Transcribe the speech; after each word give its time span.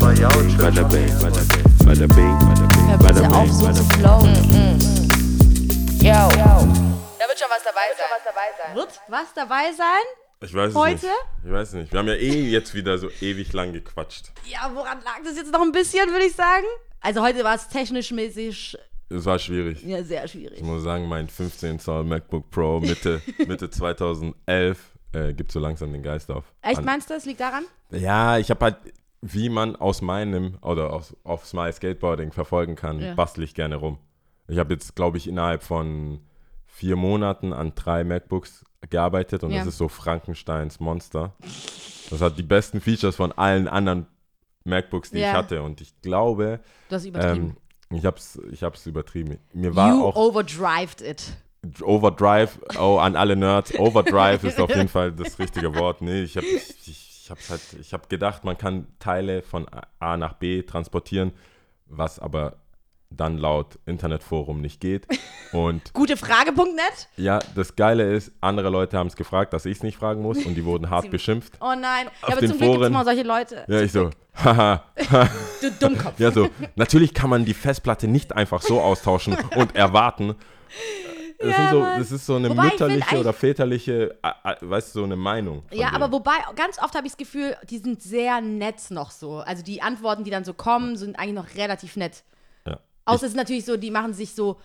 Bada 0.00 0.28
bing, 0.28 0.56
bada 0.58 0.82
bing, 0.90 1.08
bada 1.20 1.42
bing, 1.48 1.86
bada 1.86 2.06
bing, 2.06 2.36
Hör 2.88 2.98
bada 2.98 3.20
bitte 3.22 3.34
auf, 3.34 3.44
bing, 3.44 3.52
so 3.52 3.64
bada 3.64 3.74
zu 3.74 3.88
bing. 3.88 3.98
flowen. 3.98 4.34
Yo. 6.00 6.28
Da 7.18 7.24
wird 7.28 7.38
schon 7.38 7.48
was 7.50 7.62
dabei 7.64 7.88
sein. 7.96 8.76
Wird 8.76 9.00
was 9.08 9.32
dabei 9.34 9.72
sein? 9.72 10.04
Ich 10.42 10.52
weiß 10.54 10.68
es 10.70 10.74
Heute? 10.74 11.06
nicht. 11.06 11.12
Ich 11.46 11.50
weiß 11.52 11.72
nicht. 11.74 11.92
Wir 11.92 11.98
haben 11.98 12.08
ja 12.08 12.14
eh 12.14 12.42
jetzt 12.50 12.74
wieder 12.74 12.98
so 12.98 13.08
ewig 13.22 13.52
lang 13.54 13.72
gequatscht. 13.72 14.32
Ja, 14.44 14.70
woran 14.74 14.98
lag 15.02 15.20
das 15.24 15.36
jetzt 15.36 15.50
noch 15.52 15.62
ein 15.62 15.72
bisschen, 15.72 16.10
würde 16.10 16.26
ich 16.26 16.34
sagen? 16.36 16.66
Also 17.00 17.22
heute 17.22 17.42
war 17.42 17.54
es 17.54 17.68
technisch 17.68 18.10
mäßig 18.10 18.76
Es 19.08 19.24
war 19.24 19.38
schwierig. 19.38 19.82
ja, 19.82 20.02
sehr 20.02 20.28
schwierig. 20.28 20.58
Ich 20.58 20.64
muss 20.64 20.82
sagen, 20.82 21.08
mein 21.08 21.26
15 21.28 21.78
Zoll 21.80 22.04
MacBook 22.04 22.50
Pro 22.50 22.80
Mitte, 22.80 23.22
Mitte 23.46 23.70
2011 23.70 24.78
äh, 25.12 25.32
gibt 25.32 25.52
so 25.52 25.58
langsam 25.58 25.90
den 25.92 26.02
Geist 26.02 26.30
auf. 26.30 26.44
Echt, 26.60 26.78
An- 26.80 26.84
meinst 26.84 27.08
du, 27.08 27.14
das 27.14 27.24
liegt 27.24 27.40
daran? 27.40 27.64
Ja, 27.90 28.36
ich 28.38 28.50
habe 28.50 28.62
halt, 28.64 28.76
wie 29.22 29.48
man 29.48 29.76
aus 29.76 30.02
meinem 30.02 30.58
oder 30.62 30.92
aus, 30.92 31.16
auf 31.24 31.46
Smile 31.46 31.72
Skateboarding 31.72 32.32
verfolgen 32.32 32.74
kann, 32.76 33.00
Ja. 33.00 33.14
bastel 33.14 33.44
ich 33.44 33.54
gerne 33.54 33.76
rum. 33.76 33.98
Ich 34.48 34.58
habe 34.58 34.74
jetzt, 34.74 34.94
glaube 34.94 35.16
ich, 35.18 35.26
innerhalb 35.28 35.62
von 35.62 36.20
vier 36.66 36.96
Monaten 36.96 37.52
an 37.52 37.72
drei 37.74 38.04
MacBooks 38.04 38.64
gearbeitet 38.90 39.42
und 39.42 39.50
Ja. 39.50 39.58
das 39.60 39.68
ist 39.68 39.78
so 39.78 39.88
Frankensteins 39.88 40.78
Monster. 40.78 41.34
Das 42.10 42.20
hat 42.20 42.38
die 42.38 42.42
besten 42.44 42.80
Features 42.80 43.16
von 43.16 43.32
allen 43.32 43.66
anderen 43.66 44.06
MacBooks, 44.64 45.10
die 45.10 45.18
Ja. 45.18 45.30
ich 45.30 45.34
hatte. 45.36 45.62
Und 45.62 45.80
ich 45.80 46.00
glaube, 46.02 46.60
Du 46.88 46.94
hast 46.96 47.04
übertrieben. 47.06 47.56
ähm, 47.90 47.98
ich 47.98 48.04
habe 48.04 48.18
es 48.18 48.38
ich 48.52 48.62
hab's 48.62 48.86
übertrieben. 48.86 49.38
Mir 49.52 49.74
war 49.74 49.94
you 49.94 50.04
auch 50.04 50.14
overdrived 50.16 51.00
it. 51.00 51.32
Overdrive, 51.82 52.60
oh, 52.78 52.98
an 52.98 53.16
alle 53.16 53.34
Nerds, 53.34 53.74
Overdrive 53.76 54.44
ist 54.44 54.60
auf 54.60 54.70
jeden 54.70 54.88
Fall 54.88 55.10
das 55.12 55.38
richtige 55.40 55.74
Wort. 55.74 56.00
Nee, 56.00 56.22
ich 56.22 56.36
habe 56.36 56.46
ich, 56.46 56.86
ich 56.88 57.05
hab's 57.30 57.50
halt, 57.50 57.60
ich 57.80 57.92
hab 57.92 58.08
gedacht, 58.08 58.44
man 58.44 58.56
kann 58.58 58.86
Teile 58.98 59.42
von 59.42 59.66
A 59.98 60.16
nach 60.16 60.34
B 60.34 60.62
transportieren, 60.62 61.32
was 61.86 62.18
aber 62.18 62.56
dann 63.10 63.38
laut 63.38 63.78
Internetforum 63.86 64.60
nicht 64.60 64.80
geht. 64.80 65.06
Und 65.52 65.92
Gute 65.94 66.16
Frage.net? 66.16 67.08
ja, 67.16 67.38
das 67.54 67.76
Geile 67.76 68.12
ist, 68.12 68.32
andere 68.40 68.68
Leute 68.68 68.98
haben 68.98 69.06
es 69.06 69.14
gefragt, 69.16 69.52
dass 69.52 69.64
ich 69.64 69.76
es 69.78 69.82
nicht 69.84 69.96
fragen 69.96 70.20
muss 70.20 70.44
und 70.44 70.56
die 70.56 70.64
wurden 70.64 70.90
hart 70.90 71.08
beschimpft. 71.12 71.54
Oh 71.60 71.72
nein. 71.80 72.08
Auf 72.20 72.28
ja, 72.28 72.34
aber 72.34 72.40
den 72.40 72.50
zum 72.50 72.58
Glück 72.58 72.72
gibt 72.72 72.84
es 72.84 72.90
mal 72.90 73.04
solche 73.04 73.22
Leute. 73.22 73.64
Ja, 73.68 73.80
ich 73.80 73.92
so, 73.92 74.10
haha, 74.34 74.82
Du 75.60 75.70
Dummkopf. 75.80 76.18
ja 76.18 76.32
so, 76.32 76.48
natürlich 76.74 77.14
kann 77.14 77.30
man 77.30 77.44
die 77.44 77.54
Festplatte 77.54 78.08
nicht 78.08 78.34
einfach 78.34 78.60
so 78.60 78.80
austauschen 78.80 79.36
und 79.54 79.76
erwarten. 79.76 80.34
Das, 81.38 81.48
Ja, 81.50 81.70
so, 81.70 81.80
das 81.80 82.12
ist 82.12 82.26
so 82.26 82.36
eine 82.36 82.50
Wobei 82.50 82.64
mütterliche 82.64 83.18
oder 83.20 83.32
väterliche, 83.32 84.18
weißt 84.60 84.94
du, 84.94 85.00
so 85.00 85.04
eine 85.04 85.16
Meinung. 85.16 85.62
Ja, 85.70 85.90
denen. 85.90 86.02
aber 86.02 86.12
wobei, 86.12 86.32
ganz 86.54 86.78
oft 86.82 86.94
habe 86.94 87.06
ich 87.06 87.12
das 87.12 87.18
Gefühl, 87.18 87.56
die 87.68 87.78
sind 87.78 88.02
sehr 88.02 88.40
nett 88.40 88.90
noch 88.90 89.10
so. 89.10 89.38
Also 89.38 89.62
die 89.62 89.82
Antworten, 89.82 90.24
die 90.24 90.30
dann 90.30 90.44
so 90.44 90.54
kommen, 90.54 90.96
sind 90.96 91.18
eigentlich 91.18 91.34
noch 91.34 91.54
relativ 91.56 91.96
nett. 91.96 92.24
Ja. 92.66 92.80
Außer 93.04 93.26
es 93.26 93.32
ist 93.32 93.36
natürlich 93.36 93.64
so, 93.64 93.76
die 93.76 93.90
machen 93.90 94.14
sich 94.14 94.34
so 94.34 94.58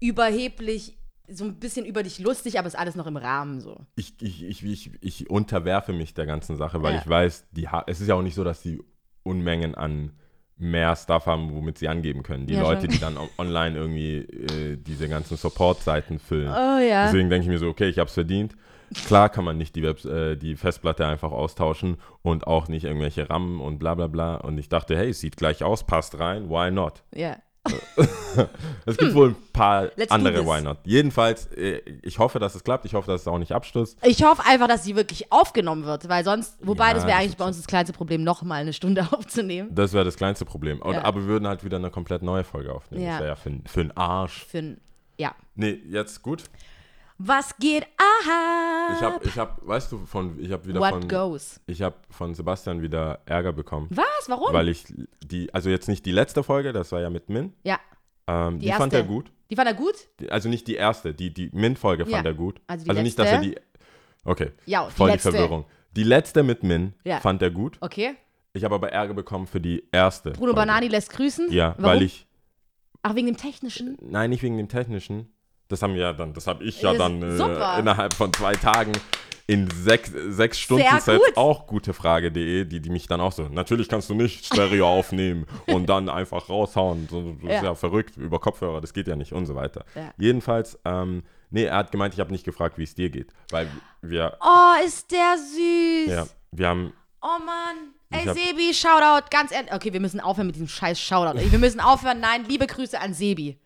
überheblich, 0.00 0.96
so 1.28 1.44
ein 1.44 1.58
bisschen 1.58 1.84
über 1.84 2.02
dich 2.02 2.18
lustig, 2.20 2.58
aber 2.58 2.68
ist 2.68 2.78
alles 2.78 2.94
noch 2.94 3.06
im 3.06 3.16
Rahmen 3.16 3.60
so. 3.60 3.76
ich, 3.96 4.14
ich, 4.22 4.42
ich, 4.44 4.64
ich, 4.64 4.90
ich 5.02 5.30
unterwerfe 5.30 5.92
mich 5.92 6.14
der 6.14 6.26
ganzen 6.26 6.56
Sache, 6.56 6.82
weil 6.82 6.94
Ja. 6.94 7.00
ich 7.00 7.08
weiß, 7.08 7.46
die 7.50 7.68
es 7.86 8.00
ist 8.00 8.08
ja 8.08 8.14
auch 8.14 8.22
nicht 8.22 8.34
so, 8.34 8.44
dass 8.44 8.62
die 8.62 8.80
Unmengen 9.24 9.74
an 9.74 10.12
mehr 10.58 10.96
Stuff 10.96 11.26
haben, 11.26 11.54
womit 11.54 11.78
sie 11.78 11.88
angeben 11.88 12.22
können. 12.22 12.46
Die 12.46 12.54
Ja, 12.54 12.62
Leute, 12.62 12.82
schon. 12.82 12.90
die 12.90 12.98
dann 13.00 13.16
online 13.38 13.76
irgendwie 13.76 14.16
äh, 14.18 14.76
diese 14.76 15.08
ganzen 15.08 15.36
Support-Seiten 15.36 16.18
füllen. 16.18 16.50
Oh 16.50 16.78
ja. 16.78 17.06
Deswegen 17.06 17.30
denke 17.30 17.44
ich 17.44 17.48
mir 17.48 17.58
so, 17.58 17.68
okay, 17.68 17.88
ich 17.88 17.98
habe 17.98 18.08
es 18.08 18.14
verdient. 18.14 18.54
Klar 19.06 19.28
kann 19.28 19.44
man 19.44 19.58
nicht 19.58 19.76
die, 19.76 19.82
Webs 19.82 20.04
äh, 20.06 20.36
die 20.36 20.56
Festplatte 20.56 21.06
einfach 21.06 21.30
austauschen 21.30 21.98
und 22.22 22.46
auch 22.46 22.68
nicht 22.68 22.84
irgendwelche 22.84 23.28
RAM 23.28 23.60
und 23.60 23.78
bla 23.78 23.94
bla 23.94 24.06
bla. 24.06 24.36
Und 24.36 24.56
ich 24.58 24.68
dachte, 24.68 24.96
hey, 24.96 25.10
es 25.10 25.20
sieht 25.20 25.36
gleich 25.36 25.62
aus, 25.62 25.84
passt 25.84 26.18
rein, 26.18 26.48
why 26.48 26.70
not? 26.70 27.02
Ja. 27.14 27.36
Es 28.86 28.96
gibt 28.96 29.14
wohl 29.14 29.30
ein 29.30 29.36
paar 29.52 29.82
Hm. 29.84 29.90
Let's 29.96 30.12
andere. 30.12 30.46
Why 30.46 30.60
Not. 30.62 30.78
Jedenfalls, 30.84 31.46
äh, 31.52 31.80
ich 32.02 32.18
hoffe, 32.18 32.38
dass 32.38 32.54
es 32.54 32.64
klappt. 32.64 32.84
Ich 32.84 32.94
hoffe, 32.94 33.10
dass 33.10 33.22
es 33.22 33.28
auch 33.28 33.38
nicht 33.38 33.52
abstürzt. 33.52 33.98
Ich 34.02 34.22
hoffe 34.22 34.42
einfach, 34.46 34.68
dass 34.68 34.84
sie 34.84 34.96
wirklich 34.96 35.30
aufgenommen 35.32 35.84
wird, 35.84 36.08
weil 36.08 36.24
sonst, 36.24 36.56
wobei 36.60 36.88
Ja, 36.88 36.94
das 36.94 37.06
wäre 37.06 37.18
eigentlich 37.18 37.36
bei 37.36 37.44
uns 37.44 37.56
das 37.56 37.66
kleinste 37.66 37.92
Problem, 37.92 38.22
nochmal 38.22 38.60
eine 38.60 38.72
Stunde 38.72 39.06
aufzunehmen. 39.12 39.74
Das 39.74 39.92
wäre 39.92 40.04
das 40.04 40.16
kleinste 40.16 40.44
Problem. 40.44 40.80
Und, 40.80 40.94
Ja. 40.94 41.04
Aber 41.04 41.20
wir 41.20 41.26
würden 41.26 41.48
halt 41.48 41.64
wieder 41.64 41.76
eine 41.76 41.90
komplett 41.90 42.22
neue 42.22 42.44
Folge 42.44 42.72
aufnehmen. 42.72 43.04
Ja. 43.04 43.10
Das 43.12 43.20
wäre 43.20 43.28
ja 43.28 43.36
für, 43.36 43.50
für 43.66 43.80
einen 43.80 43.90
Arsch. 43.96 44.46
Für 44.46 44.58
ein, 44.58 44.80
ja. 45.18 45.34
Nee, 45.54 45.80
jetzt 45.88 46.22
gut. 46.22 46.44
Was 47.18 47.56
geht 47.58 47.82
ab? 47.82 48.92
Ich 48.96 49.02
habe, 49.02 49.20
ich 49.24 49.38
hab, 49.38 49.66
weißt 49.66 49.90
du, 49.92 50.06
von, 50.06 50.38
ich 50.38 50.52
habe 50.52 50.66
wieder 50.66 50.80
What 50.80 50.90
von, 50.90 51.08
goes? 51.08 51.60
ich 51.66 51.82
habe 51.82 51.96
von 52.10 52.34
Sebastian 52.34 52.80
wieder 52.80 53.20
Ärger 53.26 53.52
bekommen. 53.52 53.88
Was? 53.90 54.06
Warum? 54.28 54.52
Weil 54.52 54.68
ich 54.68 54.84
die, 55.24 55.52
also 55.52 55.68
jetzt 55.68 55.88
nicht 55.88 56.06
die 56.06 56.12
letzte 56.12 56.42
Folge, 56.44 56.72
das 56.72 56.92
war 56.92 57.00
ja 57.00 57.10
mit 57.10 57.28
Min. 57.28 57.52
ja. 57.64 57.78
Ähm, 58.28 58.58
die 58.60 58.66
Die 58.66 58.72
fand 58.72 58.92
er 58.92 59.02
gut. 59.04 59.32
Die 59.50 59.56
fand 59.56 59.68
er 59.68 59.74
gut? 59.74 59.94
Die, 60.20 60.30
also 60.30 60.48
nicht 60.50 60.68
die 60.68 60.74
erste, 60.74 61.14
die, 61.14 61.32
die 61.32 61.48
Min-Folge 61.52 62.04
fand 62.04 62.24
Ja. 62.26 62.30
er 62.30 62.34
gut. 62.34 62.60
Also 62.66 62.84
die 62.92 63.02
nicht, 63.02 63.18
dass 63.18 63.26
er 63.30 63.40
die. 63.40 63.56
Okay. 64.24 64.52
Ja, 64.66 64.86
die 64.86 64.92
voll 64.92 65.08
letzte. 65.10 65.30
die 65.30 65.36
Verwirrung. 65.38 65.64
Die 65.96 66.02
letzte 66.04 66.42
mit 66.42 66.62
Min 66.62 66.92
Ja. 67.04 67.20
fand 67.20 67.40
er 67.40 67.50
gut. 67.50 67.78
Okay. 67.80 68.14
Ich 68.52 68.64
habe 68.64 68.74
aber 68.74 68.92
Ärger 68.92 69.14
bekommen 69.14 69.46
für 69.46 69.60
die 69.62 69.82
erste. 69.92 70.32
Bruno 70.32 70.52
Folge. 70.52 70.56
Banani 70.56 70.88
lässt 70.88 71.10
grüßen? 71.10 71.50
Ja, 71.50 71.70
Warum? 71.78 71.84
weil 71.84 72.02
ich. 72.02 72.26
Ach, 73.02 73.14
wegen 73.14 73.26
dem 73.28 73.36
Technischen? 73.38 73.96
Nein, 74.02 74.28
nicht 74.30 74.42
wegen 74.42 74.58
dem 74.58 74.68
Technischen. 74.68 75.32
Das 75.68 75.82
haben 75.82 75.94
wir 75.94 76.00
ja 76.00 76.12
dann, 76.14 76.32
das 76.32 76.46
habe 76.46 76.64
ich 76.64 76.80
ja 76.80 76.94
dann 76.94 77.22
äh, 77.22 77.78
innerhalb 77.78 78.14
von 78.14 78.32
zwei 78.32 78.54
Tagen 78.54 78.92
in 79.46 79.68
sechs, 79.70 80.10
sechs 80.28 80.58
Stunden 80.58 80.82
Sehr 80.82 81.00
Sets 81.00 81.24
gut. 81.26 81.36
auch 81.36 81.66
gutefrage.de, 81.66 82.64
die, 82.64 82.80
die 82.80 82.90
mich 82.90 83.06
dann 83.06 83.20
auch 83.20 83.32
so, 83.32 83.48
natürlich 83.48 83.88
kannst 83.88 84.08
du 84.10 84.14
nicht 84.14 84.44
Stereo 84.46 84.86
aufnehmen 84.98 85.46
und 85.66 85.86
dann 85.88 86.08
einfach 86.08 86.48
raushauen. 86.48 87.06
So, 87.10 87.36
das 87.42 87.56
ist 87.58 87.62
Ja. 87.62 87.74
verrückt, 87.74 88.16
über 88.16 88.38
Kopfhörer, 88.40 88.80
das 88.80 88.92
geht 88.92 89.08
ja 89.08 89.16
nicht 89.16 89.32
und 89.32 89.46
so 89.46 89.54
weiter. 89.54 89.84
Ja. 89.94 90.12
Jedenfalls, 90.18 90.78
ähm, 90.84 91.22
nee, 91.50 91.64
er 91.64 91.76
hat 91.76 91.92
gemeint, 91.92 92.12
ich 92.14 92.20
habe 92.20 92.32
nicht 92.32 92.44
gefragt, 92.44 92.76
wie 92.78 92.84
es 92.84 92.94
dir 92.94 93.08
geht, 93.10 93.32
weil 93.50 93.68
wir, 94.02 94.36
Oh, 94.40 94.84
ist 94.86 95.10
der 95.10 95.36
süß. 95.36 96.06
ja, 96.14 96.26
wir 96.52 96.68
haben, 96.68 96.92
Oh 97.20 97.38
Mann. 97.44 97.76
Ey, 98.10 98.24
hab- 98.26 98.36
Sebi, 98.38 98.72
Shoutout. 98.72 99.26
Ganz 99.30 99.50
ehrlich. 99.52 99.72
Okay, 99.72 99.92
wir 99.92 100.00
müssen 100.00 100.20
aufhören 100.20 100.46
mit 100.46 100.54
diesem 100.56 100.68
scheiß 100.68 100.98
Shoutout. 101.00 101.38
Wir 101.50 101.58
müssen 101.58 101.80
aufhören. 101.80 102.20
Nein, 102.20 102.44
liebe 102.48 102.66
Grüße 102.66 102.98
an 102.98 103.12
Sebi. 103.12 103.58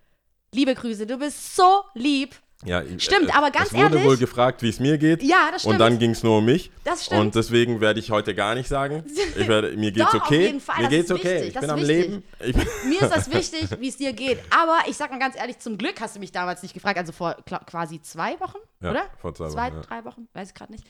Liebe 0.55 0.75
Grüße, 0.75 1.07
du 1.07 1.17
bist 1.19 1.57
so 1.57 1.83
lieb. 1.95 2.37
ja, 2.63 2.83
Stimmt, 2.99 3.35
aber 3.35 3.51
ganz 3.51 3.69
es 3.69 3.73
wurde 3.73 3.85
ehrlich- 3.97 4.05
wohl 4.05 4.17
gefragt, 4.19 4.61
wie 4.63 4.69
es 4.69 4.79
mir 4.81 4.99
geht. 4.99 5.23
Ja, 5.23 5.49
das 5.51 5.63
stimmt. 5.63 5.75
Und 5.77 5.79
dann 5.81 5.99
ging 5.99 6.11
es 6.11 6.23
nur 6.23 6.39
um 6.39 6.45
mich. 6.45 6.71
Das 6.85 7.07
stimmt. 7.07 7.21
Und 7.23 7.35
deswegen 7.35 7.81
werde 7.81 8.01
ich 8.01 8.11
heute 8.11 8.35
gar 8.35 8.55
nicht 8.55 8.69
sagen. 8.69 9.03
Ich 9.35 9.49
werde, 9.49 9.75
mir 9.79 9.91
geht's 9.93 10.11
Doch, 10.13 10.21
auf 10.21 10.27
okay. 10.27 10.43
jeden 10.43 10.61
Fall, 10.61 10.77
Mir 10.77 10.83
das 10.83 10.91
geht's 10.91 11.11
ist 11.11 11.17
okay. 11.19 11.35
wichtig, 11.37 11.49
ich 11.49 11.55
das 11.55 11.61
bin 11.63 11.71
am 11.71 11.77
wichtig. 11.81 11.97
Leben. 11.97 12.23
Ich 12.41 12.57
Mir 12.85 13.01
ist 13.01 13.11
das 13.17 13.31
wichtig, 13.33 13.81
wie 13.81 13.89
es 13.89 13.97
dir 13.97 14.13
geht. 14.13 14.41
Aber 14.51 14.77
ich 14.87 14.97
sag 14.99 15.11
mal 15.11 15.19
ganz 15.19 15.37
ehrlich, 15.37 15.59
zum 15.59 15.79
Glück 15.79 15.99
hast 16.03 16.17
du 16.17 16.21
mich 16.21 16.33
damals 16.33 16.63
nicht 16.63 16.75
gefragt. 16.75 16.99
Also 16.99 17.13
vor 17.13 17.35
quasi 17.67 18.03
zwei 18.03 18.39
Wochen, 18.39 18.59
Ja, 18.83 18.91
oder? 18.91 19.05
vor 19.23 19.35
zwei 19.35 19.49
Zwei, 19.49 19.69
Wochen, 19.69 19.77
ja. 19.77 19.81
drei 19.81 20.05
Wochen, 20.05 20.29
weiß 20.35 20.49
ich 20.49 20.55
gerade 20.55 20.71
nicht. 20.73 20.85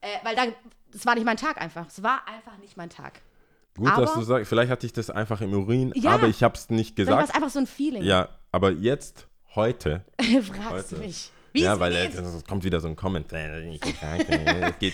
Äh, 0.00 0.06
weil 0.24 0.34
dann, 0.34 0.54
es 0.94 1.04
war 1.04 1.14
nicht 1.14 1.24
mein 1.26 1.36
Tag 1.36 1.60
einfach. 1.60 1.86
Es 1.88 2.02
war 2.02 2.22
einfach 2.26 2.56
nicht 2.56 2.78
mein 2.78 2.88
Tag. 2.88 3.20
Gut, 3.76 3.88
Aber- 3.88 4.02
dass 4.02 4.14
du 4.14 4.22
sagst, 4.22 4.48
vielleicht 4.48 4.70
hatte 4.70 4.86
ich 4.86 4.92
das 4.94 5.10
einfach 5.10 5.40
im 5.42 5.52
Urin, 5.52 5.92
Ja. 5.94 6.12
aber 6.12 6.26
ich 6.28 6.42
habe 6.42 6.54
es 6.56 6.70
nicht 6.70 6.98
Dann 6.98 7.06
war 7.08 7.14
es 7.18 7.26
gesagt. 7.26 7.36
einfach 7.36 7.50
so 7.52 7.58
ein 7.58 7.66
Feeling. 7.66 8.02
Ja, 8.04 8.28
aber 8.54 8.70
jetzt, 8.72 9.26
heute, 9.54 10.04
Fragst 10.20 10.92
du 10.92 10.96
Heute. 10.96 10.96
mich. 10.96 11.30
Wie 11.52 11.62
ja, 11.62 11.78
weil 11.78 11.92
geht. 11.92 12.14
es 12.14 12.44
kommt 12.44 12.64
wieder 12.64 12.80
so 12.80 12.88
ein 12.88 12.96
nur- 12.96 13.24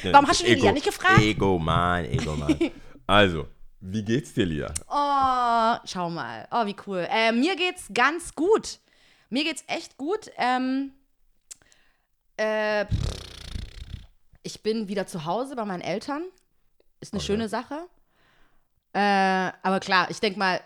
Warum 0.13 0.27
hast 0.29 0.43
du 0.43 0.47
Ego, 0.47 0.63
Lia 0.63 0.73
nicht 0.73 0.85
gefragt? 0.87 1.21
Ego, 1.21 1.59
Mann, 1.59 2.05
Ego, 2.07 2.37
Mann. 2.37 2.57
Also, 3.07 3.49
wie 3.81 4.05
geht's 4.05 4.35
dir, 4.35 4.45
Lia? 4.47 4.73
Oh, 4.89 5.77
schau 5.87 6.11
mal. 6.11 6.47
Oh, 6.53 6.65
wie 6.67 6.77
cool. 6.87 7.07
Äh, 7.11 7.33
mir 7.33 7.57
geht's 7.57 7.87
ganz 7.93 8.35
gut. 8.35 8.79
Mir 9.31 9.43
geht's 9.43 9.65
echt 9.67 9.97
gut. 9.97 10.31
Ähm, 10.37 10.93
äh, 12.37 12.85
ich 14.43 14.63
bin 14.63 14.87
wieder 14.89 15.07
zu 15.07 15.25
Hause 15.25 15.57
bei 15.57 15.65
meinen 15.65 15.81
Eltern. 15.83 16.23
Ist 17.01 17.15
eine 17.15 17.19
Okay. 17.21 17.27
schöne 17.27 17.49
Sache. 17.49 17.87
Äh, 18.93 19.53
aber 19.63 19.81
klar, 19.81 20.11
ich 20.11 20.21
denke 20.21 20.39
mal, 20.39 20.61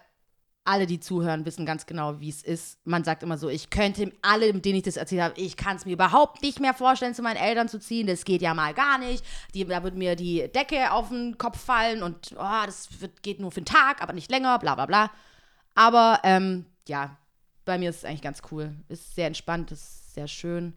alle, 0.66 0.86
die 0.86 0.98
zuhören, 0.98 1.44
wissen 1.44 1.66
ganz 1.66 1.84
genau, 1.84 2.20
wie 2.20 2.30
es 2.30 2.42
ist. 2.42 2.78
Man 2.86 3.04
sagt 3.04 3.22
immer 3.22 3.36
so, 3.36 3.48
ich 3.50 3.68
könnte 3.68 4.10
alle, 4.22 4.52
denen 4.54 4.78
ich 4.78 4.82
das 4.84 4.96
erzählt 4.96 5.20
habe, 5.20 5.38
ich 5.38 5.56
kann 5.58 5.76
es 5.76 5.84
mir 5.84 5.92
überhaupt 5.92 6.42
nicht 6.42 6.58
mehr 6.58 6.72
vorstellen, 6.72 7.14
zu 7.14 7.20
meinen 7.20 7.36
Eltern 7.36 7.68
zu 7.68 7.78
ziehen. 7.78 8.06
Das 8.06 8.24
geht 8.24 8.40
ja 8.40 8.54
mal 8.54 8.72
gar 8.72 8.98
nicht. 8.98 9.22
Die, 9.54 9.64
da 9.66 9.82
wird 9.82 9.94
mir 9.94 10.16
die 10.16 10.48
Decke 10.54 10.90
auf 10.92 11.10
den 11.10 11.36
Kopf 11.36 11.60
fallen 11.60 12.02
und 12.02 12.34
oh, 12.38 12.64
das 12.64 13.00
wird, 13.00 13.22
geht 13.22 13.40
nur 13.40 13.50
für 13.50 13.58
einen 13.58 13.66
Tag, 13.66 14.02
aber 14.02 14.14
nicht 14.14 14.30
länger, 14.30 14.58
bla 14.58 14.74
bla 14.74 14.86
bla. 14.86 15.10
Aber 15.74 16.20
ähm, 16.24 16.64
ja, 16.88 17.18
bei 17.66 17.76
mir 17.76 17.90
ist 17.90 17.98
es 17.98 18.04
eigentlich 18.06 18.22
ganz 18.22 18.40
cool. 18.50 18.74
Ist 18.88 19.14
sehr 19.14 19.26
entspannt, 19.26 19.70
ist 19.70 20.14
sehr 20.14 20.28
schön. 20.28 20.74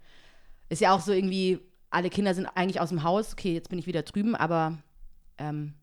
Ist 0.68 0.82
ja 0.82 0.94
auch 0.94 1.00
so 1.00 1.14
irgendwie, 1.14 1.60
alle 1.90 2.10
Kinder 2.10 2.34
sind 2.34 2.46
eigentlich 2.48 2.82
aus 2.82 2.90
dem 2.90 3.04
Haus. 3.04 3.32
Okay, 3.34 3.54
jetzt 3.54 3.70
bin 3.70 3.80
ich 3.80 3.88
wieder 3.88 4.04
drüben, 4.04 4.36
aber 4.36 4.78
ähm, 5.38 5.76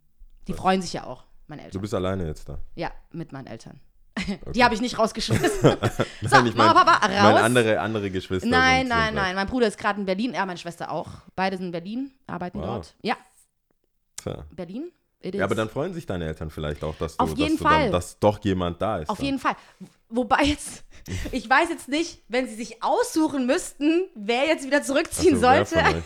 die 0.46 0.52
freuen 0.52 0.82
sich 0.82 0.92
ja 0.92 1.04
auch, 1.04 1.24
meine 1.46 1.62
Du 1.62 1.66
Eltern. 1.68 1.80
bist 1.80 1.94
alleine 1.94 2.26
jetzt 2.26 2.50
da. 2.50 2.58
Ja, 2.74 2.90
mit 3.10 3.32
meinen 3.32 3.46
Eltern. 3.46 3.80
Die 4.54 4.62
habe 4.64 4.74
ich 4.74 4.80
nicht 4.80 4.98
rausgeschmissen. 4.98 5.50
so, 5.60 5.76
Nein, 6.22 6.46
ich 6.46 6.54
Mama, 6.54 6.72
mein- 6.72 6.84
Papa, 6.86 7.06
raus. 7.06 7.22
Meine 7.22 7.42
andere, 7.42 7.80
andere 7.80 8.10
Geschwister. 8.10 8.48
nein, 8.48 8.86
nein, 8.88 9.14
nein. 9.14 9.34
Mein 9.34 9.46
Bruder 9.46 9.66
ist 9.66 9.76
gerade 9.78 9.98
in 10.00 10.06
Berlin, 10.06 10.34
er, 10.34 10.46
meine 10.46 10.58
Schwester 10.58 10.90
auch. 10.90 11.08
Beide 11.34 11.56
sind 11.56 11.66
in 11.66 11.72
Berlin, 11.72 12.12
arbeiten 12.26 12.58
Wow. 12.60 12.66
dort. 12.66 12.94
Ja, 13.02 13.16
Tja. 14.16 14.44
Berlin. 14.52 14.90
Ja, 15.22 15.44
aber 15.46 15.54
dann 15.54 15.70
freuen 15.70 15.94
sich 15.94 16.04
deine 16.04 16.26
Eltern 16.26 16.50
vielleicht 16.50 16.84
auch, 16.84 16.94
dass 16.96 17.16
du, 17.16 17.24
Auf 17.24 17.30
jeden 17.38 17.52
dass, 17.52 17.58
du 17.58 17.64
dann, 17.64 17.72
Fall. 17.72 17.90
dass 17.90 18.18
doch 18.18 18.44
jemand 18.44 18.82
da 18.82 18.98
ist. 18.98 19.08
Auf 19.08 19.16
dann. 19.16 19.24
jeden 19.24 19.38
Fall. 19.38 19.56
Wobei 20.10 20.42
jetzt, 20.44 20.84
ich 21.32 21.48
weiß 21.48 21.70
jetzt 21.70 21.88
nicht, 21.88 22.22
wenn 22.28 22.46
sie 22.46 22.54
sich 22.54 22.82
aussuchen 22.82 23.46
müssten, 23.46 24.02
wer 24.14 24.46
jetzt 24.46 24.66
wieder 24.66 24.82
zurückziehen 24.82 25.42
Also, 25.42 25.76
sollte. 25.76 26.02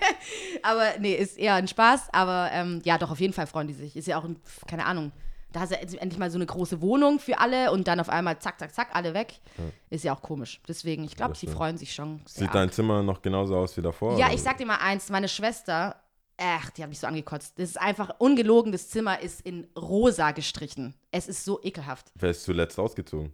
Aber 0.62 0.84
nee, 0.98 1.14
ist 1.14 1.38
eher 1.38 1.54
ein 1.54 1.68
Spaß. 1.68 2.08
Aber 2.12 2.50
ähm, 2.52 2.80
ja, 2.84 2.98
doch, 2.98 3.12
auf 3.12 3.20
jeden 3.20 3.32
Fall 3.32 3.46
freuen 3.46 3.68
die 3.68 3.74
sich. 3.74 3.96
Ist 3.96 4.08
ja 4.08 4.18
auch, 4.18 4.24
ein, 4.24 4.36
keine 4.66 4.84
Ahnung, 4.84 5.12
da 5.56 5.62
hast 5.62 5.72
du 5.72 5.76
endlich 5.98 6.18
mal 6.18 6.30
so 6.30 6.36
eine 6.36 6.44
große 6.44 6.82
Wohnung 6.82 7.18
für 7.18 7.38
alle 7.38 7.72
und 7.72 7.88
dann 7.88 7.98
auf 7.98 8.10
einmal 8.10 8.38
zack, 8.40 8.58
zack, 8.58 8.74
zack, 8.74 8.88
alle 8.92 9.14
weg. 9.14 9.40
Ist 9.88 10.04
ja 10.04 10.14
auch 10.14 10.20
komisch. 10.20 10.60
Deswegen, 10.68 11.02
ich 11.04 11.16
glaube, 11.16 11.34
stimmt. 11.34 11.54
freuen 11.54 11.78
sich 11.78 11.94
schon. 11.94 12.20
Sieht 12.26 12.54
dein 12.54 12.70
Zimmer 12.70 13.02
noch 13.02 13.22
genauso 13.22 13.56
aus 13.56 13.74
wie 13.74 13.80
davor? 13.80 14.18
ja, 14.18 14.30
ich 14.30 14.42
sag 14.42 14.58
dir 14.58 14.66
mal 14.66 14.76
eins, 14.76 15.08
meine 15.08 15.28
Schwester, 15.28 15.96
ach, 16.36 16.68
die 16.70 16.82
hat 16.82 16.90
mich 16.90 17.00
so 17.00 17.06
angekotzt. 17.06 17.58
Das 17.58 17.70
ist 17.70 17.80
einfach 17.80 18.16
ungelogen, 18.18 18.70
das 18.70 18.90
Zimmer 18.90 19.20
ist 19.20 19.40
in 19.40 19.66
rosa 19.78 20.32
gestrichen. 20.32 20.94
Es 21.10 21.26
ist 21.26 21.42
so 21.42 21.58
ekelhaft. 21.62 22.12
Wer 22.16 22.30
ist 22.30 22.44
zuletzt 22.44 22.78
ausgezogen? 22.78 23.32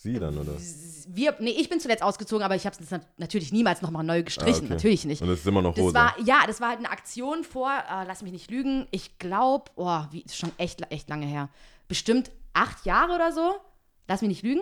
Sie 0.00 0.16
dann, 0.20 0.38
oder? 0.38 0.52
Wir, 1.08 1.34
nee, 1.40 1.50
ich 1.50 1.68
bin 1.68 1.80
zuletzt 1.80 2.04
ausgezogen, 2.04 2.44
aber 2.44 2.54
ich 2.54 2.66
habe 2.66 2.76
es 2.80 2.88
natürlich 3.16 3.50
niemals 3.52 3.82
nochmal 3.82 4.04
neu 4.04 4.22
gestrichen. 4.22 4.62
Ah, 4.62 4.64
okay. 4.66 4.74
Natürlich 4.74 5.04
nicht. 5.04 5.22
Und 5.22 5.28
es 5.28 5.40
ist 5.40 5.46
immer 5.46 5.60
noch 5.60 5.74
Das 5.74 5.82
rosa. 5.82 5.98
war, 5.98 6.14
ja, 6.24 6.44
das 6.46 6.60
war 6.60 6.68
halt 6.68 6.78
eine 6.78 6.90
Aktion 6.90 7.42
vor, 7.42 7.68
äh, 7.68 8.04
lass 8.06 8.22
mich 8.22 8.30
nicht 8.30 8.48
lügen, 8.48 8.86
ich 8.92 9.18
glaube, 9.18 9.72
oh, 9.74 10.02
wie, 10.12 10.20
ist 10.20 10.36
schon 10.36 10.52
echt, 10.56 10.88
echt 10.92 11.08
lange 11.08 11.26
her. 11.26 11.48
Bestimmt 11.88 12.30
acht 12.52 12.86
Jahre 12.86 13.12
oder 13.16 13.32
so, 13.32 13.56
lass 14.06 14.20
mich 14.20 14.28
nicht 14.28 14.42
lügen. 14.44 14.60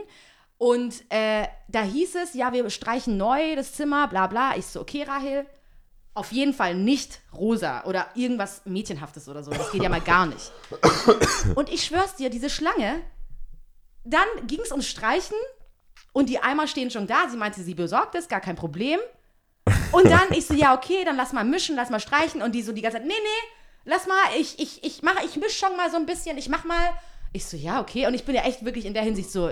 Und 0.56 1.04
äh, 1.10 1.46
da 1.68 1.82
hieß 1.82 2.14
es, 2.14 2.32
ja, 2.32 2.54
wir 2.54 2.70
streichen 2.70 3.18
neu 3.18 3.56
das 3.56 3.74
Zimmer, 3.74 4.08
bla 4.08 4.28
bla. 4.28 4.56
Ich 4.56 4.64
so, 4.64 4.80
okay, 4.80 5.02
Rahel, 5.02 5.44
auf 6.14 6.32
jeden 6.32 6.54
Fall 6.54 6.74
nicht 6.74 7.20
rosa 7.34 7.84
oder 7.84 8.06
irgendwas 8.14 8.62
Mädchenhaftes 8.64 9.28
oder 9.28 9.42
so. 9.42 9.50
Das 9.50 9.70
geht 9.70 9.82
ja 9.82 9.90
mal 9.90 10.00
gar 10.00 10.24
nicht. 10.24 10.50
Und 11.56 11.68
ich 11.68 11.84
schwör's 11.84 12.16
dir, 12.16 12.30
diese 12.30 12.48
Schlange, 12.48 13.02
dann 14.06 14.46
ging 14.46 14.60
es 14.60 14.70
ums 14.70 14.86
Streichen 14.86 15.36
und 16.12 16.28
die 16.28 16.38
Eimer 16.38 16.66
stehen 16.66 16.90
schon 16.90 17.06
da. 17.06 17.28
Sie 17.28 17.36
meinte, 17.36 17.62
sie 17.62 17.74
besorgt 17.74 18.14
es, 18.14 18.28
gar 18.28 18.40
kein 18.40 18.56
Problem. 18.56 18.98
Und 19.92 20.10
dann 20.10 20.30
ich 20.30 20.46
so, 20.46 20.54
ja, 20.54 20.74
okay, 20.74 21.04
dann 21.04 21.16
lass 21.16 21.32
mal 21.32 21.44
mischen, 21.44 21.76
lass 21.76 21.90
mal 21.90 22.00
streichen. 22.00 22.42
Und 22.42 22.54
die 22.54 22.62
so 22.62 22.72
die 22.72 22.82
ganze 22.82 22.98
Zeit, 22.98 23.06
nee, 23.06 23.12
nee, 23.12 23.48
lass 23.84 24.06
mal, 24.06 24.16
ich, 24.38 24.58
ich, 24.58 24.84
ich 24.84 25.02
mache, 25.02 25.24
ich 25.24 25.36
misch 25.36 25.58
schon 25.58 25.76
mal 25.76 25.90
so 25.90 25.96
ein 25.96 26.06
bisschen, 26.06 26.38
ich 26.38 26.48
mach 26.48 26.64
mal. 26.64 26.90
Ich 27.32 27.44
so, 27.44 27.56
ja, 27.56 27.80
okay. 27.80 28.06
Und 28.06 28.14
ich 28.14 28.24
bin 28.24 28.34
ja 28.34 28.42
echt 28.42 28.64
wirklich 28.64 28.86
in 28.86 28.94
der 28.94 29.02
Hinsicht 29.02 29.30
so, 29.30 29.50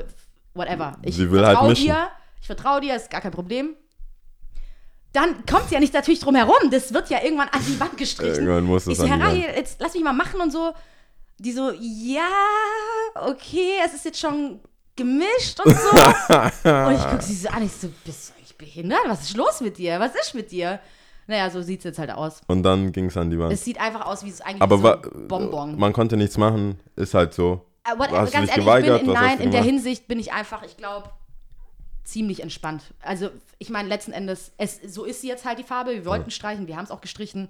whatever. 0.54 0.96
Ich 1.02 1.16
Sie 1.16 1.30
will 1.30 1.44
halt 1.44 1.56
vertraue 1.56 1.70
mischen. 1.70 1.86
dir, 1.86 2.10
ich 2.40 2.46
vertraue 2.46 2.80
dir, 2.80 2.94
ist 2.94 3.10
gar 3.10 3.20
kein 3.20 3.32
Problem. 3.32 3.76
Dann 5.12 5.46
kommt 5.46 5.68
sie 5.68 5.74
ja 5.74 5.80
nicht 5.80 5.94
natürlich 5.94 6.20
drum 6.20 6.34
herum. 6.34 6.70
Das 6.70 6.92
wird 6.92 7.08
ja 7.08 7.22
irgendwann 7.22 7.48
an 7.48 7.64
die 7.66 7.78
Wand 7.78 7.96
gestrichen. 7.96 8.34
Irgendwann 8.34 8.64
muss 8.64 8.82
es 8.82 8.94
ich 8.94 8.98
so, 8.98 9.06
Herr 9.06 9.32
jetzt 9.32 9.80
lass 9.80 9.94
mich 9.94 10.02
mal 10.02 10.12
machen 10.12 10.40
und 10.40 10.50
so. 10.50 10.74
Die 11.44 11.52
so, 11.52 11.70
ja, 11.78 12.30
okay, 13.14 13.72
es 13.84 13.94
ist 13.94 14.04
jetzt 14.06 14.18
schon 14.20 14.60
gemischt 14.96 15.60
und 15.64 15.76
so. 15.76 15.90
und 16.68 16.94
ich 16.94 17.06
gucke 17.06 17.22
sie 17.22 17.34
so 17.34 17.48
an, 17.48 17.62
ich 17.62 17.72
so, 17.72 17.88
bist 18.04 18.30
du 18.30 18.34
eigentlich 18.34 18.56
behindert? 18.56 19.00
Was 19.06 19.22
ist 19.22 19.36
los 19.36 19.60
mit 19.60 19.76
dir? 19.76 20.00
Was 20.00 20.14
ist 20.14 20.34
mit 20.34 20.50
dir? 20.50 20.80
Naja, 21.26 21.50
so 21.50 21.62
sieht 21.62 21.80
es 21.80 21.84
jetzt 21.84 21.98
halt 21.98 22.10
aus. 22.10 22.40
Und 22.46 22.62
dann 22.62 22.92
ging 22.92 23.06
es 23.06 23.16
an 23.16 23.30
die 23.30 23.38
Wand. 23.38 23.52
Es 23.52 23.64
sieht 23.64 23.80
einfach 23.80 24.04
aus 24.06 24.24
wie 24.24 24.28
es 24.28 24.40
eigentlich 24.40 24.62
Aber 24.62 24.78
so 24.78 24.88
ein 24.88 25.28
Bonbon. 25.28 25.78
man 25.78 25.92
konnte 25.92 26.16
nichts 26.16 26.36
machen, 26.36 26.78
ist 26.96 27.14
halt 27.14 27.32
so. 27.32 27.64
Äh, 27.84 27.98
what, 27.98 28.10
hast 28.10 28.32
du 28.32 28.38
ganz 28.38 28.50
dich 28.50 28.50
ehrlich, 28.50 28.56
geweigert? 28.56 29.02
in, 29.02 29.12
nein, 29.12 29.40
in 29.40 29.50
der? 29.50 29.62
Hinsicht 29.62 30.06
bin 30.06 30.18
ich 30.18 30.32
einfach, 30.32 30.62
ich 30.64 30.76
glaube, 30.76 31.10
ziemlich 32.04 32.42
entspannt. 32.42 32.82
Also, 33.02 33.30
ich 33.58 33.70
meine, 33.70 33.88
letzten 33.88 34.12
Endes, 34.12 34.52
es, 34.58 34.80
so 34.86 35.04
ist 35.04 35.22
sie 35.22 35.28
jetzt 35.28 35.44
halt 35.44 35.58
die 35.58 35.64
Farbe. 35.64 35.92
Wir 35.92 36.06
wollten 36.06 36.30
streichen, 36.30 36.66
wir 36.66 36.76
haben 36.76 36.84
es 36.84 36.90
auch 36.90 37.00
gestrichen. 37.00 37.48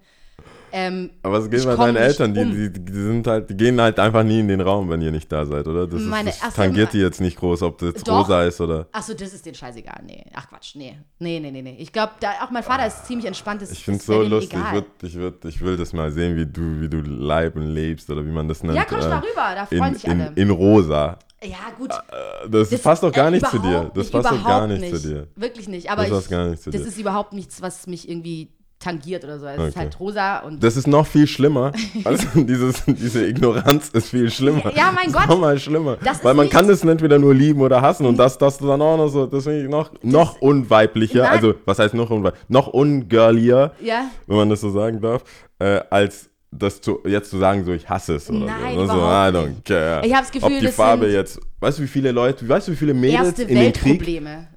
Ähm, 0.76 1.10
Aber 1.22 1.38
was 1.40 1.48
geht 1.48 1.64
bei 1.64 1.76
deinen 1.76 1.94
nicht 1.94 2.02
Eltern? 2.02 2.34
Die, 2.34 2.40
um. 2.40 2.50
die, 2.52 2.72
die 2.72 2.92
sind 2.92 3.24
halt, 3.28 3.48
die 3.48 3.56
gehen 3.56 3.80
halt 3.80 3.96
einfach 4.00 4.24
nie 4.24 4.40
in 4.40 4.48
den 4.48 4.60
Raum, 4.60 4.90
wenn 4.90 5.00
ihr 5.02 5.12
nicht 5.12 5.30
da 5.30 5.46
seid, 5.46 5.68
oder? 5.68 5.86
Das, 5.86 6.00
Meine 6.02 6.30
ist, 6.30 6.38
das 6.40 6.46
erste- 6.48 6.62
tangiert 6.62 6.92
die 6.92 6.98
jetzt 6.98 7.20
nicht 7.20 7.38
groß, 7.38 7.62
ob 7.62 7.78
das 7.78 7.90
jetzt 7.90 8.08
Doch. 8.08 8.24
rosa 8.24 8.42
ist 8.42 8.60
oder. 8.60 8.88
Achso, 8.90 9.14
das 9.14 9.32
ist 9.32 9.46
denen 9.46 9.54
scheißegal. 9.54 10.00
Nee, 10.04 10.24
ach 10.34 10.48
Quatsch, 10.48 10.74
nee. 10.74 10.96
Nee, 11.20 11.38
nee, 11.38 11.52
nee, 11.52 11.62
nee. 11.62 11.76
Ich 11.78 11.92
glaube, 11.92 12.10
auch 12.42 12.50
mein 12.50 12.64
Vater 12.64 12.88
ist 12.88 13.06
ziemlich 13.06 13.26
entspannt. 13.28 13.62
Das, 13.62 13.70
Ich 13.70 13.84
finde 13.84 14.00
es 14.00 14.06
so 14.06 14.20
lustig. 14.22 14.58
Ich, 14.58 14.72
würd, 14.72 14.86
ich, 15.02 15.14
würd, 15.14 15.44
ich 15.44 15.60
will 15.60 15.76
das 15.76 15.92
mal 15.92 16.10
sehen, 16.10 16.36
wie 16.36 16.46
du, 16.46 16.80
wie 16.80 16.88
du 16.88 17.02
leib 17.02 17.54
und 17.54 17.66
lebst 17.68 18.10
oder 18.10 18.26
wie 18.26 18.32
man 18.32 18.48
das 18.48 18.64
nennt. 18.64 18.74
ja, 18.74 18.84
komm 18.84 18.98
schon 19.00 19.12
äh, 19.12 19.14
mal 19.14 19.20
rüber, 19.20 19.54
da 19.54 19.66
freuen 19.66 19.84
in, 19.84 19.94
sich 19.94 20.08
alle. 20.10 20.26
in, 20.34 20.36
in 20.36 20.50
rosa. 20.50 21.18
ja, 21.44 21.70
gut. 21.78 21.90
Äh, 21.92 22.48
Das, 22.48 22.70
Das- 22.70 22.82
passt 22.82 23.02
doch 23.04 23.12
gar 23.12 23.28
äh, 23.28 23.30
nicht 23.30 23.46
zu 23.46 23.60
dir. 23.60 23.92
Das 23.94 24.06
nicht, 24.06 24.12
passt 24.12 24.26
doch 24.26 24.44
gar 24.44 24.64
überhaupt 24.66 24.80
nicht, 24.80 24.96
zu 24.96 25.08
dir. 25.08 25.28
Wirklich 25.36 25.68
nicht. 25.68 25.88
Aber 25.88 26.04
Das 26.04 26.24
ich, 26.24 26.30
nicht 26.30 26.66
das 26.66 26.74
ist 26.82 26.98
überhaupt 26.98 27.32
nichts, 27.32 27.62
was 27.62 27.86
mich 27.86 28.08
irgendwie 28.08 28.48
tangiert 28.84 29.24
oder 29.24 29.38
so. 29.38 29.46
Es 29.46 29.54
ist 29.54 29.60
Okay. 29.60 29.78
halt 29.78 30.00
rosa 30.00 30.38
und 30.40 30.62
Das 30.62 30.76
ist 30.76 30.86
noch 30.86 31.06
viel 31.06 31.26
schlimmer. 31.26 31.72
Also 32.04 32.26
dieses, 32.34 32.84
diese 32.86 33.26
Ignoranz 33.26 33.88
ist 33.90 34.10
viel 34.10 34.30
schlimmer. 34.30 34.72
Ja, 34.76 34.92
mein 34.92 35.06
Das 35.06 35.06
ist 35.06 35.12
Gott. 35.14 35.28
Noch 35.28 35.40
mal 35.40 35.58
schlimmer. 35.58 35.96
Ist 36.00 36.24
Weil 36.24 36.34
man 36.34 36.48
kann 36.50 36.68
das 36.68 36.84
entweder 36.84 37.18
nur 37.18 37.34
lieben 37.34 37.60
oder 37.60 37.80
hassen 37.80 38.06
und 38.06 38.18
das, 38.18 38.36
das 38.38 38.58
dann 38.58 38.80
auch 38.82 38.96
noch 38.96 39.08
so, 39.08 39.30
ich 39.50 39.68
noch, 39.68 39.90
noch 40.02 40.40
unweiblicher, 40.40 41.22
Nein. 41.22 41.32
also 41.32 41.54
was 41.64 41.78
heißt 41.78 41.94
noch 41.94 42.10
unweiblicher, 42.10 42.44
noch 42.48 42.66
ungirlier, 42.68 43.72
ja. 43.80 44.10
wenn 44.26 44.36
man 44.36 44.50
das 44.50 44.60
so 44.60 44.70
sagen 44.70 45.00
darf, 45.00 45.24
äh, 45.58 45.80
als 45.90 46.28
das 46.50 46.80
zu, 46.80 47.00
jetzt 47.04 47.30
zu 47.30 47.38
sagen, 47.38 47.64
so 47.64 47.72
ich 47.72 47.88
hasse 47.88 48.14
es 48.16 48.30
oder 48.30 48.46
Nein, 48.46 48.74
so. 48.74 48.80
Also, 48.82 48.94
überhaupt 48.94 49.34
I 49.34 49.36
don't 49.36 49.64
care. 49.64 50.06
Ich 50.06 50.12
hab 50.14 50.20
das 50.20 50.30
Gefühl, 50.30 50.54
Ob 50.54 50.60
die 50.60 50.68
Farbe 50.68 51.08
jetzt, 51.08 51.40
weißt 51.60 51.78
du 51.78 51.82
wie 51.82 51.88
viele 51.88 52.12
Leute, 52.12 52.48
weißt 52.48 52.68
du 52.68 52.72
wie 52.72 52.76
viele 52.76 52.94
Mädels 52.94 53.26
Erste 53.28 53.42
in 53.42 53.58
den 53.58 53.72
Krieg 53.72 53.98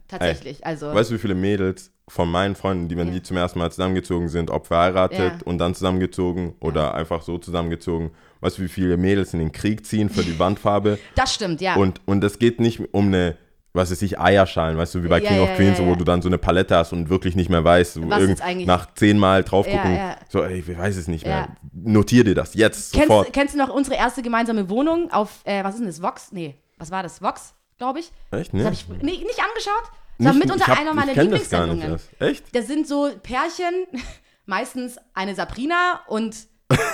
tatsächlich. 0.07 0.65
Also, 0.65 0.93
Weißt 0.93 1.09
du, 1.11 1.15
wie 1.15 1.19
viele 1.19 1.35
Mädels 1.35 1.91
von 2.09 2.29
meinen 2.31 2.55
Freunden, 2.55 2.87
die, 2.87 2.95
wenn 2.97 3.07
Ja. 3.07 3.13
die 3.15 3.21
zum 3.23 3.35
ersten 3.37 3.59
Mal 3.59 3.69
zusammengezogen 3.71 4.29
sind, 4.29 4.49
ob 4.49 4.67
verheiratet 4.67 5.19
Ja. 5.19 5.37
und 5.45 5.57
dann 5.57 5.75
zusammengezogen 5.75 6.55
oder 6.61 6.93
einfach 6.93 7.21
so 7.21 7.37
zusammengezogen, 7.37 8.11
weißt 8.41 8.57
du, 8.59 8.61
wie 8.63 8.67
viele 8.69 8.95
Mädels 8.97 9.33
in 9.33 9.39
den 9.39 9.51
Krieg 9.51 9.85
ziehen 9.85 10.09
für 10.09 10.23
die 10.23 10.37
Wandfarbe? 10.39 10.99
das 11.15 11.33
stimmt, 11.33 11.59
ja. 11.61 11.75
Und, 11.75 12.01
und 12.05 12.23
es 12.23 12.39
geht 12.39 12.61
nicht 12.61 12.81
um 12.93 13.07
eine, 13.07 13.35
was 13.73 13.91
weiß 13.91 14.01
ich, 14.03 14.17
Eierschalen, 14.19 14.77
weißt 14.77 14.95
du, 14.95 15.03
wie 15.03 15.07
bei 15.09 15.19
Ja, 15.19 15.27
King 15.29 15.37
ja, 15.37 15.43
of 15.43 15.55
Queens, 15.57 15.79
ja, 15.79 15.85
wo 15.85 15.89
ja. 15.91 15.95
du 15.97 16.03
dann 16.05 16.21
so 16.21 16.29
eine 16.29 16.37
Palette 16.37 16.75
hast 16.77 16.93
und 16.93 17.09
wirklich 17.09 17.35
nicht 17.35 17.49
mehr 17.49 17.63
weißt, 17.65 18.01
wo 18.01 18.09
irgend- 18.09 18.65
nach 18.65 18.93
zehnmal 18.95 19.43
drauf 19.43 19.65
gucken, 19.67 19.91
Ja, 19.93 19.97
ja. 20.11 20.15
so, 20.29 20.41
ey, 20.43 20.59
ich 20.59 20.77
weiß 20.77 20.95
es 20.95 21.07
nicht 21.09 21.25
mehr. 21.25 21.35
Ja. 21.49 21.55
Notier 21.73 22.23
dir 22.23 22.35
das 22.35 22.53
jetzt 22.53 22.93
kennst, 22.93 23.09
sofort. 23.09 23.33
kennst 23.33 23.53
du 23.53 23.57
noch 23.59 23.69
unsere 23.69 23.97
erste 23.97 24.21
gemeinsame 24.21 24.69
Wohnung 24.69 25.11
auf, 25.11 25.41
äh, 25.43 25.61
was 25.63 25.73
ist 25.75 25.79
denn 25.79 25.87
das, 25.87 26.01
Vox? 26.01 26.31
Nee, 26.31 26.55
was 26.77 26.89
war 26.89 27.03
das? 27.03 27.21
Vox, 27.21 27.53
glaube 27.77 27.99
ich. 27.99 28.11
Echt, 28.31 28.53
Das 28.53 28.53
ne? 28.53 28.65
habe 28.65 28.73
ich 28.75 28.87
nee, 28.89 29.11
nicht 29.23 29.39
angeschaut. 29.39 29.83
Das 30.19 30.25
war 30.27 30.33
Nicht- 30.33 30.45
mitunter 30.45 30.65
ich 30.65 30.67
hab- 30.67 30.79
einer 30.79 30.93
meiner 30.93 31.13
das 31.13 31.23
Lieblingssendungen. 31.23 31.99
Echt? 32.19 32.55
Das 32.55 32.67
sind 32.67 32.87
so 32.87 33.09
Pärchen, 33.21 33.85
meistens 34.45 34.97
eine 35.13 35.35
Sabrina 35.35 36.01
und 36.07 36.35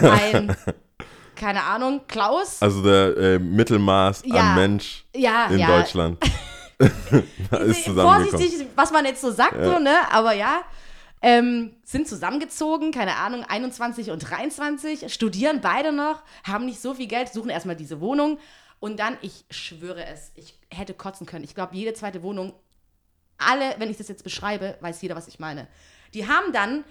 ein, 0.02 0.56
keine 1.36 1.64
Ahnung, 1.64 2.02
Klaus. 2.08 2.62
Also 2.62 2.84
der 2.84 3.16
äh, 3.18 3.40
Mittelmaß 3.40 4.24
Ja. 4.26 4.36
an 4.42 4.56
Mensch 4.56 5.06
ja, 5.16 5.46
in 5.48 5.60
ja. 5.60 5.68
Deutschland 5.68 6.18
ist. 7.66 7.86
Vorsichtig, 7.88 8.68
was 8.76 8.92
man 8.92 9.06
jetzt 9.06 9.22
so 9.22 9.32
sagt, 9.32 9.64
so, 9.64 9.80
ne? 9.80 9.96
Aber 10.12 10.34
ja. 10.34 10.64
Ähm, 11.26 11.78
sind 11.86 12.06
zusammengezogen, 12.06 12.92
keine 12.92 13.16
Ahnung, 13.16 13.46
21 13.48 14.12
und 14.12 14.20
23, 14.30 15.14
studieren 15.14 15.62
beide 15.62 15.94
noch, 15.94 16.22
haben 16.44 16.66
nicht 16.66 16.82
so 16.82 16.96
viel 16.96 17.08
Geld, 17.08 17.32
suchen 17.32 17.50
erstmal 17.50 17.78
diese 17.78 18.02
Wohnung 18.02 18.40
und 18.84 19.00
dann, 19.00 19.18
ich 19.22 19.46
schwöre 19.50 20.06
es, 20.06 20.32
ich 20.36 20.60
hätte 20.70 20.94
kotzen 20.94 21.26
können. 21.26 21.46
Ich 21.46 21.56
glaube, 21.56 21.74
jede 21.74 21.94
zweite 21.94 22.22
Wohnung, 22.22 22.52
alle, 23.38 23.76
wenn 23.78 23.90
ich 23.90 23.98
das 23.98 24.10
jetzt 24.10 24.24
beschreibe, 24.26 24.76
weiß 24.82 25.02
jeder, 25.02 25.16
was 25.16 25.30
ich 25.30 25.40
meine. 25.40 25.68
Die 26.14 26.28
haben 26.28 26.52
dann 26.52 26.84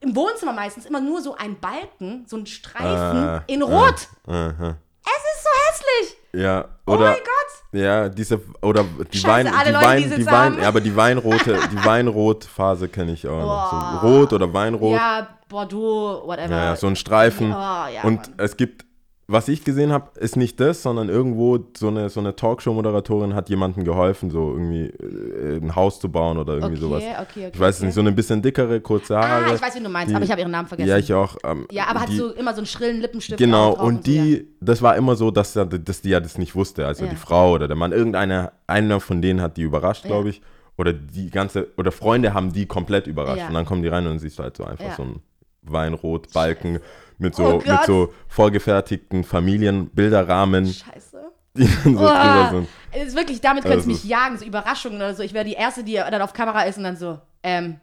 im 0.00 0.14
Wohnzimmer 0.14 0.52
meistens 0.52 0.86
immer 0.86 1.00
nur 1.00 1.20
so 1.20 1.34
einen 1.34 1.58
Balken, 1.58 2.24
so 2.28 2.36
einen 2.36 2.46
Streifen 2.46 2.88
Ah, 2.88 3.42
in 3.48 3.60
Rot. 3.62 4.08
Aha. 4.28 4.76
Es 5.04 5.22
ist 5.34 5.42
so 5.42 5.50
hässlich. 5.68 6.16
Ja, 6.44 6.68
Oh 6.86 6.92
oder 6.92 7.06
mein 7.10 7.18
Gott. 7.18 7.80
ja, 7.80 8.08
diese 8.08 8.40
oder 8.62 8.84
die 9.12 9.18
Scheiße, 9.18 9.50
Wein, 9.50 9.64
die 9.66 9.72
Leute, 9.72 9.84
Wein, 9.86 10.02
die 10.20 10.26
Wein, 10.26 10.58
ja, 10.62 10.68
aber 10.68 10.80
die 10.80 10.94
Weinrote, 10.96 11.58
die 11.72 11.76
Weinrotphase 11.84 12.88
kenne 12.88 13.12
ich 13.14 13.26
auch 13.26 13.40
noch. 13.40 14.00
So 14.02 14.06
Rot 14.08 14.32
oder 14.32 14.52
Weinrot. 14.54 14.92
Ja, 14.96 15.18
Ja, 15.18 15.38
Bordeaux, 15.48 16.22
whatever. 16.24 16.54
ja, 16.56 16.76
so 16.76 16.86
ein 16.86 16.94
Streifen. 16.96 17.50
Oh, 17.52 17.56
ja, 17.56 18.02
Und 18.04 18.28
Mann. 18.28 18.34
es 18.38 18.56
gibt 18.56 18.84
was 19.28 19.48
ich 19.48 19.64
gesehen 19.64 19.92
habe, 19.92 20.10
ist 20.18 20.36
nicht 20.36 20.58
das, 20.60 20.82
sondern 20.82 21.08
irgendwo 21.08 21.58
so 21.76 21.88
eine, 21.88 22.10
so 22.10 22.20
eine 22.20 22.34
Talkshow-Moderatorin 22.36 23.34
hat 23.34 23.48
jemandem 23.48 23.84
geholfen, 23.84 24.30
so 24.30 24.50
irgendwie 24.52 24.86
äh, 24.86 25.56
ein 25.58 25.74
Haus 25.74 26.00
zu 26.00 26.10
bauen 26.10 26.36
oder 26.38 26.54
irgendwie 26.54 26.72
Okay, 26.74 26.80
sowas. 26.82 27.02
okay, 27.02 27.16
okay, 27.40 27.50
ich 27.54 27.58
weiß 27.60 27.76
okay. 27.78 27.86
nicht, 27.86 27.94
so 27.94 28.00
eine 28.00 28.12
bisschen 28.12 28.42
dickere, 28.42 28.80
kurze 28.80 29.16
Haare. 29.16 29.46
Ah, 29.46 29.54
ich 29.54 29.62
weiß, 29.62 29.76
wie 29.76 29.80
du 29.82 29.88
meinst, 29.88 30.10
die- 30.10 30.16
aber 30.16 30.24
ich 30.24 30.30
habe 30.30 30.40
ihren 30.40 30.50
Namen 30.50 30.68
vergessen. 30.68 30.88
Ja, 30.90 30.98
ich 30.98 31.12
auch. 31.14 31.36
Ähm, 31.44 31.66
Ja, 31.70 31.86
aber 31.88 32.00
hat 32.00 32.08
die, 32.10 32.16
so 32.16 32.30
immer 32.32 32.52
so 32.52 32.58
einen 32.58 32.66
schrillen 32.66 33.00
Lippenstift. 33.00 33.38
Genau, 33.38 33.74
drauf 33.76 33.86
und 33.86 34.04
so, 34.04 34.10
ja. 34.12 34.22
die, 34.22 34.48
das 34.60 34.82
war 34.82 34.96
immer 34.96 35.14
so, 35.14 35.30
dass, 35.30 35.52
dass 35.54 36.00
die 36.02 36.10
ja 36.10 36.20
das 36.20 36.36
nicht 36.36 36.54
wusste, 36.54 36.86
also 36.86 37.04
Ja. 37.04 37.10
die 37.10 37.16
Frau 37.16 37.52
oder 37.52 37.68
der 37.68 37.76
Mann, 37.76 37.92
irgendeiner, 37.92 38.52
einer 38.66 39.00
von 39.00 39.22
denen 39.22 39.40
hat 39.40 39.56
die 39.56 39.62
überrascht, 39.62 40.04
Ja. 40.04 40.08
glaube 40.10 40.28
ich. 40.30 40.42
Oder 40.76 40.92
die 40.94 41.30
ganze, 41.30 41.68
oder 41.76 41.92
Freunde 41.92 42.34
haben 42.34 42.52
die 42.52 42.66
komplett 42.66 43.06
überrascht. 43.06 43.44
Und 43.46 43.54
dann 43.54 43.66
kommen 43.66 43.82
die 43.82 43.88
rein 43.88 44.04
und 44.04 44.10
dann 44.12 44.18
siehst 44.18 44.38
du 44.38 44.42
halt 44.42 44.56
so 44.56 44.64
einfach 44.64 44.96
so 44.96 45.02
einen 45.02 45.20
Weinrotbalken 45.62 46.80
mit 47.18 47.34
so, 47.34 47.44
Oh 47.44 47.56
mit 47.58 47.84
so 47.86 48.12
vorgefertigten 48.28 49.24
Familienbilderrahmen, 49.24 50.66
Scheiße. 50.66 51.20
die 51.56 51.68
dann 51.84 51.96
so 51.96 52.04
Oh, 52.04 52.50
sind. 52.50 52.68
es 52.92 53.08
ist 53.08 53.16
wirklich, 53.16 53.40
damit 53.40 53.64
könntest 53.64 53.86
du 53.86 53.90
Also- 53.92 54.02
mich 54.02 54.10
jagen, 54.10 54.38
so 54.38 54.44
Überraschungen 54.44 54.96
oder 54.96 55.14
so. 55.14 55.22
Ich 55.22 55.34
wäre 55.34 55.44
die 55.44 55.52
Erste, 55.54 55.84
die 55.84 55.94
dann 55.94 56.22
auf 56.22 56.32
Kamera 56.32 56.62
ist 56.62 56.78
und 56.78 56.84
dann 56.84 56.96
so, 56.96 57.18
ähm, 57.42 57.78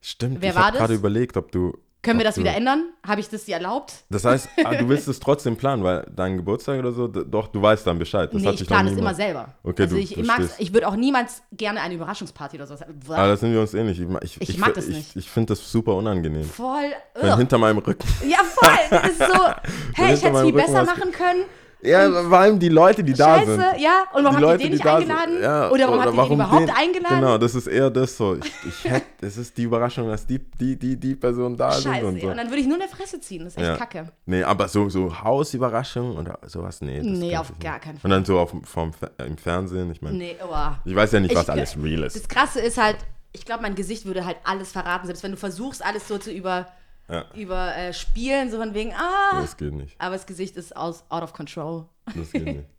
Stimmt, 0.00 0.40
Wer 0.40 0.50
ich 0.50 0.56
habe 0.56 0.76
gerade 0.76 0.94
überlegt, 0.94 1.36
ob 1.36 1.50
du, 1.52 1.76
Können 2.02 2.18
wir 2.18 2.24
das 2.24 2.36
wieder 2.36 2.52
ändern? 2.56 2.86
Habe 3.06 3.20
ich 3.20 3.28
das 3.28 3.44
dir 3.44 3.54
erlaubt? 3.54 3.92
Das 4.10 4.24
heißt, 4.24 4.48
ah, 4.64 4.74
du 4.74 4.88
willst 4.88 5.06
es 5.06 5.20
trotzdem 5.20 5.56
planen, 5.56 5.84
weil 5.84 6.04
dein 6.14 6.36
Geburtstag 6.36 6.80
oder 6.80 6.90
so, 6.90 7.06
doch, 7.06 7.46
du 7.46 7.62
weißt 7.62 7.86
dann 7.86 8.00
Bescheid. 8.00 8.28
Das 8.32 8.42
nee, 8.42 8.50
ich 8.50 8.66
plane 8.66 8.90
es 8.90 8.96
immer 8.98 9.14
selber. 9.14 9.54
Okay, 9.62 9.82
also 9.82 9.94
du 9.94 10.02
ich, 10.02 10.18
ich, 10.18 10.26
mag's, 10.26 10.56
ich 10.58 10.72
würde 10.74 10.88
auch 10.88 10.96
niemals 10.96 11.42
gerne 11.52 11.80
eine 11.80 11.94
Überraschungsparty 11.94 12.56
oder 12.56 12.66
sowas. 12.66 12.82
Aber 12.82 13.18
Ah, 13.18 13.28
das 13.28 13.38
sind 13.38 13.52
wir 13.52 13.60
uns 13.60 13.72
ähnlich. 13.74 14.00
Ich, 14.00 14.08
ich, 14.22 14.40
Ich 14.40 14.48
ich, 14.50 14.58
mag 14.58 14.74
das 14.74 14.88
ich, 14.88 14.96
nicht. 14.96 15.16
Ich 15.16 15.30
finde 15.30 15.52
das 15.52 15.70
super 15.70 15.94
unangenehm. 15.94 16.42
Voll. 16.44 16.90
Wenn 17.14 17.36
hinter 17.36 17.58
meinem 17.58 17.78
Rücken. 17.78 18.08
Ja, 18.28 18.38
voll. 18.38 18.68
Das 18.90 19.08
ist 19.08 19.18
so, 19.18 19.24
hey, 19.94 20.14
ich 20.14 20.24
hätte 20.24 20.34
es 20.34 20.42
viel 20.42 20.54
Rücken 20.54 20.56
besser 20.56 20.84
machen 20.84 21.12
können. 21.12 21.44
Ja, 21.84 22.08
vor 22.22 22.38
allem 22.38 22.58
die 22.60 22.68
Leute, 22.68 23.02
die 23.02 23.12
da 23.12 23.38
Scheiße, 23.38 23.50
sind. 23.56 23.80
ja. 23.80 24.04
Und 24.14 24.22
warum 24.22 24.24
die 24.24 24.28
habt 24.28 24.40
Leute, 24.40 24.52
ihr 24.52 24.58
den 24.58 24.64
die 24.66 24.70
nicht 24.70 24.82
sind. 24.84 24.92
eingeladen? 24.92 25.42
Ja, 25.42 25.70
oder 25.70 25.88
warum 25.88 26.00
habt 26.00 26.14
ihr 26.16 26.22
den 26.24 26.32
überhaupt 26.34 26.68
den- 26.68 26.70
eingeladen? 26.76 27.16
Genau, 27.20 27.38
das 27.38 27.54
ist 27.56 27.66
eher 27.66 27.90
das 27.90 28.16
so. 28.16 28.36
Ich, 28.36 28.52
ich 28.68 28.90
hätte, 28.90 29.06
es 29.26 29.36
ist 29.36 29.56
die 29.58 29.64
Überraschung, 29.64 30.08
dass 30.08 30.24
die, 30.26 30.38
die, 30.38 30.78
die, 30.78 30.96
die 30.96 31.14
Person 31.16 31.56
da 31.56 31.72
sind 31.72 31.92
Scheiße. 31.92 32.06
und 32.06 32.14
Und, 32.14 32.20
so. 32.20 32.28
dann 32.34 32.46
würde 32.48 32.58
ich 32.60 32.66
nur 32.68 32.76
eine 32.78 32.88
Fresse 32.88 33.20
ziehen. 33.20 33.44
Das 33.44 33.54
ist 33.54 33.58
echt 33.58 33.66
Ja. 33.66 33.76
kacke. 33.76 34.12
Nee, 34.26 34.44
aber 34.44 34.68
so, 34.68 34.88
so 34.88 35.12
Hausüberraschung 35.22 36.16
oder 36.16 36.38
sowas, 36.46 36.80
nee. 36.82 37.00
Nee, 37.02 37.36
auf 37.36 37.50
gar 37.60 37.78
keinen 37.80 37.98
Fall. 37.98 38.04
Und 38.04 38.10
dann 38.10 38.24
so 38.24 38.38
auf, 38.38 38.54
vom, 38.64 38.92
im 39.18 39.36
Fernsehen, 39.36 39.90
ich 39.90 40.00
meine, 40.02 40.16
Nee, 40.16 40.36
oh. 40.48 40.54
ich 40.84 40.94
weiß 40.94 41.12
ja 41.12 41.20
nicht, 41.20 41.34
was 41.34 41.42
Ich- 41.44 41.50
alles 41.50 41.76
real 41.82 42.04
ist. 42.04 42.16
Das 42.16 42.28
Krasse 42.28 42.60
ist 42.60 42.78
halt, 42.80 42.96
ich 43.32 43.44
glaube, 43.44 43.62
mein 43.62 43.74
Gesicht 43.74 44.06
würde 44.06 44.24
halt 44.24 44.36
alles 44.44 44.70
verraten, 44.72 45.06
selbst 45.06 45.22
wenn 45.24 45.32
du 45.32 45.36
versuchst, 45.36 45.84
alles 45.84 46.06
so 46.06 46.18
zu 46.18 46.30
über, 46.30 46.68
Ja. 47.10 47.24
über 47.34 47.76
äh, 47.76 47.92
spielen, 47.92 48.50
so 48.50 48.58
von 48.58 48.72
wegen, 48.74 48.92
ah. 48.94 49.40
Das 49.40 49.56
geht 49.56 49.72
nicht. 49.74 49.94
Aber 50.00 50.14
das 50.14 50.26
Gesicht 50.26 50.56
ist 50.56 50.74
aus, 50.76 51.04
out 51.10 51.22
of 51.22 51.32
control. 51.32 51.86
Das 52.14 52.30
geht 52.32 52.44
nicht. 52.44 52.64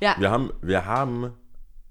Ja, 0.00 0.16
Wir 0.18 0.30
haben, 0.32 0.52
wir 0.62 0.84
haben 0.84 1.32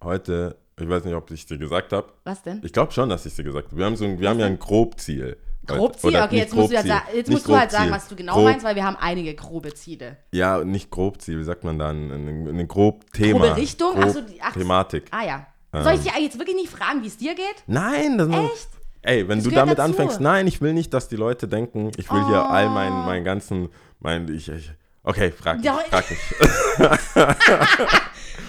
heute, 0.03 0.57
ich 0.77 0.87
weiß 0.89 1.05
nicht, 1.05 1.13
ob 1.15 1.31
ich 1.31 1.45
dir 1.45 1.57
gesagt 1.57 1.93
habe, 1.93 2.11
was 2.25 2.41
denn? 2.43 2.59
ich 2.63 2.73
glaube 2.73 2.91
schon, 2.91 3.07
dass 3.09 3.25
ich 3.25 3.33
dir 3.35 3.43
gesagt 3.43 3.67
habe. 3.67 3.77
Wir 3.77 3.85
haben, 3.85 3.95
so 3.95 4.03
ein, 4.05 4.19
wir 4.19 4.29
haben 4.29 4.39
ja 4.39 4.47
ein 4.47 4.59
Grobziel. 4.59 5.37
Grobziel? 5.65 6.15
Okay, 6.17 6.37
jetzt 6.37 6.53
musst 6.53 6.71
du, 6.71 6.75
ja 6.75 7.03
jetzt 7.13 7.29
musst 7.29 7.47
du 7.47 7.55
halt 7.57 7.71
sagen, 7.71 7.91
was 7.91 8.07
du 8.07 8.15
genau 8.15 8.33
Grob- 8.33 8.43
meinst, 8.45 8.65
weil 8.65 8.75
wir 8.75 8.83
haben 8.83 8.97
einige 8.97 9.33
grobe 9.35 9.73
Ziele. 9.73 10.17
Ja, 10.33 10.63
nicht 10.63 10.89
Grobziel, 10.89 11.39
wie 11.39 11.43
sagt 11.43 11.63
man 11.63 11.79
dann? 11.79 12.11
Ein, 12.11 12.59
ein 12.59 12.67
grob 12.67 13.09
Thema. 13.13 13.39
Grobe 13.45 13.55
Richtung? 13.57 13.93
Grob 13.93 14.03
Ach 14.05 14.09
so, 14.13 14.19
ach, 14.41 14.53
Thematik. 14.53 15.05
Ah 15.11 15.23
ja. 15.23 15.47
Soll 15.83 15.93
ich 15.93 16.01
dir 16.01 16.11
jetzt 16.21 16.37
wirklich 16.37 16.55
nicht 16.57 16.69
fragen, 16.69 17.01
wie 17.03 17.07
es 17.07 17.15
dir 17.17 17.33
geht? 17.33 17.63
Nein, 17.67 18.17
das 18.17 18.27
Echt? 18.27 18.69
Ey, 19.03 19.27
wenn 19.27 19.39
Das 19.39 19.45
du 19.47 19.51
damit 19.51 19.77
dazu. 19.79 19.89
anfängst, 19.89 20.19
nein, 20.21 20.45
ich 20.47 20.61
will 20.61 20.73
nicht, 20.73 20.93
dass 20.93 21.07
die 21.07 21.15
Leute 21.15 21.47
denken, 21.47 21.91
ich 21.97 22.11
will 22.11 22.23
hier 22.25 22.49
all 22.49 22.67
Oh. 22.67 22.69
meinen, 22.69 23.05
meinen 23.05 23.23
ganzen, 23.25 23.69
mein, 23.99 24.27
ich, 24.33 24.47
ich, 24.49 24.71
okay, 25.03 25.31
frag 25.31 25.59
mich, 25.59 25.69
frag 25.89 26.05
mich. 26.09 26.19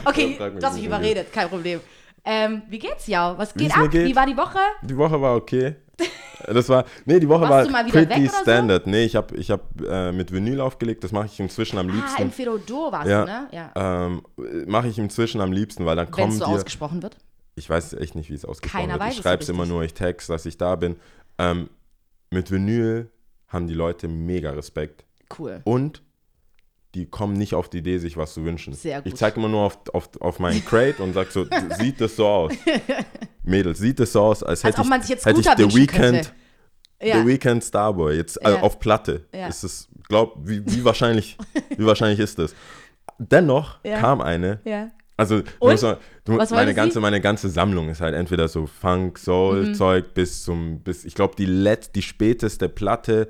Okay, 0.04 0.36
Ja, 0.38 0.50
du 0.50 0.66
hast 0.66 0.74
mich 0.76 0.84
überredet, 0.84 1.32
kein 1.32 1.48
Problem. 1.48 1.80
Ähm, 2.24 2.62
wie 2.68 2.78
geht's 2.78 3.06
ja? 3.06 3.36
Was 3.38 3.54
geht 3.54 3.76
ab? 3.76 3.90
geht? 3.90 4.06
Wie 4.06 4.14
war 4.16 4.26
die 4.26 4.36
Woche? 4.36 4.58
Die 4.82 4.96
Woche 4.96 5.20
war 5.20 5.36
okay. 5.36 5.76
Das 6.48 6.68
war, 6.68 6.84
nee, 7.04 7.20
die 7.20 7.28
Woche 7.28 7.48
Warst 7.48 7.72
war 7.72 7.84
pretty 7.84 8.22
oder 8.22 8.28
so? 8.30 8.42
standard. 8.42 8.86
Nee, 8.88 9.04
ich 9.04 9.14
habe 9.14 9.36
ich 9.36 9.48
hab, 9.52 9.60
äh, 9.80 10.10
mit 10.10 10.32
Vinyl 10.32 10.60
aufgelegt, 10.60 11.04
das 11.04 11.12
mache 11.12 11.26
ich 11.26 11.38
inzwischen 11.38 11.78
am 11.78 11.88
Ah, 11.88 11.92
liebsten. 11.92 12.22
im 12.22 12.32
Ferodor 12.32 12.90
warst 12.90 13.08
ja, 13.08 13.20
du, 13.24 13.30
ne? 13.30 13.48
Ja. 13.52 14.06
ähm, 14.06 14.22
mache 14.66 14.88
ich 14.88 14.98
inzwischen 14.98 15.40
am 15.40 15.52
liebsten, 15.52 15.86
weil 15.86 15.94
dann 15.94 16.06
Wenn 16.06 16.10
kommen 16.12 16.32
es 16.32 16.38
so 16.38 16.46
dir, 16.46 16.50
ausgesprochen 16.52 17.00
wird. 17.00 17.16
Ich 17.54 17.68
weiß 17.68 17.94
echt 17.94 18.14
nicht, 18.14 18.30
wie 18.30 18.34
es 18.34 18.44
ausgesprochen 18.44 18.80
Keiner 18.82 18.94
wird. 18.94 19.02
weiß 19.02 19.14
Ich 19.16 19.22
schreibe 19.22 19.42
es 19.42 19.48
immer 19.48 19.66
nur, 19.66 19.82
ich 19.82 19.94
text, 19.94 20.28
dass 20.30 20.46
ich 20.46 20.56
da 20.58 20.76
bin. 20.76 20.96
Ähm, 21.38 21.68
mit 22.30 22.50
Vinyl 22.50 23.10
haben 23.48 23.66
die 23.66 23.74
Leute 23.74 24.08
mega 24.08 24.50
Respekt. 24.52 25.04
Cool. 25.38 25.60
Und 25.64 26.02
die 26.94 27.06
kommen 27.06 27.34
nicht 27.34 27.54
auf 27.54 27.68
die 27.68 27.78
Idee, 27.78 27.98
sich 27.98 28.16
was 28.16 28.34
zu 28.34 28.44
wünschen. 28.44 28.74
Sehr 28.74 29.00
gut. 29.00 29.12
Ich 29.12 29.18
zeige 29.18 29.36
immer 29.36 29.48
nur 29.48 29.62
auf, 29.62 29.78
auf, 29.92 30.10
auf 30.20 30.38
meinen 30.38 30.64
Crate 30.64 31.02
und 31.02 31.14
sag 31.14 31.30
so, 31.30 31.46
sieht 31.78 32.00
das 32.00 32.16
so 32.16 32.26
aus? 32.26 32.52
Mädels, 33.42 33.78
sieht 33.78 33.98
das 33.98 34.12
so 34.12 34.22
aus, 34.22 34.42
als 34.42 34.64
Als 34.64 34.74
hätte 34.74 34.82
ich, 34.82 34.88
man 34.88 35.00
sich 35.00 35.10
jetzt 35.10 35.26
hätte 35.26 35.40
ich 35.40 35.72
The 35.72 35.86
könnte. 35.86 36.30
Ja. 37.02 37.20
The 37.20 37.26
Weeknd 37.26 37.64
Starboy, 37.64 38.14
jetzt 38.16 38.36
äh, 38.44 38.52
Ja. 38.52 38.60
auf 38.62 38.78
Platte. 38.78 39.26
Ja. 39.34 39.48
Ist 39.48 39.64
es, 39.64 39.88
glaub, 40.08 40.36
wie, 40.46 40.64
wie 40.64 40.84
wahrscheinlich, 40.84 41.36
wie 41.76 41.84
wahrscheinlich 41.84 42.20
ist 42.20 42.38
das? 42.38 42.54
Dennoch 43.18 43.82
kam 43.82 44.20
eine. 44.20 44.60
Also 45.16 45.42
mal- 45.86 45.98
du, 46.24 46.32
meine 46.54 46.74
ganze, 46.74 46.94
sie? 46.94 47.00
meine 47.00 47.20
ganze 47.20 47.48
Sammlung 47.48 47.88
ist 47.90 48.00
halt 48.00 48.14
entweder 48.14 48.48
so 48.48 48.66
Funk, 48.66 49.18
Soul 49.18 49.68
Mhm. 49.68 49.74
Zeug 49.74 50.14
bis 50.14 50.42
zum, 50.44 50.80
bis, 50.80 51.04
ich 51.04 51.14
glaube 51.14 51.34
die 51.36 51.46
letzt, 51.46 51.94
die 51.94 52.02
späteste 52.02 52.68
Platte 52.68 53.28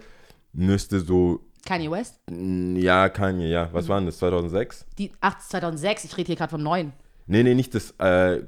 müsste 0.53 1.01
so, 1.01 1.41
Kanye 1.67 1.91
West? 1.91 2.21
ja, 2.29 3.09
Kanye, 3.09 3.49
ja, 3.49 3.67
Mhm. 3.67 3.69
was 3.73 3.89
war 3.89 3.99
denn 3.99 4.07
das, 4.07 4.19
2006? 4.19 4.85
Die, 4.99 5.13
ach, 5.21 5.39
2006, 5.39 6.05
ich 6.05 6.17
rede 6.17 6.27
hier 6.29 6.37
gerade 6.37 6.51
vom 6.51 6.63
neuen. 6.63 6.93
Nee, 7.27 7.43
nee, 7.43 7.55
nicht 7.55 7.75
das 7.75 7.93
äh, 7.99 8.43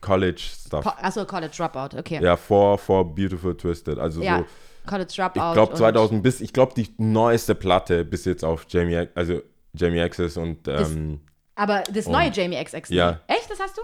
College-Stuff. 0.00 0.84
Co 0.84 0.90
Achso, 1.00 1.24
College 1.24 1.52
Dropout, 1.56 1.96
okay. 1.98 2.20
ja, 2.22 2.36
vor, 2.36 2.78
vor 2.78 3.14
Beautiful 3.14 3.56
Twisted. 3.56 3.98
Also 3.98 4.22
Ja, 4.22 4.38
so, 4.38 4.44
College 4.88 5.12
Dropout. 5.16 5.40
ich 5.48 5.52
glaube 5.54 5.72
und 5.72 5.76
2000 5.78 6.22
bis, 6.22 6.40
ich 6.40 6.52
glaube 6.52 6.72
die 6.76 6.88
neueste 6.98 7.54
Platte 7.54 8.04
bis 8.04 8.24
jetzt 8.24 8.44
auf 8.44 8.66
Jamie, 8.68 9.06
also 9.14 9.40
Jamie 9.74 10.00
Access 10.00 10.36
und, 10.36 10.66
ähm, 10.68 11.20
Aber 11.60 11.82
das 11.92 12.06
neue 12.08 12.30
Jamie 12.30 12.62
XX. 12.62 12.88
ne? 12.90 12.96
Ja. 12.96 13.20
Echt, 13.26 13.50
das 13.50 13.60
hast 13.60 13.76
du? 13.76 13.82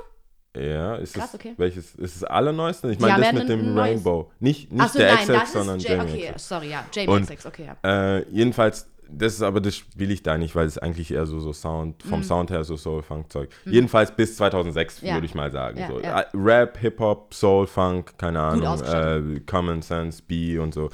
ja, 0.59 0.95
ist 0.97 1.13
Krass, 1.15 1.29
es, 1.29 1.35
okay. 1.35 1.53
welches, 1.59 1.95
ist 1.97 2.17
es 2.17 2.25
allerneueste? 2.25 2.91
Ich 2.91 2.99
meine 2.99 3.13
haben 3.13 3.21
das 3.23 3.33
ja 3.33 3.39
mit 3.41 3.49
dem 3.51 3.77
Rainbow. 3.79 4.31
Nicht, 4.41 4.73
nicht 4.73 4.81
Achso, 4.83 4.99
der 4.99 5.13
nein, 5.15 5.25
XX, 5.27 5.39
das 5.41 5.53
sondern 5.53 5.79
Ja- 5.81 5.91
Jamie 5.97 6.11
Okay, 6.13 6.27
Access. 6.29 6.49
sorry, 6.49 6.71
ja. 6.71 6.85
Jamie 6.95 7.09
Und- 7.11 7.27
XX, 7.31 7.45
okay, 7.47 7.69
ja. 7.85 8.17
Äh, 8.17 8.25
jedenfalls, 8.31 8.89
das 9.11 9.35
ist 9.35 9.43
aber, 9.43 9.61
das 9.61 9.77
spiele 9.77 10.15
ich 10.15 10.23
da 10.23 10.39
nicht, 10.39 10.57
weil 10.57 10.67
es 10.67 10.79
eigentlich 10.79 11.11
eher 11.13 11.27
so, 11.27 11.41
so 11.41 11.53
Sound, 11.53 12.03
vom 12.05 12.23
Sound 12.23 12.51
her 12.51 12.65
so 12.65 12.79
Soul-Funk-Zeug. 12.79 13.51
Jedenfalls 13.67 14.11
bis 14.17 14.37
2006, 14.39 15.03
Mhm. 15.03 15.09
Ja. 15.09 15.15
würde 15.15 15.27
ich 15.27 15.35
mal 15.35 15.51
sagen. 15.53 15.79
Ja, 15.79 15.89
so. 15.89 16.01
ja. 16.01 16.21
Äh, 16.23 16.27
Rap, 16.35 16.79
Hip-Hop, 16.79 17.35
Soul-Funk, 17.35 18.17
keine 18.17 18.41
Ahnung, 18.41 18.81
äh. 18.83 19.41
Common 19.41 19.83
Sense, 19.83 20.23
B 20.27 20.59
und 20.59 20.73
so. 20.73 20.89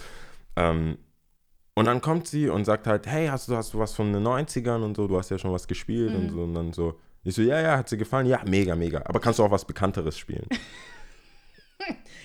Ähm, 0.56 0.98
und 1.74 1.86
dann 1.86 2.00
kommt 2.00 2.26
sie 2.28 2.48
und 2.48 2.64
sagt 2.64 2.86
halt, 2.86 3.06
hey, 3.06 3.28
hast 3.28 3.48
du, 3.48 3.56
hast 3.56 3.72
du 3.74 3.78
was 3.78 3.94
von 3.94 4.12
den 4.12 4.26
90ern 4.26 4.82
und 4.82 4.96
so, 4.96 5.06
du 5.08 5.16
hast 5.18 5.30
ja 5.30 5.38
schon 5.38 5.52
was 5.52 5.66
gespielt 5.66 6.12
Mhm. 6.12 6.18
und 6.20 6.28
so. 6.30 6.42
Und 6.42 6.54
dann 6.54 6.72
so, 6.72 6.98
ich 7.24 7.34
so, 7.34 7.42
ja, 7.42 7.60
ja, 7.60 7.78
hat 7.78 7.88
sie 7.88 7.96
gefallen? 7.96 8.26
Ja, 8.26 8.40
mega, 8.46 8.74
mega. 8.76 9.02
Aber 9.04 9.20
kannst 9.20 9.38
du 9.38 9.44
auch 9.44 9.50
was 9.50 9.64
Bekannteres 9.64 10.16
spielen? 10.18 10.46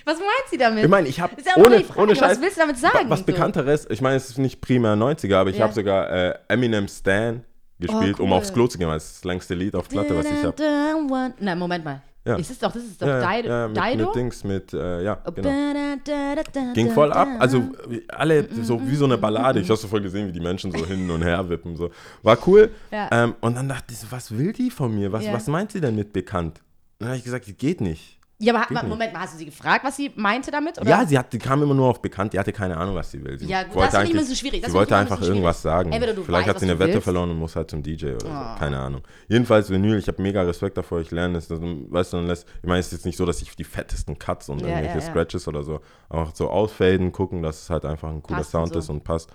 Was 0.04 0.16
meint 0.18 0.30
sie 0.50 0.56
damit? 0.56 0.84
Ich 0.84 0.88
meine, 0.90 1.08
ich 1.08 1.20
habe 1.20 1.36
ja 1.44 1.52
ohne, 1.62 1.84
ohne 1.96 2.12
was 2.12 2.18
Scheiß, 2.18 2.40
willst 2.40 2.56
du 2.56 2.60
damit 2.62 2.78
sagen? 2.78 3.10
was 3.10 3.18
So. 3.20 3.24
Bekannteres, 3.26 3.86
ich 3.90 4.00
meine, 4.00 4.16
es 4.16 4.30
ist 4.30 4.38
nicht 4.38 4.60
primär 4.62 4.94
90er, 4.94 5.36
aber 5.36 5.50
ich 5.50 5.58
Ja. 5.58 5.64
habe 5.64 5.74
sogar 5.74 6.08
äh, 6.10 6.38
Eminem 6.48 6.88
Stan 6.88 7.44
gespielt, 7.78 8.18
Oh, 8.18 8.22
um 8.22 8.30
cool. 8.30 8.38
aufs 8.38 8.52
Klo 8.52 8.66
zu 8.68 8.78
gehen, 8.78 8.88
weil 8.88 8.96
es 8.96 9.04
ist 9.06 9.16
das 9.16 9.24
längste 9.24 9.54
Lied 9.54 9.74
auf 9.74 9.88
Platte, 9.88 10.16
was 10.16 10.24
ich 10.30 10.42
habe. 10.44 11.34
Nein, 11.40 11.58
Moment 11.58 11.84
mal. 11.84 12.00
Ja. 12.28 12.36
Ist 12.36 12.50
es 12.50 12.58
doch, 12.58 12.70
das 12.70 12.84
ist 12.84 13.00
doch 13.00 13.06
Ja, 13.06 13.32
Dido? 13.32 13.48
ja, 13.48 13.68
mit, 13.68 13.76
Dido? 13.76 14.06
mit 14.06 14.14
Dings, 14.14 14.44
mit, 14.44 14.72
äh, 14.74 15.02
ja, 15.02 15.14
genau. 15.34 16.74
Ging 16.74 16.90
voll 16.90 17.10
ab, 17.10 17.26
also 17.38 17.62
alle 18.08 18.46
so 18.62 18.78
wie 18.86 18.96
so 18.96 19.06
eine 19.06 19.16
Ballade. 19.16 19.60
Ich 19.60 19.70
habe 19.70 19.78
so 19.78 19.88
voll 19.88 20.02
gesehen, 20.02 20.28
wie 20.28 20.32
die 20.32 20.40
Menschen 20.40 20.70
so 20.70 20.84
hin 20.84 21.10
und 21.10 21.22
her 21.22 21.48
wippen. 21.48 21.74
So. 21.74 21.90
War 22.22 22.36
cool. 22.46 22.70
Ja. 22.90 23.08
Ähm, 23.10 23.34
und 23.40 23.56
dann 23.56 23.66
dachte 23.66 23.94
ich 23.94 23.98
so, 23.98 24.08
was 24.10 24.36
will 24.36 24.52
die 24.52 24.70
von 24.70 24.94
mir? 24.94 25.10
Was, 25.10 25.24
was 25.32 25.46
meint 25.46 25.72
sie 25.72 25.80
denn 25.80 25.96
mit 25.96 26.12
bekannt? 26.12 26.60
Dann 26.98 27.08
habe 27.08 27.16
ich 27.16 27.24
gesagt, 27.24 27.46
geht 27.56 27.80
nicht. 27.80 28.17
Ja, 28.40 28.54
aber 28.54 28.66
Geht. 28.72 28.88
Moment 28.88 29.12
mal, 29.12 29.20
hast 29.22 29.34
du 29.34 29.38
sie 29.38 29.46
gefragt, 29.46 29.84
was 29.84 29.96
sie 29.96 30.12
meinte 30.14 30.52
damit? 30.52 30.80
Oder? 30.80 30.88
Ja, 30.88 31.04
sie 31.04 31.18
hat, 31.18 31.32
die 31.32 31.38
kam 31.40 31.60
immer 31.60 31.74
nur 31.74 31.88
auf 31.88 32.00
bekannt, 32.00 32.32
die 32.32 32.38
hatte 32.38 32.52
keine 32.52 32.76
Ahnung, 32.76 32.94
was 32.94 33.10
sie 33.10 33.24
will. 33.24 33.36
Sie 33.36 33.46
Ja, 33.46 33.64
gut, 33.64 33.74
wollte 33.74 33.92
das 33.96 34.04
ich 34.04 34.10
ein 34.10 34.16
bisschen 34.16 34.36
schwierig. 34.36 34.62
Das 34.62 34.70
Sie 34.70 34.76
wollte 34.78 34.94
einfach 34.96 35.20
irgendwas 35.20 35.60
sagen. 35.60 35.90
Entweder 35.90 36.14
du 36.14 36.22
Vielleicht 36.22 36.46
weißt, 36.46 36.54
hat 36.54 36.60
sie 36.60 36.66
eine 36.66 36.78
Wette 36.78 36.92
willst. 36.92 37.04
verloren 37.04 37.30
und 37.30 37.38
muss 37.38 37.56
halt 37.56 37.68
zum 37.68 37.82
DJ 37.82 38.10
oder 38.10 38.20
so. 38.20 38.28
Oh. 38.28 38.58
Keine 38.60 38.78
Ahnung. 38.78 39.02
Jedenfalls 39.26 39.70
Vinyl, 39.70 39.98
ich 39.98 40.06
habe 40.06 40.22
mega 40.22 40.40
Respekt 40.42 40.76
davor, 40.76 41.00
ich 41.00 41.10
lerne 41.10 41.38
es. 41.38 41.50
Weißt 41.50 42.12
du, 42.12 42.16
dann 42.18 42.26
lässt, 42.28 42.46
ich 42.62 42.68
meine, 42.68 42.78
es 42.78 42.86
ist 42.86 42.92
jetzt 42.92 43.06
nicht 43.06 43.16
so, 43.16 43.26
dass 43.26 43.42
ich 43.42 43.56
die 43.56 43.64
fettesten 43.64 44.16
Cuts 44.20 44.48
und 44.50 44.60
Ja, 44.60 44.68
irgendwelche 44.68 44.98
ja, 44.98 45.04
ja. 45.04 45.10
Scratches 45.10 45.48
oder 45.48 45.64
so, 45.64 45.80
auch 46.08 46.32
so 46.32 46.48
ausfaden, 46.48 47.10
gucken, 47.10 47.42
dass 47.42 47.62
es 47.62 47.70
halt 47.70 47.84
einfach 47.84 48.08
ein 48.08 48.22
cooler 48.22 48.38
Passt 48.38 48.54
und 48.54 48.60
Sound 48.60 48.72
so. 48.74 48.78
ist 48.78 48.88
und 48.88 49.02
passt. 49.02 49.30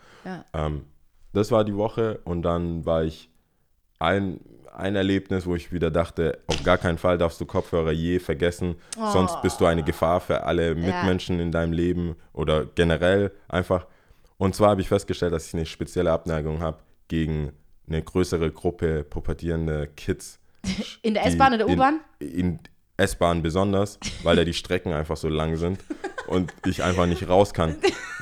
Ähm, 0.54 0.86
das 1.34 1.52
war 1.52 1.66
die 1.66 1.76
Woche 1.76 2.22
und 2.24 2.44
dann 2.44 2.86
war 2.86 3.04
ich 3.04 3.30
ein, 4.00 4.40
ein 4.76 4.96
Erlebnis, 4.96 5.46
wo 5.46 5.56
ich 5.56 5.72
wieder 5.72 5.92
dachte, 5.92 6.40
auf 6.48 6.64
gar 6.64 6.78
keinen 6.78 6.98
Fall 6.98 7.18
darfst 7.18 7.40
du 7.42 7.46
Kopfhörer 7.46 7.92
je 7.92 8.20
vergessen, 8.20 8.76
sonst 9.12 9.42
bist 9.42 9.60
du 9.62 9.66
eine 9.66 9.84
Gefahr 9.84 10.20
für 10.20 10.44
alle 10.44 10.76
Mitmenschen 10.76 11.40
in 11.40 11.52
deinem 11.52 11.74
Leben 11.74 12.16
oder 12.34 12.66
generell 12.66 13.32
einfach. 13.48 13.88
Und 14.38 14.56
zwar 14.56 14.72
habe 14.72 14.82
ich 14.82 14.88
festgestellt, 14.90 15.32
dass 15.34 15.48
ich 15.48 15.54
eine 15.54 15.66
spezielle 15.66 16.12
Abneigung 16.12 16.60
habe 16.62 16.80
gegen 17.08 17.52
eine 17.88 18.02
größere 18.02 18.52
Gruppe 18.52 19.04
pubertierende 19.04 19.88
Kids. 19.96 20.40
In 21.02 21.14
der 21.14 21.26
S-Bahn 21.26 21.54
oder 21.54 21.68
in- 21.68 21.74
U-Bahn? 21.74 22.00
In 22.20 22.60
S-Bahn 22.98 23.42
besonders, 23.42 24.00
weil 24.24 24.36
da 24.36 24.44
die 24.44 24.54
Strecken 24.54 24.94
einfach 24.94 25.18
so 25.18 25.28
lang 25.28 25.58
sind 25.58 25.80
und 26.28 26.54
ich 26.66 26.84
einfach 26.84 27.06
nicht 27.06 27.28
raus 27.28 27.54
kann. 27.54 27.76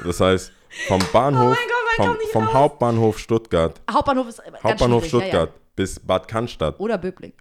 Das 0.03 0.19
heißt, 0.19 0.51
vom 0.87 1.01
Bahnhof, 1.13 1.57
Oh 1.57 1.97
mein 1.97 2.07
Gott, 2.07 2.17
vom, 2.31 2.43
vom. 2.45 2.53
Hauptbahnhof 2.53 3.19
Stuttgart, 3.19 3.79
Hauptbahnhof 3.91 4.27
ist 4.29 4.41
Hauptbahnhof 4.63 5.05
Stuttgart 5.05 5.49
Ja, 5.53 5.60
bis 5.81 5.99
Bad 5.99 6.27
Cannstatt. 6.27 6.79
Oder 6.79 6.99
Böbling. 6.99 7.33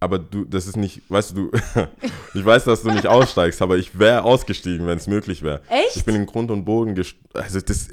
Aber 0.00 0.18
du, 0.18 0.44
das 0.44 0.66
ist 0.66 0.76
nicht, 0.76 1.02
weißt 1.08 1.36
du, 1.36 1.50
du 1.50 1.58
ich 2.34 2.44
weiß, 2.44 2.64
dass 2.64 2.82
du 2.82 2.90
nicht 2.90 3.06
aussteigst, 3.06 3.62
aber 3.62 3.76
ich 3.78 3.96
wäre 3.96 4.24
ausgestiegen, 4.24 4.84
wenn 4.88 4.98
es 4.98 5.06
möglich 5.06 5.42
wäre. 5.42 5.62
Echt? 5.68 5.94
Ich 5.94 6.04
bin 6.04 6.16
in 6.16 6.26
Grund 6.26 6.50
und 6.50 6.64
Boden 6.64 6.96
gest 6.96 7.14
also 7.32 7.60
das, 7.60 7.88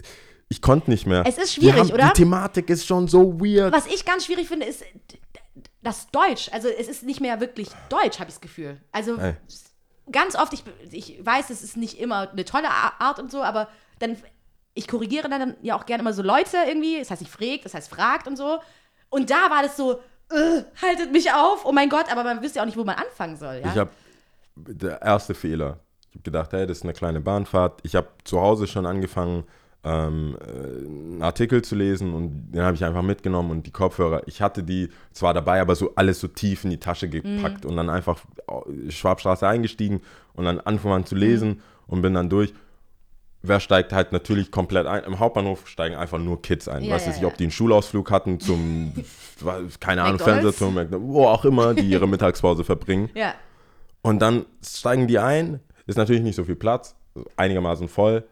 ich 0.49 0.59
konnte 0.59 0.89
nicht 0.89 1.05
mehr. 1.05 1.23
Es 1.27 1.37
ist 1.37 1.53
schwierig, 1.53 1.81
haben, 1.81 1.91
oder? 1.91 2.07
Die 2.07 2.23
Thematik 2.23 2.71
ist 2.71 2.87
schon 2.87 3.07
so 3.07 3.39
weird. 3.39 3.71
Was 3.71 3.85
ich 3.85 4.05
ganz 4.05 4.25
schwierig 4.25 4.47
finde, 4.47 4.65
ist 4.65 4.83
das 5.83 6.09
Deutsch. 6.09 6.49
Also 6.51 6.67
es 6.67 6.87
ist 6.87 7.03
nicht 7.03 7.21
mehr 7.21 7.39
wirklich 7.39 7.69
Deutsch, 7.89 8.19
habe 8.19 8.29
ich 8.29 8.35
das 8.35 8.41
Gefühl. 8.41 8.81
Also 8.91 9.17
Ey. 9.17 9.35
ganz 10.11 10.35
oft, 10.35 10.53
ich, 10.53 10.63
ich 10.89 11.23
weiß, 11.23 11.51
es 11.51 11.61
ist 11.61 11.77
nicht 11.77 11.99
immer 11.99 12.31
eine 12.31 12.43
tolle 12.43 12.69
Art 12.69 13.19
und 13.19 13.29
so, 13.29 13.43
aber 13.43 13.67
dann, 13.99 14.17
ich 14.73 14.87
korrigiere 14.87 15.29
dann 15.29 15.55
ja 15.61 15.77
auch 15.77 15.85
gerne 15.85 16.01
immer 16.01 16.13
so 16.13 16.23
Leute 16.23 16.57
irgendwie, 16.67 16.97
das 16.97 17.11
heißt, 17.11 17.21
ich 17.21 17.29
fragt, 17.29 17.65
das 17.65 17.75
heißt, 17.75 17.87
fragt 17.87 18.27
und 18.27 18.35
so. 18.35 18.59
Und 19.09 19.29
da 19.29 19.49
war 19.49 19.63
das 19.63 19.77
so, 19.77 19.99
äh, 20.31 20.63
haltet 20.81 21.11
mich 21.11 21.31
auf, 21.31 21.65
oh 21.65 21.71
mein 21.71 21.89
Gott, 21.89 22.11
aber 22.11 22.23
man 22.23 22.41
wüsste 22.41 22.57
ja 22.57 22.63
auch 22.63 22.65
nicht, 22.65 22.77
wo 22.77 22.83
man 22.83 22.95
anfangen 22.95 23.37
soll. 23.37 23.61
Ja? 23.63 23.71
Ich 23.71 23.77
habe 23.77 23.91
der 24.55 25.01
erste 25.01 25.33
Fehler. 25.33 25.79
Ich 26.09 26.15
habe 26.15 26.23
gedacht, 26.23 26.53
hey, 26.53 26.65
das 26.65 26.79
ist 26.79 26.83
eine 26.83 26.93
kleine 26.93 27.21
Bahnfahrt. 27.21 27.79
Ich 27.83 27.95
habe 27.95 28.07
zu 28.23 28.41
Hause 28.41 28.67
schon 28.67 28.85
angefangen, 28.85 29.43
ähm, 29.83 30.37
äh, 30.41 30.85
einen 30.85 31.21
Artikel 31.21 31.61
zu 31.61 31.75
lesen 31.75 32.13
und 32.13 32.51
den 32.51 32.61
habe 32.61 32.75
ich 32.75 32.83
einfach 32.83 33.03
mitgenommen 33.03 33.51
und 33.51 33.65
die 33.65 33.71
Kopfhörer. 33.71 34.23
Ich 34.25 34.41
hatte 34.41 34.63
die 34.63 34.89
zwar 35.13 35.33
dabei, 35.33 35.61
aber 35.61 35.75
so 35.75 35.93
alles 35.95 36.19
so 36.19 36.27
tief 36.27 36.63
in 36.63 36.71
die 36.71 36.79
Tasche 36.79 37.07
gepackt 37.07 37.65
und 37.65 37.77
dann 37.77 37.89
einfach 37.89 38.19
äh, 38.47 38.91
Schwabstraße 38.91 39.47
eingestiegen 39.47 40.01
und 40.33 40.45
dann 40.45 40.59
angefangen 40.59 41.05
zu 41.05 41.15
lesen 41.15 41.61
und 41.87 42.01
bin 42.01 42.13
dann 42.13 42.29
durch. 42.29 42.53
Wer 43.43 43.59
steigt 43.59 43.93
halt 43.93 44.11
natürlich 44.11 44.51
komplett 44.51 44.87
ein? 44.87 45.03
Im 45.03 45.19
Hauptbahnhof 45.19 45.67
steigen 45.67 45.95
einfach 45.95 46.17
nur 46.19 46.41
Kids 46.41 46.67
ein. 46.67 46.83
Ja, 46.83 46.95
Weiß 46.95 47.05
ja, 47.05 47.11
ich, 47.13 47.21
ja. 47.21 47.27
ob 47.27 47.37
die 47.37 47.43
einen 47.45 47.51
Schulausflug 47.51 48.09
hatten 48.11 48.39
zum, 48.39 48.93
keine 49.79 50.03
Ahnung? 50.03 50.19
Fernsehturm, 50.19 50.77
wo 50.91 51.25
auch 51.27 51.45
immer, 51.45 51.73
die 51.73 51.87
ihre 51.87 52.07
Mittagspause 52.09 52.63
verbringen. 52.63 53.09
ja. 53.13 53.33
Und 54.03 54.19
dann 54.19 54.45
steigen 54.65 55.07
die 55.07 55.19
ein, 55.19 55.59
ist 55.85 55.97
natürlich 55.97 56.21
nicht 56.21 56.35
so 56.35 56.45
viel 56.45 56.55
Platz, 56.55 56.95
einigermaßen 57.35 57.87
voll. 57.89 58.23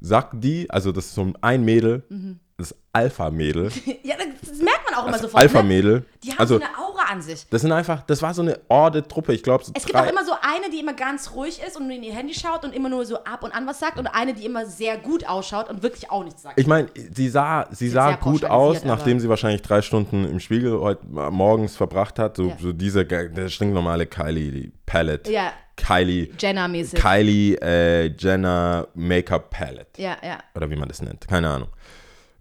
Sagt 0.00 0.34
die, 0.44 0.68
also 0.70 0.92
das 0.92 1.06
ist 1.06 1.14
so 1.14 1.32
ein 1.40 1.64
Mädel, 1.64 2.02
Mhm. 2.10 2.40
das 2.58 2.74
Alpha-Mädel, 2.92 3.70
Ja, 4.02 4.16
das 4.18 4.58
merkt 4.60 4.90
man 4.90 5.00
auch 5.00 5.06
immer 5.08 5.14
sofort. 5.18 5.34
Ne? 5.34 5.40
Alpha-Mädel. 5.40 6.04
Die 6.22 6.30
haben 6.32 6.38
Also 6.40 6.58
so 6.58 6.64
eine 6.64 6.78
Aura 7.04 7.12
an 7.12 7.22
sich. 7.22 7.46
das 7.50 7.62
sind 7.62 7.72
einfach, 7.72 8.02
das 8.02 8.22
war 8.22 8.34
so 8.34 8.42
eine 8.42 8.58
Orde-Truppe, 8.68 9.34
ich 9.34 9.42
glaube 9.42 9.64
so 9.64 9.72
Es 9.74 9.84
gibt 9.84 9.96
auch 9.98 10.06
immer 10.08 10.24
so 10.24 10.32
eine, 10.32 10.70
die 10.70 10.80
immer 10.80 10.94
ganz 10.94 11.32
ruhig 11.34 11.60
ist 11.66 11.76
und 11.76 11.90
in 11.90 12.02
ihr 12.02 12.14
Handy 12.14 12.34
schaut 12.34 12.64
und 12.64 12.74
immer 12.74 12.88
nur 12.88 13.04
so 13.06 13.22
ab 13.24 13.42
und 13.42 13.52
an 13.52 13.66
was 13.66 13.80
sagt 13.80 13.98
und 13.98 14.06
eine, 14.06 14.34
die 14.34 14.44
immer 14.44 14.66
sehr 14.66 14.96
gut 14.96 15.26
ausschaut 15.26 15.68
und 15.68 15.82
wirklich 15.82 16.10
auch 16.10 16.24
nichts 16.24 16.42
sagt. 16.42 16.58
ich 16.58 16.66
meine, 16.66 16.88
sie 16.94 17.28
sah, 17.28 17.66
sie 17.70 17.88
sah 17.88 18.16
gut 18.16 18.44
aus, 18.44 18.84
nachdem 18.84 19.20
sie 19.20 19.28
wahrscheinlich 19.28 19.62
drei 19.62 19.82
Stunden 19.82 20.24
im 20.24 20.40
Spiegel 20.40 20.78
heute 20.80 21.04
morgens 21.06 21.76
verbracht 21.76 22.18
hat. 22.18 22.36
So, 22.36 22.48
Ja. 22.48 22.56
so 22.60 22.72
diese, 22.72 23.04
der 23.04 23.48
stinknormale 23.48 24.06
Kylie 24.06 24.50
die 24.50 24.72
Palette. 24.86 25.30
Ja. 25.30 25.52
Kylie, 25.76 26.30
Jenner-mäßig. 26.38 27.00
Kylie 27.00 27.56
äh, 27.60 28.06
Jenner 28.16 28.86
Make-up 28.94 29.50
Palette. 29.50 30.00
Ja, 30.00 30.16
ja. 30.22 30.38
Oder 30.54 30.70
wie 30.70 30.76
man 30.76 30.88
das 30.88 31.02
nennt. 31.02 31.26
Keine 31.26 31.48
Ahnung. 31.50 31.68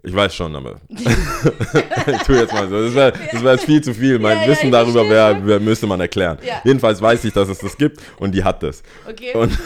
Ich 0.05 0.13
weiß 0.13 0.35
schon, 0.35 0.53
aber 0.55 0.81
ich 0.89 2.23
tue 2.25 2.37
jetzt 2.37 2.51
mal 2.53 2.67
so. 2.67 2.83
Das 2.83 2.93
wäre 2.93 3.13
das 3.31 3.41
wär 3.43 3.57
viel 3.57 3.81
zu 3.81 3.93
viel. 3.93 4.19
Mein 4.19 4.37
Ja, 4.37 4.43
ja, 4.43 4.49
Wissen 4.49 4.65
ich 4.65 4.71
darüber 4.71 5.07
wär, 5.09 5.45
wär, 5.47 5.59
müsste 5.61 5.87
man 5.87 5.99
erklären. 6.01 6.37
Ja. 6.45 6.55
Jedenfalls 6.65 7.01
weiß 7.01 7.23
ich, 7.23 7.31
dass 7.33 7.47
es 7.47 7.59
das 7.59 7.77
gibt 7.77 8.01
und 8.19 8.33
die 8.35 8.43
hat 8.43 8.61
das. 8.63 8.83
Okay. 9.09 9.33
Und 9.33 9.57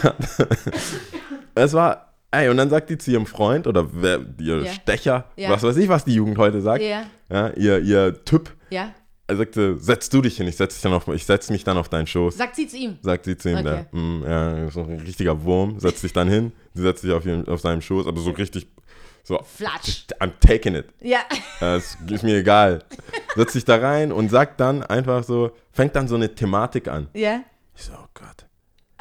es 1.54 1.72
war, 1.72 2.14
ey, 2.30 2.48
und 2.48 2.56
dann 2.56 2.70
sagt 2.70 2.90
die 2.90 2.98
zu 2.98 3.10
ihrem 3.10 3.26
Freund 3.26 3.66
oder 3.66 3.86
wer, 3.92 4.20
ihr 4.40 4.62
Ja. 4.62 4.72
Stecher, 4.72 5.24
Ja. 5.36 5.50
was 5.50 5.62
weiß 5.62 5.76
ich, 5.76 5.88
was 5.88 6.04
die 6.04 6.14
Jugend 6.14 6.38
heute 6.38 6.60
sagt, 6.60 6.82
Ja. 6.82 7.02
ja, 7.30 7.48
ihr, 7.56 7.80
ihr 7.80 8.24
Typ, 8.24 8.50
ja. 8.70 8.92
er 9.26 9.36
sagte, 9.36 9.76
setz 9.78 10.08
du 10.08 10.22
dich 10.22 10.36
hin, 10.36 10.46
ich 10.46 10.56
setz, 10.56 10.74
dich 10.74 10.82
dann 10.82 10.92
auf, 10.92 11.08
ich 11.08 11.26
setz 11.26 11.50
mich 11.50 11.64
dann 11.64 11.76
auf 11.78 11.88
deinen 11.88 12.06
Schoß. 12.06 12.36
Sagt 12.36 12.56
sie 12.56 12.68
zu 12.68 12.76
ihm. 12.76 12.96
Sagt 13.02 13.24
sie 13.24 13.36
zu 13.36 13.50
ihm, 13.50 13.58
Okay. 13.58 13.86
der, 13.92 14.00
mm, 14.00 14.22
ja, 14.24 14.70
so 14.70 14.80
ein 14.82 15.00
richtiger 15.04 15.42
Wurm, 15.42 15.80
setzt 15.80 16.00
sich 16.02 16.12
dann 16.12 16.28
hin, 16.28 16.52
sie 16.74 16.82
setzt 16.82 17.02
sich 17.02 17.12
auf, 17.12 17.26
ihren, 17.26 17.46
auf 17.48 17.60
seinem 17.60 17.80
Schoß, 17.82 18.06
aber 18.06 18.20
so 18.20 18.30
richtig, 18.30 18.68
so, 19.28 19.42
Flatsch. 19.44 20.06
I'm 20.20 20.32
taking 20.40 20.74
it. 20.74 20.86
Ja. 21.00 21.20
Äh, 21.60 21.76
Es 21.76 21.96
ist 22.10 22.22
mir 22.24 22.38
egal. 22.38 22.82
Setzt 23.36 23.52
sich 23.52 23.64
da 23.64 23.76
rein 23.76 24.10
und 24.12 24.30
sagt 24.30 24.58
dann 24.60 24.82
einfach 24.82 25.22
so, 25.22 25.52
fängt 25.70 25.94
dann 25.94 26.08
so 26.08 26.14
eine 26.16 26.34
Thematik 26.34 26.88
an. 26.88 27.08
Ja. 27.14 27.40
Ich 27.76 27.84
so, 27.84 27.92
oh 27.92 28.06
Gott. 28.14 28.46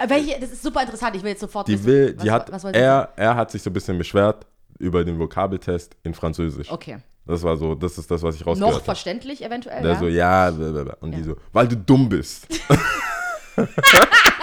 Welche, 0.09 0.39
das 0.39 0.51
ist 0.51 0.61
super 0.61 0.81
interessant, 0.83 1.15
ich 1.15 1.23
will 1.23 1.31
jetzt 1.31 1.39
sofort 1.41 1.67
Die 1.67 1.73
wissen, 1.73 1.85
will, 1.87 2.13
was, 2.17 2.23
die 2.23 2.29
hat, 2.31 2.51
was 2.51 2.63
wollte 2.63 2.77
sie 2.77 2.85
er, 2.85 3.09
er 3.15 3.35
hat 3.35 3.49
sich 3.49 3.63
so 3.63 3.69
ein 3.71 3.73
bisschen 3.73 3.97
beschwert 3.97 4.45
über 4.77 5.03
den 5.03 5.17
Vokabeltest 5.17 5.95
in 6.03 6.13
Französisch. 6.13 6.69
Okay. 6.69 6.97
Das 7.25 7.41
war 7.43 7.57
so, 7.57 7.73
das 7.73 7.97
ist 7.97 8.11
das, 8.11 8.21
was 8.21 8.35
ich 8.35 8.41
Noch 8.41 8.47
rausgehört 8.47 8.73
habe. 8.75 8.83
verständlich 8.85 9.43
eventuell, 9.43 9.81
Der 9.81 9.93
ja? 9.93 9.99
so, 9.99 10.07
ja, 10.07 10.51
blablabla. 10.51 10.97
und 11.01 11.11
die 11.15 11.23
so, 11.23 11.35
weil 11.51 11.67
du 11.67 11.75
dumm 11.77 12.09
bist. 12.09 12.47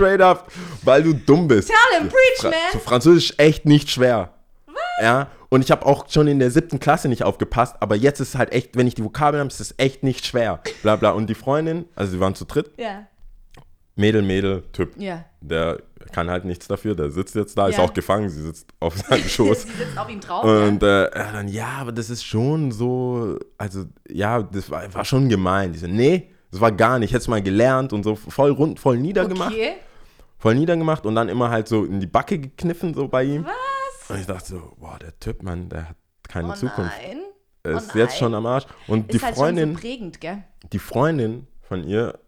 straight 0.00 0.20
up, 0.20 0.50
weil 0.82 1.02
du 1.02 1.12
dumm 1.14 1.46
bist. 1.48 1.68
Tell 1.68 2.00
him, 2.00 2.08
preach, 2.08 2.42
man. 2.44 2.52
so 2.72 2.78
Französisch 2.78 3.34
echt 3.36 3.66
nicht 3.66 3.90
schwer. 3.90 4.30
Ja, 5.02 5.28
und 5.48 5.62
ich 5.64 5.70
habe 5.70 5.84
auch 5.86 6.08
schon 6.08 6.28
in 6.28 6.38
der 6.38 6.50
siebten 6.50 6.78
Klasse 6.78 7.08
nicht 7.08 7.22
aufgepasst, 7.24 7.76
aber 7.80 7.96
jetzt 7.96 8.20
ist 8.20 8.30
es 8.30 8.34
halt 8.36 8.52
echt, 8.52 8.76
wenn 8.76 8.86
ich 8.86 8.94
die 8.94 9.02
Vokabeln 9.04 9.40
habe, 9.40 9.48
ist 9.48 9.60
es 9.60 9.74
echt 9.78 10.02
nicht 10.02 10.26
schwer. 10.26 10.60
Bla 10.82 10.96
bla. 10.96 11.10
Und 11.10 11.28
die 11.28 11.34
Freundin, 11.34 11.86
also 11.96 12.12
sie 12.12 12.20
waren 12.20 12.34
zu 12.34 12.44
dritt, 12.44 12.70
Ja. 12.76 13.06
Mädel, 13.96 14.22
Mädel, 14.22 14.62
Typ. 14.72 14.92
Ja. 14.96 15.24
Der 15.42 15.78
kann 16.12 16.30
halt 16.30 16.44
nichts 16.44 16.66
dafür, 16.68 16.94
der 16.94 17.10
sitzt 17.10 17.34
jetzt 17.34 17.56
da, 17.58 17.68
ist 17.68 17.76
Ja. 17.76 17.84
auch 17.84 17.92
gefangen, 17.92 18.28
sie 18.30 18.42
sitzt 18.42 18.68
auf 18.78 18.96
seinem 19.08 19.24
Schoß. 19.24 19.62
Sie 19.62 19.68
sitzt 19.72 19.98
auf 19.98 20.08
ihm 20.08 20.20
drauf. 20.20 20.44
Und 20.44 20.82
äh, 20.82 21.04
er 21.06 21.32
dann, 21.32 21.48
ja, 21.48 21.68
aber 21.80 21.92
das 21.92 22.08
ist 22.08 22.24
schon 22.24 22.72
so, 22.72 23.38
also 23.58 23.84
ja, 24.08 24.42
das 24.42 24.70
war, 24.70 24.92
war 24.94 25.04
schon 25.04 25.28
gemein. 25.28 25.72
Die 25.72 25.78
so, 25.78 25.86
nee, 25.86 26.30
das 26.50 26.60
war 26.60 26.72
gar 26.72 26.98
nicht, 26.98 27.12
hättest 27.12 27.28
mal 27.28 27.42
gelernt 27.42 27.92
und 27.92 28.02
so 28.04 28.14
voll 28.16 28.50
rund, 28.52 28.78
voll 28.80 28.96
ja. 28.96 29.02
niedergemacht. 29.02 29.52
Okay. 29.52 29.72
Voll 30.40 30.54
niedergemacht 30.56 31.06
und 31.06 31.14
dann 31.14 31.28
immer 31.28 31.50
halt 31.50 31.68
so 31.68 31.84
in 31.84 32.00
die 32.00 32.06
Backe 32.08 32.38
gekniffen, 32.38 32.94
so 32.94 33.06
bei 33.06 33.22
ihm. 33.24 33.44
Was? 33.44 34.10
Und 34.10 34.18
ich 34.20 34.26
dachte 34.26 34.48
so, 34.48 34.72
boah, 34.78 34.98
der 34.98 35.16
Typ, 35.20 35.42
Mann, 35.42 35.68
der 35.68 35.90
hat 35.90 35.96
keine 36.28 36.48
Oh 36.50 36.54
Zukunft. 36.54 36.92
nein. 37.02 37.18
Er 37.62 37.74
Oh 37.74 37.76
ist 37.78 37.94
jetzt 37.94 38.10
nein. 38.12 38.18
schon 38.18 38.34
am 38.34 38.46
Arsch. 38.46 38.64
Und 38.88 39.12
die 39.12 39.16
ist 39.16 39.22
halt 39.22 39.36
Freundin, 39.36 39.68
schon 39.68 39.74
so 39.76 39.80
prägend, 39.80 40.20
gell? 40.20 40.42
die 40.72 40.78
Freundin 40.78 41.46
von 41.60 41.84
ihr, 41.84 42.18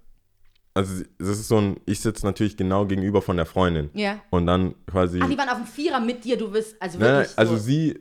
also 0.75 1.03
das 1.19 1.29
ist 1.29 1.49
so 1.49 1.57
ein, 1.59 1.81
ich 1.87 2.01
sitze 2.01 2.25
natürlich 2.27 2.57
genau 2.57 2.85
gegenüber 2.87 3.23
von 3.23 3.37
der 3.37 3.47
Freundin. 3.47 3.91
Ja. 3.95 4.21
Und 4.31 4.47
dann 4.47 4.75
quasi. 4.87 5.19
Ach, 5.23 5.29
die 5.29 5.37
waren 5.39 5.49
auf 5.49 5.57
dem 5.57 5.67
Vierer 5.67 6.01
mit 6.01 6.23
dir, 6.25 6.37
du 6.37 6.51
bist, 6.51 6.81
also 6.81 6.99
nein, 6.99 7.09
nein, 7.09 7.19
wirklich 7.23 7.39
also 7.39 7.57
so. 7.57 7.63
sie, 7.63 7.99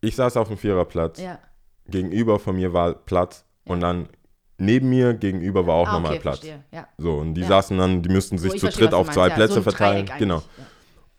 ich 0.00 0.16
saß 0.16 0.36
auf 0.36 0.48
dem 0.48 0.58
Viererplatz. 0.58 1.20
Ja. 1.20 1.38
gegenüber 1.88 2.40
von 2.40 2.56
mir 2.56 2.72
war 2.72 2.94
Platz 2.94 3.44
und 3.64 3.80
dann 3.80 4.08
neben 4.58 4.88
mir 4.88 5.14
gegenüber 5.14 5.66
war 5.66 5.74
auch 5.74 5.88
Ah, 5.88 5.92
nochmal 5.94 6.12
okay, 6.12 6.20
Platz. 6.20 6.40
Ja. 6.72 6.86
So, 6.98 7.14
und 7.14 7.34
die 7.34 7.42
Ja. 7.42 7.48
saßen 7.48 7.76
dann, 7.76 8.02
die 8.02 8.08
müssten 8.08 8.38
So, 8.38 8.44
sich 8.44 8.54
ich 8.54 8.60
zu 8.60 8.66
verstehe, 8.66 8.86
dritt 8.86 8.94
auf 8.94 9.10
zwei 9.10 9.28
ja. 9.28 9.34
Plätze 9.34 9.54
so 9.54 9.62
verteilen. 9.62 10.10
Genau. 10.18 10.36
Ja. 10.36 10.42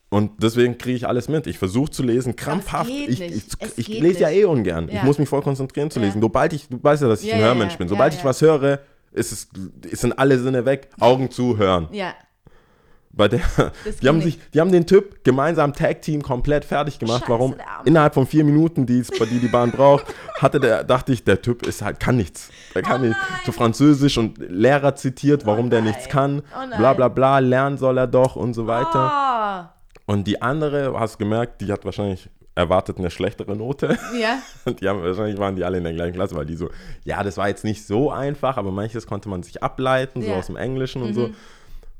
Und 0.09 0.41
deswegen 0.41 0.77
kriege 0.77 0.95
ich 0.95 1.07
alles 1.07 1.27
mit. 1.27 1.47
Ich 1.47 1.57
versuche 1.57 1.91
zu 1.91 2.01
lesen, 2.01 2.35
krampfhaft. 2.35 2.89
Ich, 2.89 3.19
ich, 3.21 3.43
ich 3.75 3.87
lese 3.89 4.21
ja 4.21 4.29
nicht. 4.29 4.37
eh 4.39 4.45
ungern. 4.45 4.87
Ich 4.87 4.95
Ja. 4.95 5.03
muss 5.03 5.19
mich 5.19 5.27
voll 5.27 5.41
konzentrieren 5.41 5.91
zu 5.91 5.99
Ja. 5.99 6.05
lesen. 6.05 6.21
Sobald 6.21 6.53
ich, 6.53 6.67
du 6.69 6.81
weißt 6.81 7.01
ja, 7.01 7.09
dass 7.09 7.21
ich 7.21 7.27
Ja, 7.27 7.35
ein 7.35 7.41
ja, 7.41 7.47
Hörmensch 7.47 7.73
ja. 7.73 7.77
bin. 7.77 7.87
Ja, 7.87 7.89
Sobald 7.89 8.13
ich 8.13 8.19
ja. 8.19 8.25
was 8.25 8.41
höre, 8.41 8.79
ist 9.11 9.31
es, 9.33 9.49
es 9.91 10.01
sind 10.01 10.17
alle 10.17 10.39
Sinne 10.39 10.63
weg. 10.65 10.89
Augen 10.99 11.29
zu, 11.29 11.57
hören. 11.57 11.89
ja. 11.91 12.13
Bei 13.17 13.27
der, 13.27 13.39
Das 13.83 13.97
die, 13.97 14.07
haben 14.07 14.21
sich, 14.21 14.39
die 14.53 14.61
haben 14.61 14.71
den 14.71 14.85
Typ 14.85 15.23
gemeinsam 15.23 15.73
Tag-Team 15.73 16.21
komplett 16.21 16.63
fertig 16.63 16.99
gemacht. 16.99 17.21
Scheiße, 17.21 17.31
Warum? 17.31 17.55
Innerhalb 17.83 18.13
von 18.13 18.27
vier 18.27 18.43
Minuten, 18.43 18.85
die, 18.85 18.99
es- 18.99 19.07
die 19.07 19.39
die 19.39 19.47
Bahn 19.47 19.71
braucht, 19.71 20.05
hatte 20.35 20.59
der, 20.59 20.83
dachte 20.83 21.11
ich, 21.13 21.23
der 21.23 21.41
Typ 21.41 21.65
ist 21.65 21.81
halt, 21.81 21.99
kann 21.99 22.15
nichts. 22.17 22.49
Der 22.75 22.83
kann 22.83 23.01
Oh 23.01 23.05
nicht. 23.07 23.17
nein. 23.17 23.39
So 23.45 23.51
Französisch 23.51 24.17
und 24.17 24.37
Lehrer 24.37 24.95
zitiert, 24.95 25.45
warum 25.45 25.69
der 25.69 25.81
nichts 25.81 26.07
kann. 26.07 26.43
Oh 26.55 26.77
bla 26.77 26.93
bla 26.93 27.07
bla, 27.07 27.39
lernen 27.39 27.77
soll 27.77 27.97
er 27.97 28.07
doch 28.07 28.35
und 28.35 28.53
so 28.53 28.67
weiter. 28.67 28.99
Ah. 28.99 29.73
Und 30.05 30.27
die 30.27 30.41
andere, 30.41 30.97
hast 30.99 31.15
du 31.15 31.17
gemerkt, 31.19 31.59
die 31.61 31.71
hat 31.71 31.83
wahrscheinlich 31.83 32.29
erwartet 32.55 32.97
eine 32.97 33.11
schlechtere 33.11 33.55
Note. 33.55 33.97
Ja. 34.19 34.39
Und 34.65 34.81
die 34.81 34.89
haben, 34.89 35.03
wahrscheinlich 35.03 35.37
waren 35.37 35.55
die 35.55 35.63
alle 35.63 35.77
in 35.77 35.83
der 35.83 35.93
gleichen 35.93 36.13
Klasse, 36.15 36.35
weil 36.35 36.47
die 36.47 36.55
so, 36.55 36.71
ja, 37.03 37.21
das 37.23 37.37
war 37.37 37.47
jetzt 37.49 37.63
nicht 37.63 37.85
so 37.85 38.09
einfach, 38.09 38.57
aber 38.57 38.71
manches 38.71 39.05
konnte 39.05 39.29
man 39.29 39.43
sich 39.43 39.61
ableiten, 39.61 40.21
so 40.21 40.27
Ja. 40.27 40.33
Mhm. 40.33 40.39
aus 40.39 40.45
dem 40.47 40.55
Englischen 40.55 41.03
und 41.03 41.13
so. 41.13 41.29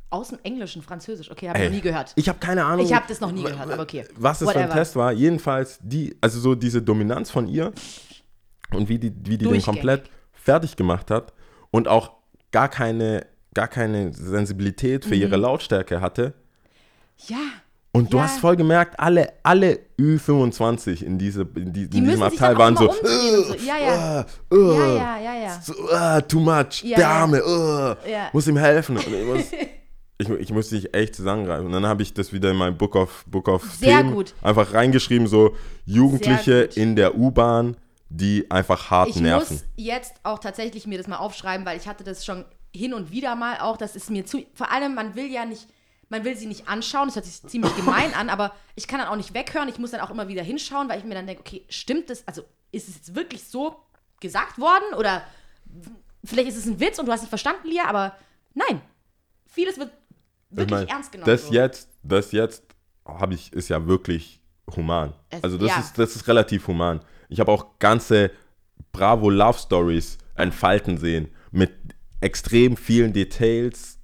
Aus 0.10 0.30
dem 0.30 0.40
Englischen, 0.44 0.82
Französisch. 0.82 1.30
Okay, 1.30 1.50
habe 1.50 1.60
ich 1.60 1.66
noch 1.66 1.72
nie 1.76 1.82
gehört. 1.82 2.14
Ich 2.16 2.30
habe 2.30 2.40
keine 2.40 2.64
Ahnung. 2.66 2.86
Ich 2.86 2.94
habe 2.94 3.06
das 3.10 3.20
noch 3.20 3.32
nie 3.32 3.44
gehört, 3.44 3.70
aber 3.72 3.82
okay. 3.84 4.06
Was 4.16 4.40
das 4.40 4.52
für 4.52 4.60
ein. 4.60 4.70
Test 4.70 4.96
war, 4.96 5.12
jedenfalls 5.12 5.80
die, 5.82 6.16
also 6.22 6.40
so 6.40 6.56
diese 6.56 6.82
Dominanz 6.82 7.30
von 7.30 7.48
ihr 7.48 7.74
und 8.74 8.88
wie 8.88 9.00
die, 9.00 9.12
wie 9.26 9.38
die 9.38 9.46
den 9.48 9.62
komplett 9.62 10.10
fertig 10.34 10.76
gemacht 10.78 11.12
hat 11.12 11.34
und 11.72 11.88
auch 11.90 12.12
gar 12.52 12.70
keine, 12.70 13.26
gar 13.54 13.68
keine 13.68 14.14
Sensibilität 14.14 15.04
für 15.04 15.16
Mhm. 15.16 15.22
ihre 15.22 15.36
Lautstärke 15.36 16.00
hatte. 16.00 16.34
Ja. 17.28 17.38
Und 17.92 18.14
du 18.14 18.18
Ja. 18.18 18.24
hast 18.24 18.40
voll 18.40 18.56
gemerkt, 18.56 19.00
alle, 19.00 19.34
alle 19.44 19.80
Ü25 20.00 21.04
in, 21.04 21.18
diese, 21.18 21.42
in, 21.56 21.74
die, 21.74 21.90
Die 21.90 21.98
in 21.98 22.06
diesem 22.06 22.22
Abteil 22.24 22.58
waren 22.58 22.78
so, 22.78 22.92
so. 22.92 23.56
Ja, 23.66 23.78
ja. 23.78 24.20
äh, 24.22 24.56
äh, 24.56 24.78
Ja, 24.78 24.96
ja, 24.96 25.20
ja, 25.20 25.34
ja. 25.44 25.62
so, 25.62 25.74
ah, 25.92 26.22
too 26.22 26.40
much, 26.40 26.84
der. 26.84 27.10
Arme, 27.10 27.38
äh, 27.40 28.12
Ja. 28.12 28.30
muss 28.34 28.48
ihm 28.48 28.58
helfen. 28.58 28.98
Und 28.98 29.06
ich, 30.18 30.28
muss, 30.28 30.38
ich, 30.38 30.44
ich 30.46 30.52
musste 30.52 30.76
dich 30.76 30.94
echt 30.94 31.16
zusammengreifen. 31.16 31.66
Und 31.68 31.72
dann 31.74 31.86
habe 31.86 32.02
ich 32.04 32.14
das 32.14 32.34
wieder 32.34 32.52
in 32.52 32.58
mein 32.58 32.78
Book 32.78 32.96
of, 32.96 33.24
Book 33.28 33.48
of 33.48 33.64
Sehr 33.64 33.98
Themen 33.98 34.14
gut. 34.14 34.34
einfach 34.42 34.74
reingeschrieben, 34.74 35.28
so 35.28 35.56
Jugendliche 35.86 36.70
in 36.76 36.96
der 36.96 37.18
U-Bahn, 37.18 37.78
die 38.10 38.50
einfach 38.50 38.90
hart 38.90 39.10
Ich 39.10 39.18
nerven. 39.18 39.56
muss 39.56 39.66
jetzt 39.76 40.16
auch 40.24 40.40
tatsächlich 40.40 40.88
mir 40.88 40.98
das 40.98 41.08
mal 41.08 41.18
aufschreiben, 41.18 41.66
weil 41.66 41.78
ich 41.78 41.88
hatte 41.88 42.04
das 42.04 42.26
schon 42.26 42.46
hin 42.74 42.94
und 42.94 43.12
wieder 43.12 43.36
mal 43.36 43.60
auch, 43.60 43.78
das 43.78 43.96
ist 43.96 44.10
mir 44.10 44.26
zu, 44.26 44.46
vor 44.54 44.72
allem, 44.72 44.96
man 44.96 45.16
will 45.16 45.28
ja 45.32 45.46
nicht, 45.46 45.68
man 46.10 46.24
will 46.24 46.38
sie 46.38 46.46
nicht 46.46 46.68
anschauen, 46.68 47.08
das 47.08 47.16
hört 47.16 47.26
sich 47.26 47.42
ziemlich 47.44 47.76
gemein 47.76 48.14
an, 48.14 48.30
aber 48.30 48.54
ich 48.76 48.88
kann 48.88 49.00
dann 49.00 49.10
auch 49.10 49.16
nicht 49.16 49.34
weghören, 49.34 49.68
ich 49.68 49.78
muss 49.78 49.92
dann 49.92 50.02
auch 50.02 50.10
immer 50.10 50.28
wieder 50.28 50.44
hinschauen, 50.44 50.88
weil 50.90 51.00
ich 51.00 51.06
mir 51.06 51.16
dann 51.16 51.28
denke, 51.28 51.42
okay, 51.42 51.66
stimmt 51.70 52.10
das, 52.10 52.26
also 52.28 52.44
ist 52.72 52.88
es 52.88 52.96
jetzt 52.96 53.16
wirklich 53.16 53.44
so 53.44 53.76
gesagt 54.20 54.58
worden? 54.60 54.94
Oder 54.98 55.24
vielleicht 56.24 56.50
ist 56.50 56.58
es 56.58 56.66
ein 56.66 56.80
Witz 56.80 57.00
und 57.00 57.08
du 57.08 57.12
hast 57.12 57.22
nicht 57.22 57.30
verstanden, 57.30 57.68
Lia, 57.68 57.86
aber 57.86 58.16
nein, 58.54 58.82
vieles 59.48 59.78
wird 59.78 59.92
Ich 60.50 60.58
wirklich 60.58 60.80
mein, 60.80 60.88
ernst 60.88 61.12
genommen. 61.12 61.26
das 61.30 61.48
so. 61.48 61.54
jetzt, 61.54 61.90
das 62.04 62.32
jetzt 62.32 62.64
habe 63.06 63.34
ich, 63.34 63.52
ist 63.54 63.70
ja 63.70 63.86
wirklich 63.86 64.42
human. 64.76 65.14
Es- 65.30 65.44
also 65.44 65.58
das, 65.58 65.70
ja. 65.70 65.80
ist, 65.80 65.98
das 65.98 66.16
ist 66.16 66.28
relativ 66.28 66.68
human. 66.68 67.02
Ich 67.30 67.40
habe 67.40 67.52
auch 67.52 67.78
ganze 67.80 68.32
Bravo 68.92 69.30
Love 69.30 69.58
Stories 69.60 70.18
entfalten 70.36 70.98
sehen 70.98 71.30
mit 71.52 71.72
extrem 72.22 72.76
vielen 72.78 73.14
Details, 73.14 74.00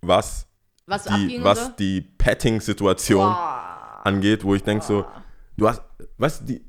was 0.00 0.46
Was 0.86 1.04
die, 1.04 1.38
was 1.42 1.76
die 1.76 2.00
Petting-Situation 2.00 3.32
angeht, 4.04 4.42
wo 4.44 4.54
ich 4.54 4.62
denke 4.64 4.84
so, 4.84 5.04
du 5.56 5.68
hast, 5.68 5.82
weißt 6.18 6.40
du, 6.42 6.44
die, 6.46 6.64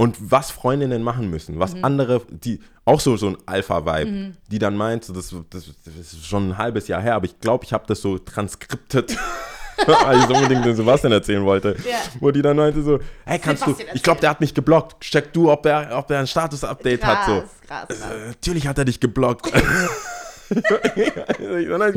und 0.00 0.16
was 0.30 0.50
Freundinnen 0.50 1.02
machen 1.02 1.28
müssen, 1.28 1.58
was 1.58 1.74
Mhm. 1.74 1.84
andere, 1.84 2.22
die, 2.30 2.60
auch 2.86 3.00
so, 3.00 3.16
so 3.18 3.28
ein 3.28 3.36
Alpha-Vibe, 3.44 4.32
die 4.50 4.58
dann 4.58 4.74
meint, 4.76 5.04
so, 5.04 5.12
das, 5.12 5.28
das, 5.50 5.66
das 5.84 5.94
ist 5.94 6.26
schon 6.26 6.50
ein 6.50 6.58
halbes 6.58 6.88
Jahr 6.88 7.02
her, 7.02 7.14
aber 7.16 7.26
ich 7.26 7.38
glaube, 7.38 7.64
ich 7.64 7.72
habe 7.74 7.84
das 7.86 8.00
so 8.00 8.16
transkriptet, 8.18 9.14
weil 9.86 10.18
ich 10.18 10.24
so 10.26 10.34
unbedingt 10.34 10.64
den 10.64 10.74
Sebastian 10.74 11.12
erzählen 11.12 11.44
wollte, 11.44 11.76
Ja. 11.86 11.96
wo 12.18 12.30
die 12.30 12.40
dann 12.40 12.56
meinte 12.56 12.82
so, 12.82 12.98
hey, 13.26 13.38
kannst 13.38 13.62
du, 13.66 13.72
Sebastian 13.72 13.94
ich 13.96 14.02
glaube, 14.02 14.20
der 14.20 14.30
hat 14.30 14.40
mich 14.40 14.54
geblockt, 14.54 15.00
check 15.02 15.32
du, 15.34 15.50
ob 15.52 15.62
der, 15.64 15.90
ob 15.98 16.06
der 16.06 16.20
ein 16.20 16.26
Status-Update 16.26 17.04
hat, 17.04 17.26
so. 17.26 17.42
Krass, 17.66 17.88
krass. 17.88 18.00
Äh, 18.00 18.28
natürlich 18.28 18.66
hat 18.66 18.78
er 18.78 18.86
dich 18.86 19.00
geblockt. 19.00 19.52
ich 20.50 20.56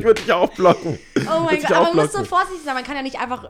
würde 0.03 0.21
dich 0.21 0.31
auch 0.31 0.49
blocken. 0.53 0.99
Oh 1.25 1.39
mein 1.45 1.61
Gott, 1.61 1.71
aber 1.71 1.93
man 1.93 2.05
muss 2.05 2.11
so 2.13 2.23
vorsichtig 2.23 2.63
sein. 2.65 2.75
Man 2.75 2.83
kann 2.83 2.95
ja 2.95 3.01
nicht 3.01 3.19
einfach, 3.19 3.49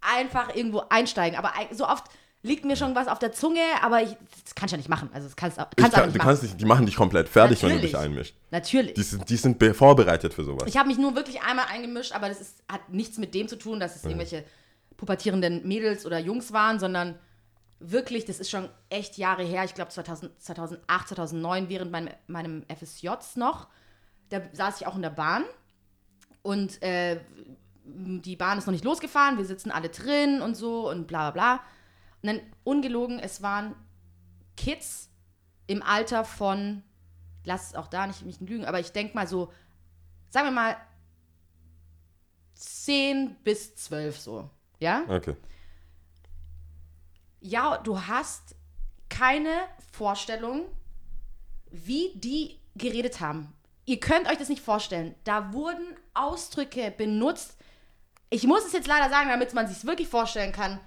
einfach 0.00 0.54
irgendwo 0.54 0.82
einsteigen. 0.88 1.38
Aber 1.38 1.52
so 1.72 1.86
oft 1.86 2.04
liegt 2.42 2.64
mir 2.64 2.74
schon 2.76 2.94
was 2.94 3.06
auf 3.08 3.18
der 3.18 3.32
Zunge, 3.32 3.60
aber 3.82 4.02
ich, 4.02 4.16
das 4.44 4.54
kannst 4.54 4.72
du 4.72 4.76
ja 4.76 4.78
nicht 4.78 4.88
machen. 4.88 5.10
Also 5.12 5.26
das 5.26 5.36
kannst, 5.36 5.58
kannst 5.58 5.70
Ich 5.76 5.84
du 5.84 5.86
auch 5.88 5.92
kann, 5.92 6.04
nicht 6.06 6.14
du 6.14 6.18
machen. 6.18 6.28
kannst 6.28 6.42
nicht, 6.42 6.60
die 6.60 6.64
machen 6.64 6.86
dich 6.86 6.96
komplett 6.96 7.28
fertig, 7.28 7.62
wenn 7.62 7.68
du 7.70 7.74
Natürlich. 7.76 7.92
dich 7.92 8.00
einmischst. 8.00 8.34
Natürlich. 8.50 8.94
Die 8.94 9.02
sind, 9.02 9.28
die 9.28 9.36
sind 9.36 9.58
be- 9.58 9.74
vorbereitet 9.74 10.32
für 10.32 10.44
sowas. 10.44 10.64
Ich 10.66 10.76
habe 10.78 10.88
mich 10.88 10.96
nur 10.98 11.14
wirklich 11.14 11.42
einmal 11.42 11.66
eingemischt, 11.68 12.12
aber 12.12 12.28
das 12.28 12.40
ist, 12.40 12.62
hat 12.70 12.88
nichts 12.88 13.18
mit 13.18 13.34
dem 13.34 13.46
zu 13.48 13.56
tun, 13.56 13.78
dass 13.78 13.94
es 13.96 14.04
irgendwelche 14.04 14.44
pubertierenden 14.96 15.66
Mädels 15.68 16.06
oder 16.06 16.18
Jungs 16.18 16.52
waren, 16.52 16.78
sondern 16.78 17.18
wirklich, 17.78 18.24
das 18.24 18.38
ist 18.40 18.50
schon 18.50 18.68
echt 18.88 19.16
Jahre 19.18 19.42
her. 19.42 19.64
Ich 19.64 19.74
glaube 19.74 19.90
2000, 19.90 20.40
2008, 20.42 21.08
2009, 21.08 21.68
während 21.68 21.90
meinem, 21.90 22.08
meinem 22.26 22.64
FSJs 22.68 23.36
noch. 23.36 23.68
Da 24.30 24.40
saß 24.52 24.80
ich 24.80 24.86
auch 24.86 24.96
in 24.96 25.02
der 25.02 25.10
Bahn 25.10 25.44
und 26.42 26.82
äh, 26.82 27.20
die 27.84 28.36
Bahn 28.36 28.58
ist 28.58 28.66
noch 28.66 28.72
nicht 28.72 28.84
losgefahren. 28.84 29.36
Wir 29.38 29.44
sitzen 29.44 29.70
alle 29.70 29.88
drin 29.88 30.40
und 30.42 30.54
so 30.56 30.88
und 30.90 31.06
bla 31.06 31.30
bla 31.30 31.56
bla. 31.56 31.60
Und 32.22 32.26
dann 32.26 32.40
ungelogen, 32.64 33.18
es 33.18 33.42
waren 33.42 33.74
Kids 34.56 35.10
im 35.66 35.82
Alter 35.82 36.24
von, 36.24 36.82
lass 37.44 37.68
es 37.68 37.74
auch 37.74 37.86
da 37.86 38.06
nicht 38.06 38.24
mich 38.24 38.40
lügen, 38.40 38.64
aber 38.64 38.80
ich 38.80 38.92
denke 38.92 39.14
mal 39.14 39.26
so, 39.26 39.52
sagen 40.28 40.48
wir 40.48 40.52
mal 40.52 40.76
10 42.54 43.36
bis 43.42 43.74
12 43.76 44.18
so. 44.18 44.50
Ja? 44.80 45.04
Okay. 45.08 45.34
Ja, 47.40 47.78
du 47.78 48.06
hast 48.06 48.54
keine 49.08 49.50
Vorstellung, 49.92 50.66
wie 51.70 52.12
die 52.14 52.58
geredet 52.74 53.20
haben. 53.20 53.52
Ihr 53.86 53.98
könnt 53.98 54.28
euch 54.28 54.38
das 54.38 54.48
nicht 54.48 54.62
vorstellen. 54.62 55.14
Da 55.24 55.52
wurden 55.52 55.96
Ausdrücke 56.14 56.90
benutzt. 56.90 57.56
Ich 58.28 58.44
muss 58.44 58.64
es 58.64 58.72
jetzt 58.72 58.86
leider 58.86 59.08
sagen, 59.08 59.30
damit 59.30 59.54
man 59.54 59.66
sich 59.66 59.78
es 59.78 59.86
wirklich 59.86 60.08
vorstellen 60.08 60.52
kann. 60.52 60.80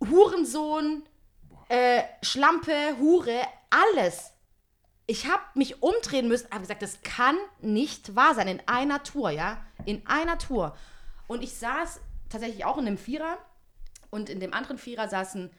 Hurensohn, 0.00 1.02
äh, 1.68 2.02
Schlampe, 2.22 2.96
Hure, 2.98 3.40
alles. 3.70 4.32
Ich 5.06 5.26
habe 5.26 5.42
mich 5.54 5.82
umdrehen 5.82 6.28
müssen, 6.28 6.50
habe 6.50 6.62
gesagt, 6.62 6.82
das 6.82 7.02
kann 7.02 7.36
nicht 7.60 8.16
wahr 8.16 8.34
sein. 8.34 8.48
In 8.48 8.62
einer 8.66 9.02
Tour, 9.02 9.30
ja? 9.30 9.64
In 9.84 10.06
einer 10.06 10.38
Tour. 10.38 10.76
Und 11.28 11.42
ich 11.42 11.54
saß 11.54 12.00
tatsächlich 12.28 12.64
auch 12.64 12.78
in 12.78 12.86
einem 12.86 12.98
Vierer 12.98 13.38
und 14.10 14.28
in 14.28 14.40
dem 14.40 14.52
anderen 14.52 14.78
Vierer 14.78 15.08
saß 15.08 15.36
ein 15.36 15.50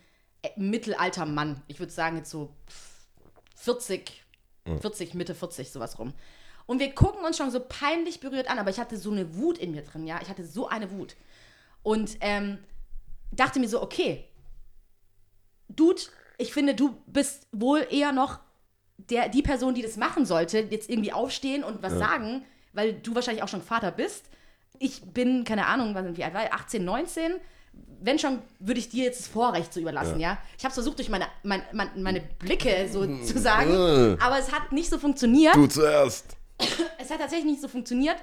äh, 0.41 0.49
mittelalter 0.57 1.25
Mann. 1.25 1.61
Ich 1.67 1.79
würde 1.79 1.91
sagen, 1.91 2.17
jetzt 2.17 2.29
so 2.29 2.53
40, 3.55 4.23
40, 4.81 5.13
Mitte 5.13 5.33
40, 5.33 5.71
sowas 5.71 5.97
rum. 5.97 6.13
Und 6.65 6.79
wir 6.79 6.93
gucken 6.93 7.25
uns 7.25 7.37
schon 7.37 7.51
so 7.51 7.61
peinlich 7.61 8.19
berührt 8.19 8.49
an, 8.49 8.59
aber 8.59 8.69
ich 8.69 8.79
hatte 8.79 8.97
so 8.97 9.11
eine 9.11 9.35
Wut 9.35 9.57
in 9.57 9.71
mir 9.71 9.83
drin, 9.83 10.05
ja. 10.05 10.19
Ich 10.21 10.29
hatte 10.29 10.45
so 10.45 10.67
eine 10.67 10.91
Wut. 10.91 11.15
Und 11.83 12.17
ähm, 12.19 12.59
dachte 13.31 13.59
mir 13.59 13.67
so, 13.67 13.81
okay, 13.81 14.25
Dude, 15.69 16.01
ich 16.37 16.53
finde, 16.53 16.75
du 16.75 16.97
bist 17.07 17.47
wohl 17.51 17.85
eher 17.89 18.11
noch 18.11 18.39
der, 18.97 19.29
die 19.29 19.41
Person, 19.41 19.75
die 19.75 19.81
das 19.81 19.97
machen 19.97 20.25
sollte, 20.25 20.59
jetzt 20.59 20.89
irgendwie 20.89 21.13
aufstehen 21.13 21.63
und 21.63 21.83
was 21.83 21.93
sagen, 21.93 22.45
weil 22.73 22.93
du 22.93 23.15
wahrscheinlich 23.15 23.43
auch 23.43 23.47
schon 23.47 23.61
Vater 23.61 23.91
bist. 23.91 24.25
Ich 24.79 25.01
bin, 25.01 25.43
keine 25.43 25.67
Ahnung, 25.67 25.95
was, 25.95 26.17
wie 26.17 26.23
alt 26.23 26.33
war 26.33 26.45
ich, 26.45 26.53
18, 26.53 26.83
19? 26.83 27.33
Wenn 27.99 28.17
schon, 28.17 28.41
würde 28.59 28.79
ich 28.79 28.89
dir 28.89 29.05
jetzt 29.05 29.19
das 29.21 29.27
Vorrecht 29.27 29.73
so 29.73 29.79
überlassen, 29.79 30.19
ja? 30.19 30.37
Ich 30.57 30.63
habe 30.63 30.73
versucht, 30.73 30.97
durch 30.97 31.09
meine, 31.09 31.27
mein, 31.43 31.61
mein, 31.73 32.01
meine 32.01 32.21
Blicke 32.21 32.87
so 32.91 33.05
zu 33.21 33.37
sagen, 33.39 34.19
aber 34.19 34.39
es 34.39 34.51
hat 34.51 34.71
nicht 34.71 34.89
so 34.89 34.97
funktioniert. 34.97 35.55
Du 35.55 35.67
zuerst. 35.67 36.35
Es 36.99 37.11
hat 37.11 37.19
tatsächlich 37.19 37.51
nicht 37.51 37.61
so 37.61 37.67
funktioniert. 37.69 38.17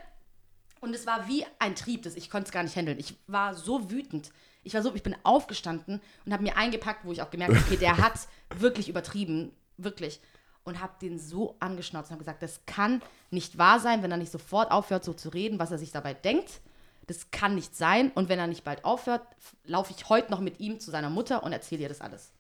Und 0.81 0.95
es 0.95 1.07
war 1.07 1.27
wie 1.27 1.47
ein 1.59 1.75
Trieb, 1.75 2.03
das 2.03 2.17
ich 2.17 2.29
konnte 2.29 2.47
es 2.47 2.53
gar 2.53 2.63
nicht 2.63 2.77
handeln. 2.77 2.99
Ich 2.99 3.15
war 3.27 3.55
so 3.55 3.91
wütend. 3.91 4.31
Ich 4.65 4.75
war 4.75 4.83
so, 4.83 4.95
ich 4.95 5.03
bin 5.03 5.17
aufgestanden 5.23 6.01
und 6.25 6.33
habe 6.33 6.43
mir 6.43 6.57
eingepackt, 6.57 7.05
wo 7.05 7.13
ich 7.13 7.23
auch 7.23 7.31
gemerkt 7.31 7.55
habe, 7.55 7.65
okay, 7.65 7.77
der 7.77 7.99
hat 7.99 8.15
wirklich 8.57 8.89
übertrieben, 8.89 9.53
wirklich. 9.77 10.21
Und 10.65 10.81
habe 10.81 10.95
den 11.01 11.19
so 11.19 11.57
angeschnauzt 11.61 12.11
und 12.11 12.15
habe 12.15 12.25
gesagt, 12.25 12.43
das 12.43 12.61
kann 12.67 13.03
nicht 13.31 13.59
wahr 13.59 13.81
sein, 13.81 14.03
wenn 14.03 14.11
er 14.11 14.17
nicht 14.17 14.33
sofort 14.33 14.71
aufhört, 14.71 15.05
so 15.05 15.13
zu 15.13 15.29
reden, 15.29 15.59
was 15.59 15.71
er 15.71 15.79
sich 15.79 15.93
dabei 15.93 16.15
denkt. 16.15 16.61
Das 17.07 17.31
kann 17.31 17.55
nicht 17.55 17.77
sein. 17.77 18.11
Und 18.15 18.31
wenn 18.31 18.39
er 18.39 18.47
nicht 18.47 18.65
bald 18.65 18.83
aufhört, 18.85 19.23
laufe 19.65 19.93
ich 19.95 20.09
heute 20.09 20.31
noch 20.31 20.41
mit 20.41 20.61
ihm 20.61 20.81
zu 20.81 20.91
seiner 20.91 21.11
Mutter 21.11 21.43
und 21.43 21.53
erzähle 21.53 21.83
ihr 21.83 21.89
das 21.89 22.01
alles. 22.01 22.33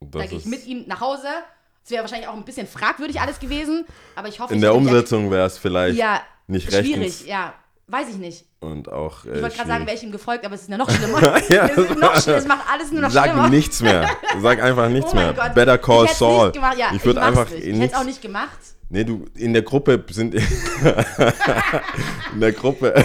Da 0.00 0.18
Das 0.18 0.28
gehe 0.28 0.38
ich 0.38 0.44
mit 0.44 0.66
ihm 0.66 0.84
nach 0.86 1.00
Hause. 1.00 1.28
Es 1.82 1.90
wäre 1.90 2.02
wahrscheinlich 2.02 2.28
auch 2.28 2.34
ein 2.34 2.44
bisschen 2.44 2.66
fragwürdig 2.66 3.20
alles 3.20 3.38
gewesen, 3.38 3.84
aber 4.16 4.28
ich 4.28 4.40
hoffe, 4.40 4.54
in 4.54 4.60
der 4.60 4.74
Umsetzung 4.74 5.30
wäre 5.30 5.46
es 5.46 5.58
vielleicht 5.58 5.98
ja, 5.98 6.22
nicht 6.46 6.70
schwierig, 6.70 7.00
rechtens 7.00 7.26
ja. 7.26 7.54
Weiß 7.86 8.08
ich 8.08 8.16
nicht. 8.16 8.46
und 8.60 8.90
auch 8.90 9.26
äh, 9.26 9.36
Ich 9.36 9.42
wollte 9.42 9.56
gerade 9.56 9.68
sagen, 9.68 9.86
wäre 9.86 9.94
ich 9.96 10.02
ihm 10.02 10.10
gefolgt, 10.12 10.44
aber 10.46 10.54
es 10.54 10.62
ist 10.62 10.70
ja 10.70 10.78
noch 10.78 10.90
schlimmer. 10.96 11.20
Ja, 11.50 11.66
es 11.66 11.76
ist 11.76 11.96
noch 11.98 12.20
schlimmer, 12.20 12.38
es 12.38 12.46
macht 12.46 12.70
alles 12.72 12.90
nur 12.92 13.02
noch 13.02 13.10
Sag 13.10 13.24
schlimmer. 13.30 13.48
nichts 13.50 13.80
mehr. 13.82 14.08
Sag 14.40 14.62
einfach 14.62 14.88
nichts 14.88 15.12
Oh 15.12 15.16
mehr. 15.16 15.34
Gott. 15.34 15.54
Better 15.54 15.76
call 15.78 16.06
ich 16.06 16.12
Saul. 16.12 16.50
Gemacht. 16.52 16.78
Ja, 16.78 16.86
ich 16.94 17.04
würde 17.04 17.20
einfach 17.22 17.48
nicht. 17.50 17.64
Ich 17.64 17.78
hätte 17.78 17.94
es 17.94 18.00
auch 18.00 18.04
nicht 18.04 18.22
gemacht. 18.22 18.56
Nee, 18.88 19.04
du, 19.04 19.26
in 19.34 19.52
der 19.52 19.62
Gruppe 19.62 20.02
sind. 20.10 20.34
in 22.34 22.40
der 22.40 22.52
Gruppe. 22.52 22.94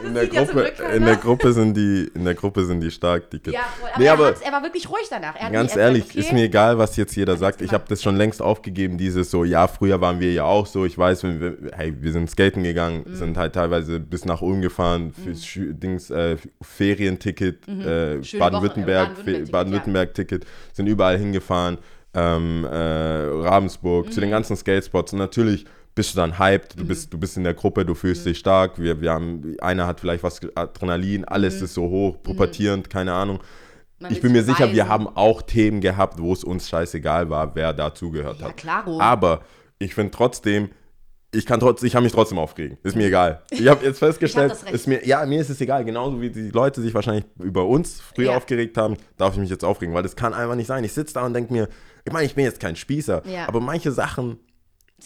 in 0.06 0.14
der 0.14 0.24
ja 0.32 0.44
Gruppe, 0.44 0.72
keiner. 0.76 0.94
in 0.94 1.04
der 1.04 1.16
Gruppe 1.16 1.52
sind 1.52 1.74
die, 1.76 2.10
in 2.14 2.24
der 2.24 2.34
Gruppe 2.34 2.64
sind 2.64 2.80
die 2.80 2.90
stark, 2.90 3.30
die 3.30 3.38
Kids. 3.38 3.54
Ja. 3.54 3.60
Aber, 3.92 3.98
nee, 3.98 4.06
er, 4.06 4.12
aber 4.14 4.34
er 4.42 4.52
war 4.52 4.62
wirklich 4.62 4.88
ruhig 4.88 5.06
danach. 5.10 5.34
Ganz 5.52 5.76
ehrlich, 5.76 6.02
gesagt, 6.04 6.16
ist 6.18 6.26
okay, 6.26 6.34
mir 6.34 6.44
egal, 6.44 6.78
was 6.78 6.96
jetzt 6.96 7.14
jeder 7.16 7.36
sagt. 7.36 7.60
Ich 7.62 7.72
habe 7.72 7.84
das 7.88 8.02
schon 8.02 8.16
längst 8.16 8.40
aufgegeben, 8.42 8.98
dieses 8.98 9.30
so, 9.30 9.44
ja, 9.44 9.66
früher 9.68 10.00
waren 10.00 10.20
wir 10.20 10.32
ja 10.32 10.44
auch 10.44 10.66
so. 10.66 10.84
Ich 10.84 10.96
weiß, 10.96 11.22
wenn 11.24 11.40
wir, 11.40 11.56
hey, 11.74 11.94
wir 12.00 12.12
sind 12.12 12.30
skaten 12.30 12.62
gegangen, 12.62 13.04
Mhm. 13.06 13.14
sind 13.14 13.36
halt 13.36 13.54
teilweise 13.54 14.00
bis 14.00 14.24
nach 14.24 14.40
Ulm 14.42 14.60
gefahren, 14.62 15.12
fürs 15.12 15.44
Schü- 15.44 15.72
Dings, 15.72 16.10
äh, 16.10 16.36
Ferienticket, 16.62 17.66
äh, 17.68 17.70
Mhm. 18.16 18.24
Schöne 18.24 18.40
Wochen- 18.44 18.50
Baden-Württemberg, 18.50 19.10
Baden-Württemberg-Ticket, 19.50 20.46
sind 20.72 20.86
überall 20.86 21.18
hingefahren, 21.18 21.78
ähm, 22.14 22.64
äh, 22.64 22.68
Ravensburg, 22.74 24.12
zu 24.12 24.18
Mhm. 24.20 24.22
den 24.22 24.30
ganzen 24.30 24.56
Skatespots. 24.56 25.12
Und 25.12 25.18
natürlich 25.18 25.66
bist 25.98 26.14
du 26.14 26.18
dann 26.20 26.38
hyped, 26.38 26.78
du, 26.78 26.86
bist, 26.86 27.12
du 27.12 27.18
bist 27.18 27.36
in 27.36 27.44
der 27.44 27.54
Gruppe, 27.54 27.84
du 27.84 27.94
fühlst 27.94 28.24
Mhm. 28.24 28.28
dich 28.30 28.38
stark. 28.38 28.78
Wir, 28.78 29.00
wir 29.00 29.12
haben, 29.12 29.54
einer 29.60 29.86
hat 29.86 30.00
vielleicht 30.00 30.22
was 30.22 30.40
Adrenalin, 30.54 31.24
alles 31.24 31.60
ist 31.60 31.74
so 31.74 31.82
hoch, 31.90 32.22
pubertierend, 32.22 32.88
keine 32.88 33.12
Ahnung. 33.12 33.40
man 33.98 34.12
Ich 34.12 34.20
bin 34.20 34.30
mir 34.32 34.42
sich 34.44 34.54
sicher, 34.54 34.68
wir 34.72 34.84
beweisen. 34.84 34.88
haben 34.88 35.08
auch 35.08 35.42
Themen 35.42 35.80
gehabt, 35.80 36.20
wo 36.20 36.32
es 36.32 36.44
uns 36.44 36.68
scheißegal 36.68 37.28
war, 37.30 37.54
wer 37.56 37.72
dazugehört 37.72 38.40
Ja, 38.40 38.46
hat. 38.48 38.56
klaro. 38.56 39.00
Aber 39.00 39.40
ich 39.80 39.94
finde 39.94 40.12
trotzdem, 40.12 40.70
ich 41.34 41.44
kann, 41.44 41.60
trotz, 41.60 41.82
ich 41.82 41.92
kann 41.92 42.04
mich 42.04 42.12
trotzdem 42.12 42.38
aufregen. 42.38 42.78
Ist 42.84 42.96
mir 42.96 43.06
egal. 43.06 43.42
Ich 43.50 43.66
habe 43.68 43.84
jetzt 43.84 43.98
festgestellt, 44.06 44.52
Recht. 44.64 44.70
ist 44.72 44.86
mir, 44.86 45.04
ja, 45.06 45.26
mir 45.26 45.40
ist 45.40 45.50
es 45.50 45.60
egal. 45.60 45.84
Genauso 45.84 46.20
wie 46.22 46.30
die 46.30 46.48
Leute 46.50 46.80
sich 46.80 46.94
wahrscheinlich 46.94 47.24
über 47.40 47.66
uns 47.66 48.00
früher 48.00 48.30
Ja. 48.30 48.36
aufgeregt 48.38 48.78
haben, 48.78 48.96
darf 49.18 49.34
ich 49.34 49.40
mich 49.40 49.50
jetzt 49.50 49.64
aufregen, 49.64 49.92
weil 49.94 50.04
das 50.04 50.16
kann 50.16 50.32
einfach 50.32 50.54
nicht 50.54 50.68
sein. 50.68 50.84
Ich 50.84 50.92
sitze 50.94 51.14
da 51.14 51.26
und 51.26 51.34
denke 51.34 51.52
mir, 51.52 51.68
ich 52.06 52.12
meine, 52.12 52.24
ich 52.24 52.34
bin 52.34 52.44
jetzt 52.44 52.60
kein 52.60 52.76
Spießer, 52.76 53.22
Ja. 53.26 53.46
aber 53.48 53.60
manche 53.60 53.90
Sachen, 53.92 54.38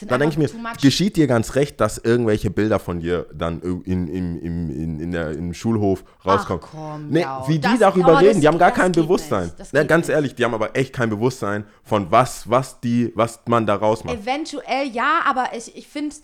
da 0.00 0.18
denke 0.18 0.40
ich 0.42 0.52
mir, 0.52 0.62
geschieht 0.80 1.16
dir 1.16 1.26
ganz 1.26 1.54
recht, 1.54 1.80
dass 1.80 1.98
irgendwelche 1.98 2.50
Bilder 2.50 2.78
von 2.78 3.00
dir 3.00 3.26
dann 3.34 3.60
in, 3.60 4.08
in, 4.08 4.38
in, 4.38 5.00
in, 5.00 5.12
der, 5.12 5.32
im 5.32 5.52
Schulhof 5.54 6.02
rauskommen. 6.24 6.62
komm, 6.62 7.08
nee, 7.10 7.20
ja. 7.20 7.46
wie 7.46 7.54
die 7.54 7.60
Das- 7.60 7.78
darüber 7.78 8.18
reden, 8.20 8.32
das- 8.34 8.40
die 8.40 8.48
haben 8.48 8.58
gar 8.58 8.70
kein 8.72 8.92
Bewusstsein. 8.92 9.52
Na, 9.72 9.84
ganz 9.84 10.08
nicht. 10.08 10.14
ehrlich, 10.14 10.34
die 10.34 10.44
haben 10.44 10.54
aber 10.54 10.74
echt 10.76 10.92
kein 10.92 11.10
Bewusstsein 11.10 11.64
von 11.82 12.10
was, 12.10 12.48
was 12.48 12.80
die, 12.80 13.12
was 13.14 13.40
man 13.46 13.66
da 13.66 13.74
rausmacht. 13.74 14.16
Eventuell 14.16 14.88
ja, 14.88 15.20
aber 15.26 15.50
ich, 15.56 15.76
ich 15.76 15.86
finde, 15.86 16.16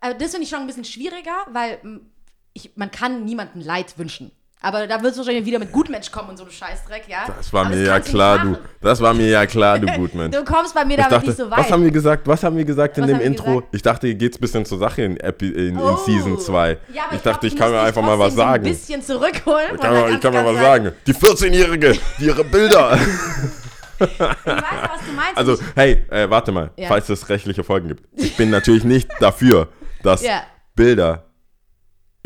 also 0.00 0.18
das 0.18 0.30
finde 0.30 0.44
ich 0.44 0.48
schon 0.50 0.60
ein 0.60 0.66
bisschen 0.66 0.84
schwieriger, 0.84 1.36
weil 1.52 1.78
mm, 1.82 2.00
ich, 2.54 2.72
man 2.76 2.90
kann 2.90 3.24
niemandem 3.24 3.60
Leid 3.60 3.98
wünschen. 3.98 4.30
Aber 4.62 4.86
da 4.86 5.00
wird 5.02 5.12
es 5.12 5.18
wahrscheinlich 5.18 5.44
wieder 5.44 5.58
mit 5.58 5.70
Gutmensch 5.70 6.10
kommen 6.10 6.30
und 6.30 6.38
so 6.38 6.44
ein 6.44 6.50
Scheißdreck, 6.50 7.04
ja? 7.08 7.26
Das 7.36 7.52
war 7.52 7.66
Aber 7.66 7.74
mir 7.76 7.82
ja 7.84 7.92
kannst 7.92 8.08
nicht 8.08 8.14
klar, 8.14 8.38
du. 8.38 8.56
Das 8.80 9.00
war 9.00 9.12
mir 9.14 9.28
ja 9.28 9.46
klar, 9.46 9.78
du 9.78 9.86
Gutmensch. 9.96 10.34
Du 10.34 10.44
kommst 10.44 10.74
bei 10.74 10.84
mir 10.84 10.92
Ich 10.92 10.96
damit 10.96 11.12
dachte, 11.12 11.26
nicht 11.28 11.36
so 11.36 11.50
weit. 11.50 11.58
was 11.58 11.70
haben 11.70 11.84
wir 11.84 11.90
gesagt? 11.90 12.26
Was 12.26 12.42
haben 12.42 12.56
wir 12.56 12.64
gesagt 12.64 12.96
in 12.96 13.02
Was 13.04 13.08
dem 13.08 13.14
haben 13.16 13.20
wir 13.20 13.26
Intro? 13.26 13.44
gesagt? 13.56 13.74
Ich 13.74 13.82
dachte, 13.82 14.06
hier 14.06 14.16
geht's 14.16 14.38
ein 14.38 14.40
bisschen 14.40 14.64
zur 14.64 14.78
Sache 14.78 15.02
in, 15.02 15.18
Epi 15.18 15.48
in, 15.50 15.68
in 15.74 15.78
Oh. 15.78 15.96
Season 16.04 16.38
2. 16.40 16.78
Ja, 16.92 17.04
aber 17.04 17.14
ich 17.16 17.22
dachte, 17.22 17.46
ich 17.46 17.54
du 17.54 17.58
kann 17.60 17.70
mir 17.70 17.80
einfach 17.80 18.02
mal 18.02 18.18
was 18.18 18.34
sagen. 18.34 18.64
So 18.64 18.70
ein 18.70 18.74
bisschen 18.76 19.02
zurückholen. 19.02 19.74
Ich 19.74 19.80
kann, 19.80 19.92
mal, 19.94 20.12
ich 20.14 20.20
kann 20.20 20.32
mal 20.32 20.44
was 20.46 20.56
sagen. 20.58 20.92
Die 21.06 21.14
14-Jährige, 21.14 21.98
die 22.18 22.24
ihre 22.24 22.44
Bilder. 22.44 22.98
Ich 23.98 24.18
weiß, 24.18 24.34
was 24.44 25.00
du 25.06 25.12
meinst. 25.14 25.36
Also, 25.36 25.52
Ich- 25.54 25.60
hey, 25.74 26.04
äh, 26.10 26.28
warte 26.28 26.52
mal, 26.52 26.70
Ja. 26.76 26.88
falls 26.88 27.08
es 27.08 27.28
rechtliche 27.30 27.62
Folgen 27.64 27.88
gibt. 27.88 28.04
Ich 28.14 28.36
bin 28.36 28.50
natürlich 28.50 28.84
nicht 28.84 29.08
dafür, 29.20 29.68
dass 30.02 30.22
Ja. 30.22 30.42
Bilder 30.74 31.25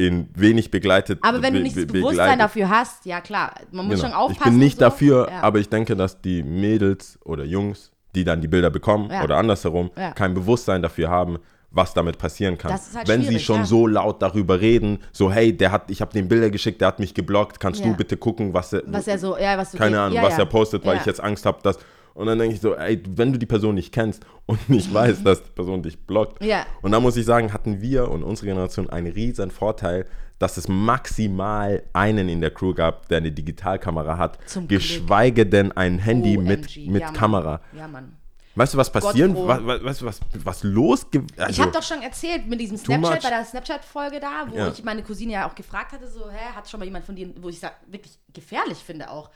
in 0.07 0.29
wenig 0.35 0.71
begleitet 0.71 1.19
aber 1.23 1.43
wenn 1.43 1.55
du 1.55 1.61
nicht 1.61 1.77
das 1.77 1.87
be- 1.87 1.93
Bewusstsein 1.95 2.39
begleitet- 2.39 2.41
dafür 2.41 2.69
hast, 2.71 3.05
ja 3.07 3.21
klar, 3.21 3.55
man 3.73 3.87
muss 3.87 3.97
Genau. 3.97 4.09
schon 4.09 4.17
aufpassen. 4.17 4.41
Ich 4.43 4.51
bin 4.51 4.59
nicht 4.59 4.79
so. 4.79 4.85
dafür, 4.87 5.29
ja. 5.31 5.41
aber 5.43 5.59
ich 5.59 5.69
denke, 5.69 5.95
dass 5.97 6.21
die 6.21 6.43
Mädels 6.43 7.19
oder 7.25 7.45
Jungs, 7.45 7.91
die 8.15 8.25
dann 8.25 8.41
die 8.41 8.49
Bilder 8.49 8.71
bekommen 8.71 9.11
Ja. 9.11 9.23
oder 9.25 9.37
andersherum, 9.37 9.91
Ja. 9.97 10.13
kein 10.13 10.35
Bewusstsein 10.35 10.81
dafür 10.83 11.09
haben, 11.11 11.39
was 11.73 11.95
damit 11.95 12.19
passieren 12.19 12.59
kann. 12.59 12.73
Halt 12.73 13.07
Wenn 13.07 13.23
sie 13.23 13.39
schon 13.39 13.65
so 13.65 13.87
laut 13.87 14.21
darüber 14.23 14.61
reden, 14.61 14.99
so 15.13 15.31
hey, 15.31 15.57
der 15.57 15.71
hat, 15.71 15.91
ich 15.91 16.01
habe 16.01 16.13
den 16.13 16.27
Bilder 16.27 16.51
geschickt, 16.51 16.81
der 16.81 16.89
hat 16.89 16.99
mich 16.99 17.15
geblockt, 17.15 17.61
kannst 17.61 17.85
du 17.85 17.95
bitte 17.95 18.17
gucken, 18.17 18.53
was 18.55 18.73
er, 18.73 18.83
was 18.87 19.07
er 19.07 19.19
so, 19.19 19.37
ja, 19.39 19.57
was 19.57 19.71
du 19.73 19.79
keine 19.79 20.01
Ahnung, 20.01 20.19
was 20.23 20.37
er 20.39 20.47
postet, 20.47 20.85
weil 20.85 20.97
ich 20.97 21.07
jetzt 21.07 21.23
Angst 21.23 21.47
habe, 21.47 21.59
dass 21.63 21.79
und 22.21 22.27
dann 22.27 22.39
denke 22.39 22.55
ich 22.55 22.61
so, 22.61 22.75
ey, 22.77 23.03
wenn 23.09 23.33
du 23.33 23.39
die 23.39 23.47
Person 23.47 23.75
nicht 23.75 23.93
kennst 23.93 24.25
und 24.47 24.69
nicht 24.69 24.93
weißt, 24.95 25.25
dass 25.27 25.43
die 25.43 25.51
Person 25.51 25.83
dich 25.83 25.99
blockt. 26.07 26.43
Ja. 26.45 26.67
Und 26.83 26.93
da 26.93 27.01
muss 27.01 27.17
ich 27.17 27.25
sagen, 27.27 27.53
hatten 27.53 27.81
wir 27.81 28.09
und 28.11 28.23
unsere 28.23 28.47
Generation 28.47 28.89
einen 28.91 29.13
riesen 29.13 29.51
Vorteil, 29.51 30.07
dass 30.39 30.57
es 30.57 30.69
maximal 30.69 31.83
einen 31.93 32.29
in 32.29 32.41
der 32.41 32.51
Crew 32.51 32.73
gab, 32.75 33.09
der 33.09 33.19
eine 33.19 33.31
Digitalkamera 33.33 34.17
hat, 34.19 34.39
Zum 34.49 34.69
Glück. 34.69 34.81
geschweige 34.81 35.45
denn 35.47 35.73
ein 35.73 35.99
Handy 35.99 36.37
mit, 36.39 36.61
OMG, 36.67 36.87
mit 36.91 37.01
ja, 37.03 37.07
Mann. 37.09 37.17
Kamera. 37.17 37.61
Ja, 37.77 37.89
Mann. 37.89 38.17
Weißt 38.57 38.75
du, 38.75 38.79
was 38.79 38.91
passieren, 38.91 39.35
was, 39.37 39.65
was, 39.65 39.85
weißt 39.85 40.01
du, 40.03 40.07
was, 40.07 40.21
was 40.45 40.63
los? 40.65 41.07
Also, 41.37 41.51
Ich 41.51 41.61
habe 41.61 41.71
doch 41.71 41.83
schon 41.83 42.03
erzählt 42.03 42.47
mit 42.49 42.59
diesem 42.61 42.77
Snapchat, 42.77 43.23
bei 43.23 43.31
der 43.31 43.45
Snapchat-Folge 43.45 44.19
da, 44.19 44.47
wo 44.49 44.57
Ja. 44.57 44.69
ich 44.69 44.83
meine 44.83 45.03
Cousine 45.03 45.33
ja 45.35 45.49
auch 45.49 45.55
gefragt 45.55 45.93
hatte, 45.93 46.09
so, 46.09 46.29
hä, 46.31 46.55
hat 46.57 46.69
schon 46.69 46.81
mal 46.81 46.85
jemand 46.87 47.05
von 47.05 47.15
dir, 47.15 47.31
wo 47.41 47.49
ich 47.49 47.61
sag, 47.61 47.75
wirklich 47.87 48.19
gefährlich 48.35 48.79
finde 48.79 49.11
auch. 49.11 49.31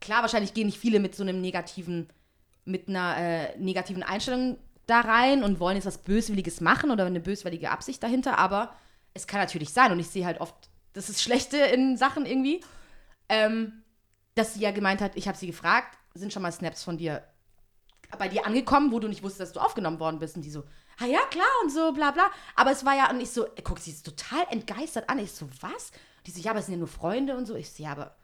Klar, 0.00 0.22
wahrscheinlich 0.22 0.54
gehen 0.54 0.66
nicht 0.66 0.78
viele 0.78 0.98
mit 0.98 1.14
so 1.14 1.22
einem 1.22 1.40
negativen, 1.40 2.08
mit 2.68 2.88
einer 2.88 3.16
äh, 3.16 3.58
negativen 3.58 4.02
Einstellung 4.02 4.58
da 4.86 5.00
rein 5.00 5.42
und 5.42 5.60
wollen 5.60 5.76
jetzt 5.76 5.86
was 5.86 5.98
Böswilliges 5.98 6.60
machen 6.60 6.90
oder 6.90 7.04
eine 7.04 7.20
böswillige 7.20 7.70
Absicht 7.70 8.02
dahinter, 8.02 8.38
aber 8.38 8.74
es 9.14 9.26
kann 9.26 9.40
natürlich 9.40 9.70
sein 9.70 9.92
und 9.92 9.98
ich 9.98 10.08
sehe 10.08 10.24
halt 10.24 10.40
oft, 10.40 10.54
das 10.92 11.08
ist 11.08 11.22
Schlechte 11.22 11.58
in 11.58 11.96
Sachen 11.96 12.24
irgendwie, 12.24 12.62
ähm, 13.28 13.82
dass 14.34 14.54
sie 14.54 14.60
ja 14.60 14.70
gemeint 14.70 15.00
hat, 15.00 15.16
ich 15.16 15.28
habe 15.28 15.36
sie 15.36 15.46
gefragt, 15.46 15.98
sind 16.14 16.32
schon 16.32 16.42
mal 16.42 16.52
Snaps 16.52 16.84
von 16.84 16.96
dir 16.96 17.22
bei 18.16 18.28
dir 18.28 18.46
angekommen, 18.46 18.92
wo 18.92 19.00
du 19.00 19.08
nicht 19.08 19.22
wusstest, 19.22 19.40
dass 19.40 19.52
du 19.52 19.60
aufgenommen 19.60 20.00
worden 20.00 20.18
bist. 20.18 20.36
Und 20.36 20.42
die 20.42 20.50
so, 20.50 20.64
ah 20.98 21.04
ja, 21.04 21.20
klar 21.30 21.46
und 21.62 21.70
so, 21.70 21.92
bla 21.92 22.10
bla. 22.10 22.30
Aber 22.56 22.70
es 22.70 22.84
war 22.84 22.96
ja, 22.96 23.10
und 23.10 23.20
ich 23.20 23.30
so, 23.30 23.46
guck 23.64 23.78
sie 23.78 23.90
ist 23.90 24.04
total 24.04 24.46
entgeistert 24.50 25.08
an. 25.10 25.18
Ich 25.18 25.32
so, 25.32 25.48
was? 25.60 25.90
Die 26.26 26.30
so, 26.30 26.40
ja, 26.40 26.52
aber 26.52 26.60
es 26.60 26.66
sind 26.66 26.74
ja 26.74 26.78
nur 26.78 26.88
Freunde 26.88 27.36
und 27.36 27.46
so. 27.46 27.54
Ich 27.54 27.70
so, 27.70 27.82
ja, 27.82 27.92
aber, 27.92 28.16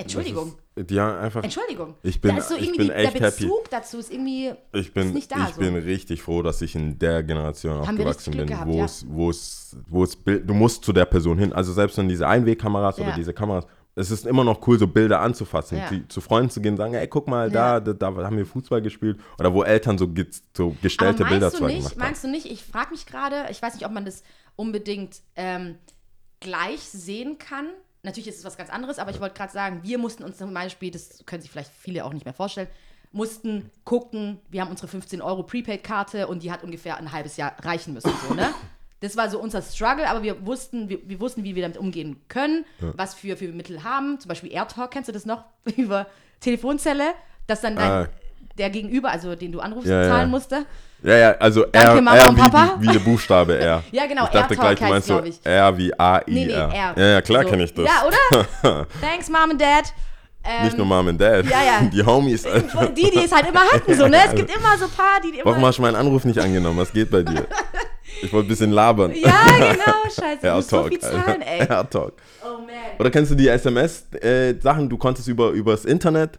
Entschuldigung. 0.00 0.54
ja, 0.90 1.18
einfach. 1.20 1.42
Entschuldigung. 1.42 1.94
Ich 2.04 2.20
bin- 2.20 2.30
da 2.30 2.38
ist 2.38 2.48
so 2.48 2.54
ich 2.54 2.62
irgendwie 2.62 2.78
bin 2.86 2.90
echt 2.90 3.14
der 3.14 3.20
happy. 3.22 3.44
Bezug 3.44 3.68
dazu 3.70 3.98
ist 3.98 4.12
irgendwie 4.12 4.52
Ich 4.72 4.94
bin, 4.94 5.08
ist 5.08 5.14
nicht 5.14 5.32
da. 5.32 5.48
ich 5.48 5.54
so. 5.56 5.60
bin 5.60 5.74
richtig 5.74 6.22
froh, 6.22 6.40
dass 6.42 6.62
ich 6.62 6.74
in 6.76 6.98
der 7.00 7.24
Generation 7.24 7.80
Haben 7.80 7.96
aufgewachsen 7.96 8.36
bin, 8.36 8.46
gehabt, 8.46 8.68
wo 8.70 8.78
ja. 8.78 8.84
es, 8.84 9.04
wo 9.08 9.28
es, 9.30 9.76
wo 9.88 10.04
es, 10.04 10.14
Bild- 10.14 10.48
du 10.48 10.54
musst 10.54 10.84
zu 10.84 10.92
der 10.92 11.04
Person 11.04 11.36
hin. 11.38 11.52
Also 11.52 11.72
selbst 11.72 11.98
wenn 11.98 12.08
diese 12.08 12.28
Einwegkameras 12.28 12.98
oder 13.00 13.08
Ja. 13.10 13.16
diese 13.16 13.34
Kameras, 13.34 13.66
es 13.96 14.12
ist 14.12 14.24
immer 14.24 14.44
noch 14.44 14.64
cool, 14.68 14.78
so 14.78 14.86
Bilder 14.86 15.20
anzufassen, 15.20 15.78
Ja. 15.78 15.88
die, 15.90 16.06
zu 16.06 16.20
Freunden 16.20 16.50
zu 16.50 16.60
gehen, 16.60 16.76
sagen, 16.76 16.94
ey, 16.94 17.08
guck 17.08 17.26
mal, 17.26 17.52
Ja. 17.52 17.80
da, 17.80 17.92
da, 17.92 18.10
da 18.12 18.24
haben 18.24 18.36
wir 18.36 18.46
Fußball 18.46 18.80
gespielt. 18.80 19.18
Oder 19.40 19.52
wo 19.52 19.64
Eltern 19.64 19.98
so, 19.98 20.06
ge 20.06 20.26
so 20.56 20.76
gestellte 20.80 21.24
Aber 21.24 21.30
Bilder 21.30 21.50
du 21.50 21.56
zwar 21.56 21.66
nicht, 21.66 21.78
gemacht 21.78 21.94
haben. 21.94 22.00
meinst 22.02 22.22
du 22.22 22.28
nicht, 22.28 22.46
ich 22.46 22.62
frage 22.62 22.90
mich 22.92 23.04
gerade, 23.04 23.46
ich 23.50 23.60
weiß 23.60 23.74
nicht, 23.74 23.84
ob 23.84 23.90
man 23.90 24.04
das 24.04 24.22
unbedingt 24.54 25.22
ähm, 25.34 25.74
gleich 26.38 26.82
sehen 26.82 27.38
kann. 27.38 27.66
Natürlich 28.08 28.28
ist 28.28 28.38
es 28.38 28.44
was 28.46 28.56
ganz 28.56 28.70
anderes, 28.70 28.98
aber 28.98 29.10
ich 29.10 29.20
wollte 29.20 29.36
gerade 29.36 29.52
sagen, 29.52 29.80
wir 29.82 29.98
mussten 29.98 30.22
uns 30.24 30.38
zum 30.38 30.54
Beispiel, 30.54 30.90
das 30.90 31.22
können 31.26 31.42
sich 31.42 31.50
vielleicht 31.50 31.70
viele 31.78 32.04
auch 32.06 32.12
nicht 32.14 32.24
mehr 32.24 32.32
vorstellen, 32.32 32.68
mussten 33.12 33.70
gucken, 33.84 34.38
wir 34.50 34.62
haben 34.62 34.70
unsere 34.70 34.88
15 34.88 35.20
Euro 35.20 35.42
Prepaid-Karte 35.42 36.26
und 36.26 36.42
die 36.42 36.50
hat 36.50 36.62
ungefähr 36.64 36.96
ein 36.96 37.12
halbes 37.12 37.36
Jahr 37.36 37.52
reichen 37.62 37.92
müssen, 37.94 38.10
so, 38.26 38.34
ne? 38.34 38.48
Das 39.00 39.16
war 39.16 39.30
so 39.30 39.38
unser 39.38 39.62
Struggle, 39.62 40.08
aber 40.08 40.24
wir 40.24 40.44
wussten, 40.44 40.88
wir, 40.88 40.98
wir 41.08 41.20
wussten, 41.20 41.44
wie 41.44 41.54
wir 41.54 41.62
damit 41.62 41.76
umgehen 41.78 42.20
können, 42.26 42.64
was 42.80 43.14
für, 43.14 43.36
für 43.36 43.46
Mittel 43.52 43.84
haben. 43.84 44.18
Zum 44.18 44.28
Beispiel 44.28 44.50
AirTalk, 44.52 44.90
kennst 44.90 45.08
du 45.08 45.12
das 45.12 45.24
noch? 45.24 45.44
Über 45.76 46.06
Telefonzelle, 46.40 47.12
dass 47.46 47.60
dann 47.60 47.76
dein, 47.76 47.90
Ah. 47.90 48.08
der 48.58 48.70
Gegenüber, 48.70 49.10
also 49.10 49.36
den 49.36 49.52
du 49.52 49.60
anrufst, 49.60 49.88
Ja, 49.88 50.02
ja. 50.02 50.08
zahlen 50.08 50.30
musste. 50.30 50.66
Ja, 51.02 51.16
ja, 51.16 51.30
also 51.38 51.62
Danke, 51.62 51.78
R, 51.78 51.94
Mama 52.02 52.16
R 52.16 52.28
und 52.28 52.36
wie, 52.36 52.40
Papa. 52.40 52.76
Die, 52.80 52.88
wie 52.88 52.92
der 52.92 52.98
Buchstabe 53.00 53.58
R. 53.58 53.82
Ja, 53.92 54.06
genau, 54.06 54.24
Ich 54.24 54.30
dachte 54.30 54.54
AirTalk 54.54 54.60
gleich, 54.60 54.78
du 54.78 54.84
meinst 54.94 55.08
so 55.08 55.22
ich. 55.22 55.38
R 55.44 55.78
wie 55.78 55.92
A-I-R. 55.98 56.22
Nee, 56.26 56.46
nee, 56.46 56.52
R. 56.52 56.94
Ja, 56.96 57.06
ja, 57.06 57.20
klar 57.22 57.42
So. 57.44 57.50
kenne 57.50 57.64
ich 57.64 57.74
das. 57.74 57.86
Ja, 57.86 58.04
oder? 58.06 58.86
Thanks, 59.00 59.28
Mom 59.28 59.50
and 59.50 59.60
Dad. 59.60 59.92
Ähm, 60.44 60.64
Nicht 60.64 60.76
nur 60.78 60.86
Mom 60.86 61.06
und 61.06 61.20
Dad. 61.20 61.44
ja, 61.44 61.62
ja. 61.62 61.88
Die 61.92 62.02
Homies. 62.04 62.46
und 62.46 62.96
die, 62.96 63.10
die 63.10 63.24
es 63.24 63.32
halt 63.32 63.48
immer 63.48 63.60
hatten, 63.60 63.94
so, 63.94 64.06
ne? 64.08 64.18
Es 64.26 64.34
gibt 64.34 64.54
immer 64.54 64.78
so 64.78 64.84
ein 64.86 64.90
paar, 64.90 65.20
die, 65.22 65.32
die 65.32 65.38
immer. 65.40 65.50
Warum 65.50 65.64
hast 65.66 65.78
du 65.78 65.82
meinen 65.82 65.96
Anruf 65.96 66.24
nicht 66.24 66.38
angenommen? 66.38 66.78
Was 66.78 66.92
geht 66.92 67.10
bei 67.10 67.22
dir? 67.22 67.46
Ich 68.22 68.32
wollte 68.32 68.46
ein 68.46 68.48
bisschen 68.48 68.72
labern. 68.72 69.12
ja, 69.14 69.42
genau, 69.46 70.02
scheiße. 70.04 70.38
Du 70.42 70.50
musst 70.54 70.70
so 70.70 70.84
viel 70.84 70.98
zahlen, 70.98 71.42
ey. 71.42 71.60
AirTalk. 71.60 72.14
Oh, 72.42 72.58
man. 72.58 72.66
Oder 72.98 73.10
kennst 73.10 73.30
du 73.30 73.34
die 73.34 73.48
SMS-Sachen? 73.48 74.88
du 74.88 74.96
konntest 74.96 75.28
über 75.28 75.50
übers 75.50 75.84
Internet 75.84 76.38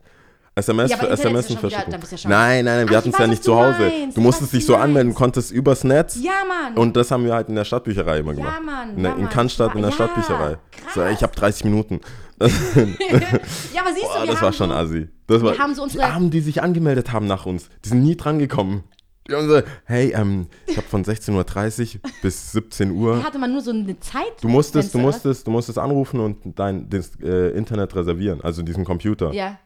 SMS 0.56 0.92
Ja, 0.92 0.98
für 0.98 1.10
SMS 1.10 1.50
ja 1.50 1.58
wieder- 1.64 1.70
du 1.70 2.16
ja 2.16 2.30
nein, 2.30 2.66
nein, 2.66 2.78
nein, 2.80 2.90
wir 2.90 2.98
hatten 2.98 3.10
es 3.10 3.18
ja 3.18 3.28
nicht 3.28 3.44
zu 3.44 3.56
Hause. 3.56 3.80
meinst. 3.80 4.18
Du 4.18 4.22
musstest 4.22 4.52
dich 4.54 4.66
so 4.66 4.74
du 4.74 4.80
anmelden, 4.80 5.10
meinst. 5.10 5.18
konntest 5.18 5.52
übers 5.52 5.84
Netz. 5.84 6.18
Ja, 6.22 6.32
Mann. 6.48 6.76
Und 6.76 6.96
das 6.98 7.12
haben 7.12 7.24
wir 7.24 7.34
halt 7.34 7.48
in 7.50 7.56
der 7.56 7.64
Stadtbücherei 7.66 8.20
immer 8.20 8.34
gemacht. 8.34 8.62
Mann, 8.66 8.98
In, 8.98 9.04
der, 9.04 9.12
ja, 9.14 9.18
in. 9.18 9.30
Cannstatt 9.30 9.74
in 9.76 9.82
der 9.82 9.90
Ja, 9.92 9.96
Stadtbücherei. 9.96 10.58
So, 10.94 11.02
krass. 11.02 11.14
ich 11.14 11.24
habe 11.24 11.36
30 11.36 11.64
Minuten. 11.66 12.02
ja, 12.40 13.82
aber 13.82 13.94
siehst 13.94 14.06
Boah, 14.06 14.20
du, 14.22 14.22
wir 14.22 14.28
das 14.28 14.36
haben 14.38 14.42
war 14.42 14.54
schon 14.54 14.70
so, 14.70 14.76
assi. 14.76 15.08
Das 15.28 15.42
war, 15.44 15.58
haben 15.58 15.76
so 15.76 15.84
unsere- 15.84 16.06
die 16.06 16.12
Armen, 16.12 16.30
die 16.32 16.42
sich 16.42 16.62
angemeldet 16.62 17.12
haben 17.12 17.28
nach 17.28 17.46
uns, 17.46 17.70
die 17.86 17.90
sind 17.90 18.04
nie 18.04 18.16
drangekommen. 18.18 18.84
Die 19.30 19.36
haben 19.36 19.48
so, 19.48 19.62
hey, 19.86 20.12
ähm, 20.16 20.48
ich 20.66 20.76
habe 20.78 20.88
von 20.88 21.04
16.30 21.06 21.96
Uhr 21.98 22.02
bis 22.24 22.52
17 22.52 22.92
Uhr. 22.92 23.24
hatte 23.24 23.38
man 23.38 23.52
nur 23.52 23.62
so 23.62 23.70
eine 23.72 24.00
Zeit. 24.00 24.24
Du 24.42 24.48
musstest, 24.48 24.94
du 24.94 24.98
musstest, 24.98 25.46
du 25.46 25.52
musstest 25.52 25.78
anrufen 25.78 26.20
und 26.20 26.58
dein 26.58 26.90
das, 26.90 27.12
äh, 27.22 27.50
Internet 27.52 27.96
reservieren, 27.96 28.42
also 28.42 28.64
diesen 28.64 28.86
Computer. 28.86 29.32
Ja, 29.34 29.60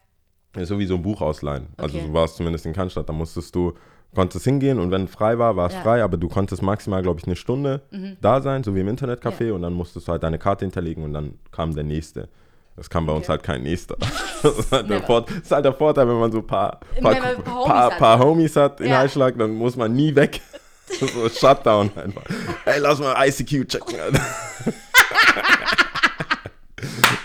Ja, 0.55 0.65
So 0.65 0.77
wie 0.79 0.85
so 0.85 0.95
ein 0.95 1.01
Buch 1.01 1.21
ausleihen. 1.21 1.67
Also 1.77 1.97
Okay. 1.97 2.07
so 2.07 2.13
war 2.13 2.25
es 2.25 2.35
zumindest 2.35 2.65
in 2.65 2.73
Cannstatt. 2.73 3.09
Da 3.09 3.13
musstest 3.13 3.55
du, 3.55 3.73
konntest 4.15 4.45
hingehen 4.45 4.79
und 4.79 4.91
wenn 4.91 5.07
frei 5.07 5.39
war, 5.39 5.55
war 5.55 5.67
es 5.67 5.73
Ja. 5.73 5.79
Mhm. 5.79 5.83
frei, 5.83 6.03
aber 6.03 6.17
du 6.17 6.27
konntest 6.29 6.61
maximal, 6.61 7.01
glaube 7.01 7.19
ich, 7.19 7.25
eine 7.25 7.35
Stunde 7.35 7.81
da 8.21 8.41
sein, 8.41 8.63
so 8.63 8.75
wie 8.75 8.81
im 8.81 8.87
Internetcafé 8.87 9.47
Ja. 9.47 9.53
und 9.53 9.63
dann 9.63 9.73
musstest 9.73 10.07
du 10.07 10.11
halt 10.11 10.21
deine 10.23 10.37
Karte 10.37 10.65
hinterlegen 10.65 11.03
und 11.03 11.13
dann 11.13 11.33
kam 11.51 11.73
der 11.73 11.83
nächste. 11.83 12.29
Das 12.75 12.89
kam 12.89 13.05
bei 13.05 13.13
uns 13.13 13.23
Okay. 13.25 13.31
halt 13.31 13.43
kein 13.43 13.63
nächster. 13.63 13.95
Das 14.43 14.57
ist 14.59 14.71
halt, 14.71 14.89
der 14.89 14.97
Never. 14.97 15.07
Vor- 15.07 15.21
das 15.21 15.35
ist 15.37 15.51
halt 15.51 15.65
der 15.65 15.73
Vorteil, 15.73 16.07
wenn 16.07 16.19
man 16.19 16.31
so 16.31 16.39
ein 16.39 16.47
paar, 16.47 16.79
paar, 17.01 17.15
paar 17.15 17.23
Homies 17.55 17.97
paar, 17.97 18.17
hat. 18.19 18.19
Homies 18.25 18.55
hat 18.57 18.81
in 18.81 18.89
Ja. 18.89 18.97
Heilschlag, 18.99 19.37
dann 19.37 19.51
muss 19.55 19.75
man 19.77 19.93
nie 19.93 20.13
weg. 20.15 20.41
Ist 20.89 20.99
so 21.13 21.29
Shutdown 21.29 21.89
einfach. 21.95 22.23
Ey, 22.65 22.79
lass 22.79 22.99
mal 22.99 23.15
ICQ 23.27 23.67
checken. 23.69 23.95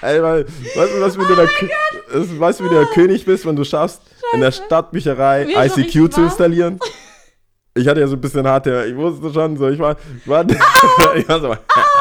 Ey, 0.02 0.22
weil, 0.22 0.44
weißt 0.46 0.94
du, 0.94 1.00
was, 1.00 1.18
wenn 1.18 1.26
du, 1.28 1.34
der, 1.34 1.48
das- 2.12 2.38
weißt 2.40 2.60
du, 2.60 2.64
wie 2.64 2.68
du 2.68 2.74
der 2.76 2.86
König 2.86 3.24
bist, 3.24 3.44
wenn 3.46 3.56
du 3.56 3.64
schaffst, 3.64 4.00
in 4.32 4.40
der 4.40 4.52
Stadtbücherei 4.52 5.46
Mir 5.46 5.64
ICQ 5.66 6.12
zu 6.12 6.22
installieren? 6.22 6.78
Ich 7.74 7.86
hatte 7.86 8.00
ja 8.00 8.06
so 8.08 8.16
ein 8.16 8.20
bisschen 8.20 8.46
harte, 8.46 8.86
ich 8.88 8.96
wusste 8.96 9.32
schon 9.32 9.56
so, 9.56 9.68
ich 9.68 9.78
war, 9.78 9.96
ich 10.20 10.28
war, 10.28 10.44
ich 11.14 11.28
war 11.28 11.40
so, 11.40 11.56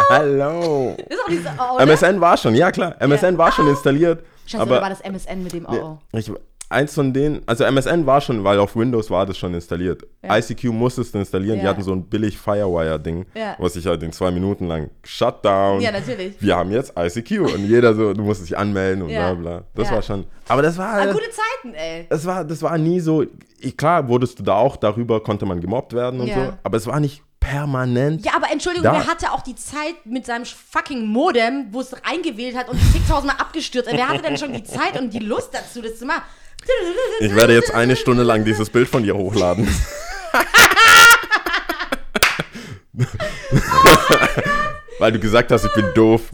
hallo. 0.09 0.95
Das 0.97 1.17
ist 1.17 1.23
auch 1.23 1.29
nicht 1.29 1.43
so, 1.43 1.49
oh, 1.59 1.75
oder? 1.75 1.85
MSN 1.85 2.21
war 2.21 2.37
schon, 2.37 2.55
ja 2.55 2.71
klar, 2.71 2.95
MSN 2.99 3.37
war 3.37 3.51
schon 3.51 3.67
installiert. 3.67 4.23
Scheiße, 4.47 4.63
oder 4.63 4.71
war 4.71 4.77
aber 4.79 4.89
das 4.89 5.01
MSN 5.01 5.43
mit 5.43 5.53
dem 5.53 5.65
Oh, 5.67 5.99
oh. 6.13 6.17
ich, 6.17 6.31
eins 6.69 6.93
von 6.93 7.13
denen, 7.13 7.41
also 7.45 7.63
MSN 7.63 8.05
war 8.05 8.19
schon, 8.21 8.43
weil 8.43 8.59
auf 8.59 8.75
Windows 8.75 9.09
war 9.09 9.25
das 9.25 9.37
schon 9.37 9.53
installiert. 9.53 10.03
Ja. 10.23 10.37
ICQ 10.37 10.65
musstest 10.65 11.13
du 11.13 11.19
installieren, 11.19 11.59
die 11.59 11.63
Ja. 11.63 11.69
hatten 11.71 11.81
so 11.83 11.93
ein 11.93 12.03
billig 12.03 12.37
Firewire-Ding, 12.37 13.25
Ja. 13.35 13.55
was 13.57 13.75
ich 13.75 13.85
halt 13.87 14.03
in 14.03 14.11
zwei 14.11 14.31
Minuten 14.31 14.67
lang 14.67 14.89
Shutdown. 15.03 15.79
Ja, 15.81 15.91
natürlich. 15.91 16.35
Wir 16.41 16.55
haben 16.57 16.71
jetzt 16.71 16.93
ICQ 16.97 17.39
und 17.53 17.65
jeder 17.67 17.93
so, 17.93 18.13
du 18.13 18.21
musst 18.23 18.41
dich 18.43 18.57
anmelden 18.57 19.03
und 19.03 19.09
Ja. 19.09 19.33
bla 19.33 19.59
bla. 19.59 19.63
Das 19.75 19.91
war 19.91 20.01
schon, 20.01 20.25
aber 20.47 20.61
das 20.61 20.77
war, 20.77 20.93
Ah, 20.93 21.05
gute 21.11 21.29
Zeiten, 21.29 21.73
ey. 21.75 22.05
das 22.09 22.25
war, 22.25 22.43
das 22.43 22.61
war 22.61 22.77
nie 22.77 22.99
so, 22.99 23.23
klar 23.77 24.07
wurdest 24.07 24.39
du 24.39 24.43
da 24.43 24.55
auch, 24.55 24.75
darüber 24.75 25.21
konnte 25.23 25.45
man 25.45 25.61
gemobbt 25.61 25.93
werden 25.93 26.19
und 26.19 26.27
so, 26.33 26.53
aber 26.63 26.77
es 26.77 26.85
war 26.87 26.99
nicht 26.99 27.23
permanent. 27.39 28.25
Ja, 28.25 28.33
aber 28.35 28.47
Entschuldigung, 28.51 28.83
Da- 28.91 28.93
wer 28.99 29.07
hatte 29.07 29.31
auch 29.31 29.41
die 29.41 29.55
Zeit 29.55 29.95
mit 30.05 30.25
seinem 30.25 30.43
fucking 30.43 31.05
Modem, 31.05 31.67
wo 31.71 31.79
es 31.79 31.95
reingewählt 32.05 32.57
hat 32.57 32.67
und 32.67 32.77
zigtausendmal 32.91 33.37
abgestürzt? 33.39 33.87
Wer 33.89 34.09
hatte 34.09 34.21
denn 34.21 34.37
schon 34.37 34.51
die 34.51 34.63
Zeit 34.63 34.99
und 34.99 35.13
die 35.13 35.19
Lust 35.19 35.53
dazu, 35.53 35.81
das 35.81 35.97
zu 35.97 36.05
machen? 36.05 36.23
Ich 37.19 37.35
werde 37.35 37.53
jetzt 37.53 37.73
eine 37.73 37.95
Stunde 37.95 38.23
lang 38.23 38.45
dieses 38.45 38.69
Bild 38.69 38.87
von 38.87 39.03
dir 39.03 39.15
hochladen. 39.15 39.67
Weil 44.99 45.11
du 45.11 45.19
gesagt 45.19 45.51
hast, 45.51 45.65
ich 45.65 45.73
bin 45.73 45.93
doof. 45.93 46.31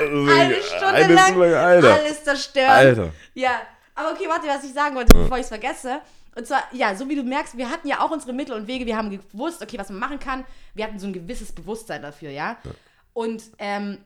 Eine 0.00 0.54
Stunde 0.54 0.62
stundenlang 0.62 1.54
Alter. 1.54 1.94
alles 1.94 2.24
zerstört. 2.24 2.70
Alter. 2.70 3.10
Ja, 3.34 3.60
aber 3.94 4.12
okay, 4.12 4.26
warte, 4.28 4.48
was 4.48 4.64
ich 4.64 4.72
sagen 4.72 4.96
wollte, 4.96 5.14
bevor 5.14 5.36
ich 5.36 5.44
es 5.44 5.48
vergesse. 5.48 6.00
Und 6.34 6.46
zwar, 6.46 6.62
ja, 6.72 6.94
so 6.94 7.08
wie 7.08 7.16
du 7.16 7.22
merkst, 7.22 7.58
wir 7.58 7.68
hatten 7.68 7.86
ja 7.88 8.00
auch 8.00 8.10
unsere 8.10 8.32
Mittel 8.32 8.54
und 8.54 8.66
Wege, 8.66 8.86
wir 8.86 8.96
haben 8.96 9.10
gewusst, 9.10 9.62
okay, 9.62 9.78
was 9.78 9.90
man 9.90 9.98
machen 9.98 10.18
kann. 10.18 10.44
Wir 10.74 10.84
hatten 10.84 10.98
so 10.98 11.06
ein 11.06 11.12
gewisses 11.12 11.52
Bewusstsein 11.52 12.00
dafür, 12.02 12.30
ja. 12.30 12.56
Und 13.12 13.42
ähm, 13.58 13.98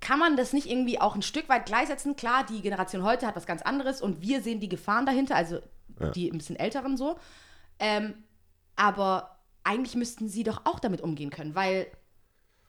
kann 0.00 0.18
man 0.18 0.36
das 0.36 0.52
nicht 0.52 0.66
irgendwie 0.66 1.00
auch 1.00 1.14
ein 1.14 1.22
Stück 1.22 1.48
weit 1.48 1.66
gleichsetzen? 1.66 2.16
Klar, 2.16 2.44
die 2.46 2.62
Generation 2.62 3.02
heute 3.02 3.26
hat 3.26 3.36
was 3.36 3.46
ganz 3.46 3.62
anderes 3.62 4.00
und 4.00 4.22
wir 4.22 4.42
sehen 4.42 4.60
die 4.60 4.68
Gefahren 4.68 5.06
dahinter, 5.06 5.36
also 5.36 5.60
die 6.14 6.30
ein 6.30 6.38
bisschen 6.38 6.56
älteren 6.56 6.96
so. 6.96 7.18
Ähm, 7.78 8.14
aber 8.76 9.38
eigentlich 9.64 9.94
müssten 9.94 10.28
sie 10.28 10.42
doch 10.42 10.62
auch 10.64 10.80
damit 10.80 11.02
umgehen 11.02 11.30
können, 11.30 11.54
weil 11.54 11.86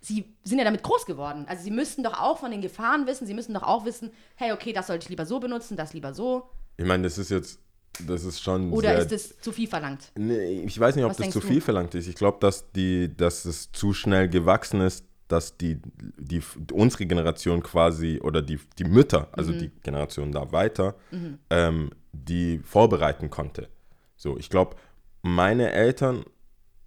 sie 0.01 0.35
sind 0.43 0.57
ja 0.57 0.65
damit 0.65 0.83
groß 0.83 1.05
geworden. 1.05 1.45
Also 1.47 1.63
sie 1.63 1.71
müssten 1.71 2.03
doch 2.03 2.19
auch 2.19 2.39
von 2.39 2.51
den 2.51 2.61
Gefahren 2.61 3.07
wissen, 3.07 3.25
sie 3.25 3.33
müssen 3.33 3.53
doch 3.53 3.63
auch 3.63 3.85
wissen, 3.85 4.11
hey, 4.35 4.51
okay, 4.51 4.73
das 4.73 4.87
sollte 4.87 5.03
ich 5.03 5.09
lieber 5.09 5.25
so 5.25 5.39
benutzen, 5.39 5.77
das 5.77 5.93
lieber 5.93 6.13
so. 6.13 6.49
Ich 6.77 6.85
meine, 6.85 7.03
das 7.03 7.17
ist 7.17 7.29
jetzt, 7.29 7.59
das 8.07 8.23
ist 8.23 8.41
schon 8.41 8.73
Oder 8.73 8.97
ist 8.97 9.11
es 9.11 9.39
zu 9.39 9.51
viel 9.51 9.67
verlangt? 9.67 10.11
Nee, 10.17 10.63
ich 10.63 10.79
weiß 10.79 10.95
nicht, 10.95 11.05
ob 11.05 11.11
Was 11.11 11.17
das 11.17 11.29
zu 11.29 11.39
du? 11.39 11.47
viel 11.47 11.61
verlangt 11.61 11.93
ist. 11.95 12.07
Ich 12.07 12.15
glaube, 12.15 12.39
dass, 12.41 12.71
die, 12.71 13.15
dass 13.15 13.45
es 13.45 13.71
zu 13.71 13.93
schnell 13.93 14.27
gewachsen 14.27 14.81
ist, 14.81 15.05
dass 15.31 15.57
die, 15.57 15.79
die, 16.17 16.41
unsere 16.73 17.05
Generation 17.05 17.63
quasi 17.63 18.19
oder 18.21 18.41
die, 18.41 18.59
die 18.77 18.83
Mütter, 18.83 19.27
also 19.31 19.51
die 19.53 19.71
Generation 19.83 20.31
da 20.31 20.51
weiter, 20.51 20.95
ähm, 21.49 21.91
die 22.11 22.59
vorbereiten 22.63 23.29
konnte. 23.29 23.69
So, 24.15 24.37
ich 24.37 24.49
glaube, 24.49 24.75
meine 25.21 25.71
Eltern, 25.71 26.25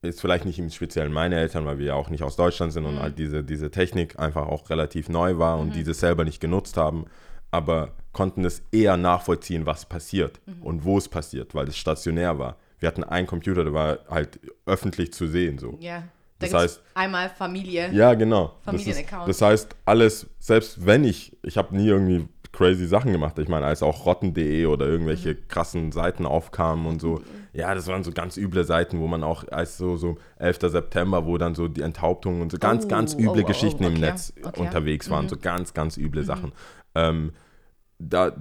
jetzt 0.03 0.21
vielleicht 0.21 0.45
nicht 0.45 0.59
im 0.59 0.71
Speziellen 0.71 1.13
meine 1.13 1.37
Eltern, 1.37 1.65
weil 1.67 1.79
wir 1.79 1.87
ja 1.87 1.95
auch 1.95 2.11
nicht 2.11 2.23
aus 2.23 2.37
Deutschland 2.37 2.73
sind 2.73 2.85
und 2.85 2.99
halt 2.99 3.19
diese, 3.19 3.43
diese 3.43 3.71
Technik 3.71 4.19
einfach 4.19 4.47
auch 4.47 4.69
relativ 4.71 5.09
neu 5.09 5.39
war 5.39 5.59
und 5.59 5.75
diese 5.75 5.95
selber 5.95 6.25
nicht 6.25 6.41
genutzt 6.41 6.77
haben, 6.77 7.07
aber 7.51 7.93
konnten 8.13 8.45
es 8.45 8.63
eher 8.73 8.97
nachvollziehen, 8.97 9.67
was 9.67 9.87
passiert 9.87 10.41
und 10.61 10.85
wo 10.85 10.99
es 10.99 11.09
passiert, 11.09 11.55
weil 11.55 11.69
es 11.69 11.77
stationär 11.77 12.39
war. 12.39 12.57
Wir 12.79 12.89
hatten 12.89 13.05
einen 13.05 13.27
Computer, 13.27 13.65
der 13.65 13.73
war 13.73 13.99
halt 14.09 14.41
öffentlich 14.67 15.13
zu 15.13 15.27
sehen, 15.27 15.59
so. 15.59 15.79
Ja. 15.81 16.05
Das 16.39 16.51
gibt's 16.51 16.65
heißt- 16.65 16.81
einmal 16.95 17.29
Familie. 17.31 17.91
Ja, 17.93 18.15
genau. 18.15 18.57
Das, 18.65 18.75
Familienaccount. 18.75 19.29
das 19.29 19.41
heißt, 19.41 19.77
alles, 19.85 20.27
selbst 20.39 20.85
wenn 20.85 21.05
ich, 21.05 21.37
ich 21.43 21.57
habe 21.57 21.77
nie 21.77 21.87
irgendwie 21.89 22.29
crazy 22.53 22.87
Sachen 22.87 23.11
gemacht. 23.13 23.37
Ich 23.41 23.49
meine, 23.49 23.67
als 23.67 23.83
auch 23.83 24.07
rotten.de 24.07 24.67
oder 24.67 24.87
irgendwelche 24.87 25.31
Mhm. 25.35 25.49
krassen 25.49 25.93
Seiten 25.93 26.25
aufkamen 26.25 26.87
und 26.87 27.01
so. 27.01 27.21
Ja, 27.53 27.75
das 27.75 27.87
waren 27.89 28.05
so 28.05 28.13
ganz 28.13 28.37
üble 28.37 28.65
Seiten, 28.65 29.01
wo 29.01 29.07
man 29.09 29.25
auch 29.25 29.45
als 29.51 29.77
so, 29.77 29.97
so 29.97 30.19
11. 30.39 30.69
September, 30.71 31.25
wo 31.27 31.37
dann 31.39 31.55
so 31.57 31.67
die 31.69 31.83
Enthauptung 31.83 32.41
und 32.41 32.53
so 32.53 32.59
ganz, 32.59 32.85
Oh, 32.85 32.89
ganz 32.89 33.15
oh, 33.17 33.19
üble 33.21 33.43
oh, 33.43 33.47
Geschichten 33.47 33.83
im 33.85 33.93
okay, 33.95 34.01
Netz 34.03 34.33
okay. 34.45 34.61
Mhm. 34.61 34.67
unterwegs 34.67 35.11
waren. 35.11 35.29
So 35.29 35.37
ganz, 35.37 35.75
ganz 35.75 35.97
üble 35.97 36.23
Sachen. 36.25 36.53
Ähm, 36.95 37.33
da 37.99 38.33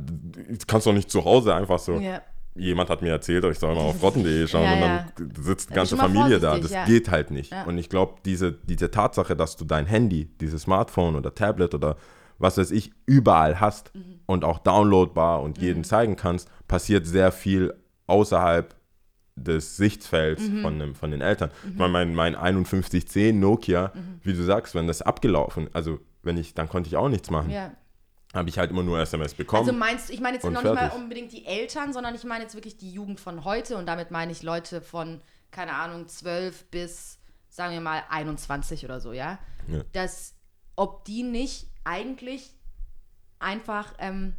kannst 0.67 0.85
du 0.85 0.91
auch 0.91 0.95
nicht 0.95 1.09
zu 1.11 1.25
Hause 1.25 1.53
einfach 1.55 1.79
so. 1.79 1.93
Ja. 1.93 2.21
Jemand 2.55 2.89
hat 2.89 3.01
mir 3.01 3.09
erzählt, 3.09 3.43
ich 3.45 3.57
soll 3.57 3.73
mal 3.73 3.81
auf 3.81 4.01
rotten.de 4.03 4.47
schauen 4.47 4.63
Ja, 4.63 4.73
und 4.73 4.79
ja. 4.81 5.05
dann 5.17 5.31
sitzt 5.43 5.69
die 5.71 5.73
ganze 5.73 5.97
Familie 5.97 6.39
da. 6.39 6.57
Das 6.59 6.71
ja. 6.71 6.85
geht 6.85 7.09
halt 7.09 7.31
nicht. 7.31 7.51
Ja. 7.51 7.63
Und 7.63 7.77
ich 7.79 7.89
glaube, 7.89 8.15
diese, 8.25 8.51
diese 8.51 8.91
Tatsache, 8.91 9.35
dass 9.35 9.55
du 9.57 9.65
dein 9.65 9.85
Handy, 9.87 10.25
dieses 10.39 10.63
Smartphone 10.63 11.15
oder 11.15 11.33
Tablet 11.33 11.73
oder 11.73 11.97
was 12.37 12.57
weiß 12.57 12.71
ich, 12.71 12.91
überall 13.05 13.59
hast 13.59 13.93
Mhm. 13.95 14.19
und 14.27 14.43
auch 14.43 14.59
downloadbar 14.59 15.41
und 15.41 15.57
jedem 15.59 15.83
zeigen 15.83 16.15
kannst, 16.15 16.49
passiert 16.67 17.07
sehr 17.07 17.31
viel 17.31 17.73
außerhalb 18.07 18.75
des 19.35 19.77
Sichtfelds 19.77 20.47
Mhm. 20.47 20.61
von, 20.61 20.79
dem, 20.79 20.95
von 20.95 21.09
den 21.09 21.21
Eltern. 21.21 21.49
Ich 21.67 21.75
meine, 21.77 21.91
mein, 21.91 22.13
mein 22.13 22.35
5110 22.65 23.39
Nokia, 23.39 23.91
Mhm. 23.95 24.19
wie 24.21 24.33
du 24.33 24.43
sagst, 24.43 24.75
wenn 24.75 24.85
das 24.87 25.01
abgelaufen, 25.01 25.69
also 25.73 25.99
wenn 26.21 26.37
ich, 26.37 26.53
dann 26.53 26.69
konnte 26.69 26.87
ich 26.87 26.97
auch 26.97 27.09
nichts 27.09 27.29
machen. 27.31 27.49
ja. 27.49 27.71
Habe 28.33 28.49
ich 28.49 28.57
halt 28.57 28.71
immer 28.71 28.81
nur 28.81 28.99
SMS 28.99 29.35
bekommen. 29.35 29.67
Also 29.67 29.77
meinst 29.77 30.09
du, 30.09 30.13
ich 30.13 30.19
meine 30.19 30.35
jetzt 30.37 30.43
noch 30.43 30.51
nicht 30.51 30.63
mal 30.63 30.75
fertig. 30.75 30.97
unbedingt 30.97 31.31
die 31.31 31.45
Eltern, 31.45 31.93
sondern 31.93 32.15
ich 32.15 32.23
meine 32.23 32.43
jetzt 32.43 32.55
wirklich 32.55 32.77
die 32.77 32.91
Jugend 32.91 33.19
von 33.19 33.43
heute 33.43 33.77
und 33.77 33.85
damit 33.85 34.09
meine 34.09 34.31
ich 34.31 34.41
Leute 34.41 34.81
von, 34.81 35.21
keine 35.51 35.75
Ahnung, 35.75 36.07
12 36.07 36.65
bis, 36.71 37.19
sagen 37.49 37.73
wir 37.73 37.81
mal, 37.81 38.03
21 38.09 38.85
oder 38.85 38.99
so, 38.99 39.13
ja? 39.13 39.37
Ja. 39.67 39.83
Dass, 39.91 40.33
ob 40.75 41.05
die 41.05 41.21
nicht 41.21 41.67
eigentlich 41.83 42.55
einfach, 43.37 43.93
ähm, 43.99 44.33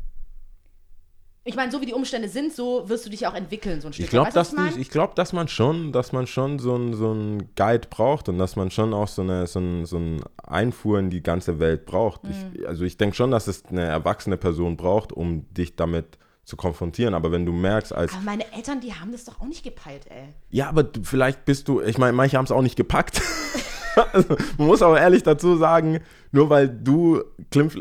ich 1.46 1.57
meine, 1.57 1.70
so 1.70 1.80
wie 1.80 1.87
die 1.87 1.92
Umstände 1.92 2.28
sind, 2.28 2.52
so 2.54 2.88
wirst 2.88 3.04
du 3.04 3.11
dich 3.11 3.26
auch 3.26 3.35
entwickeln, 3.35 3.80
so 3.80 3.88
ein 3.88 3.92
Stück. 3.92 4.04
Ich 4.04 4.11
glaube, 4.11 4.30
dass, 4.33 4.50
die- 4.50 4.80
ich 4.80 4.90
glaub, 4.90 5.14
dass 5.14 5.33
man 5.33 5.46
schon, 5.48 5.92
dass 5.92 6.12
man 6.12 6.26
schon 6.26 6.59
so 6.59 6.74
einen 6.74 6.94
so 6.94 7.11
einen 7.11 7.54
Guide 7.54 7.87
braucht 7.90 8.28
und 8.28 8.38
dass 8.38 8.57
man 8.57 8.70
schon 8.70 8.94
auch 8.94 9.09
so 9.09 9.22
eine 9.22 9.46
so 9.46 9.61
ein, 9.61 9.85
so 9.85 9.98
ein 9.98 10.22
Einfuhr 10.42 10.98
in 10.98 11.11
die 11.11 11.22
ganze 11.22 11.59
Welt 11.61 11.85
braucht. 11.87 12.24
Mhm. 12.24 12.30
Ich, 12.54 12.66
also 12.68 12.85
ich 12.85 12.96
denke 12.96 13.14
schon, 13.16 13.30
dass 13.30 13.46
es 13.46 13.64
eine 13.66 13.83
erwachsene 13.83 14.37
Person 14.37 14.76
braucht, 14.76 15.12
um 15.12 15.46
dich 15.52 15.76
damit 15.76 16.18
zu 16.44 16.57
konfrontieren. 16.57 17.14
Aber 17.14 17.30
wenn 17.33 17.46
du 17.46 17.52
merkst, 17.52 17.92
als 17.94 18.12
Aber 18.12 18.22
meine 18.22 18.50
Eltern, 18.52 18.80
die 18.80 18.92
haben 18.94 19.12
das 19.12 19.24
doch 19.24 19.40
auch 19.40 19.46
nicht 19.46 19.62
gepeilt, 19.64 20.07
ey. 20.11 20.28
ja, 20.50 20.68
aber 20.68 20.83
du- 20.83 21.02
vielleicht 21.02 21.44
bist 21.44 21.68
du, 21.68 21.80
ich 21.80 21.98
meine, 21.98 22.12
manche 22.14 22.37
haben 22.38 22.44
es 22.44 22.52
auch 22.52 22.62
nicht 22.62 22.76
gepackt. 22.76 23.20
also, 24.12 24.37
man 24.59 24.66
muss 24.66 24.83
auch 24.83 24.96
ehrlich 24.96 25.22
dazu 25.22 25.57
sagen, 25.57 26.00
nur 26.35 26.51
weil 26.51 26.68
du 26.68 27.23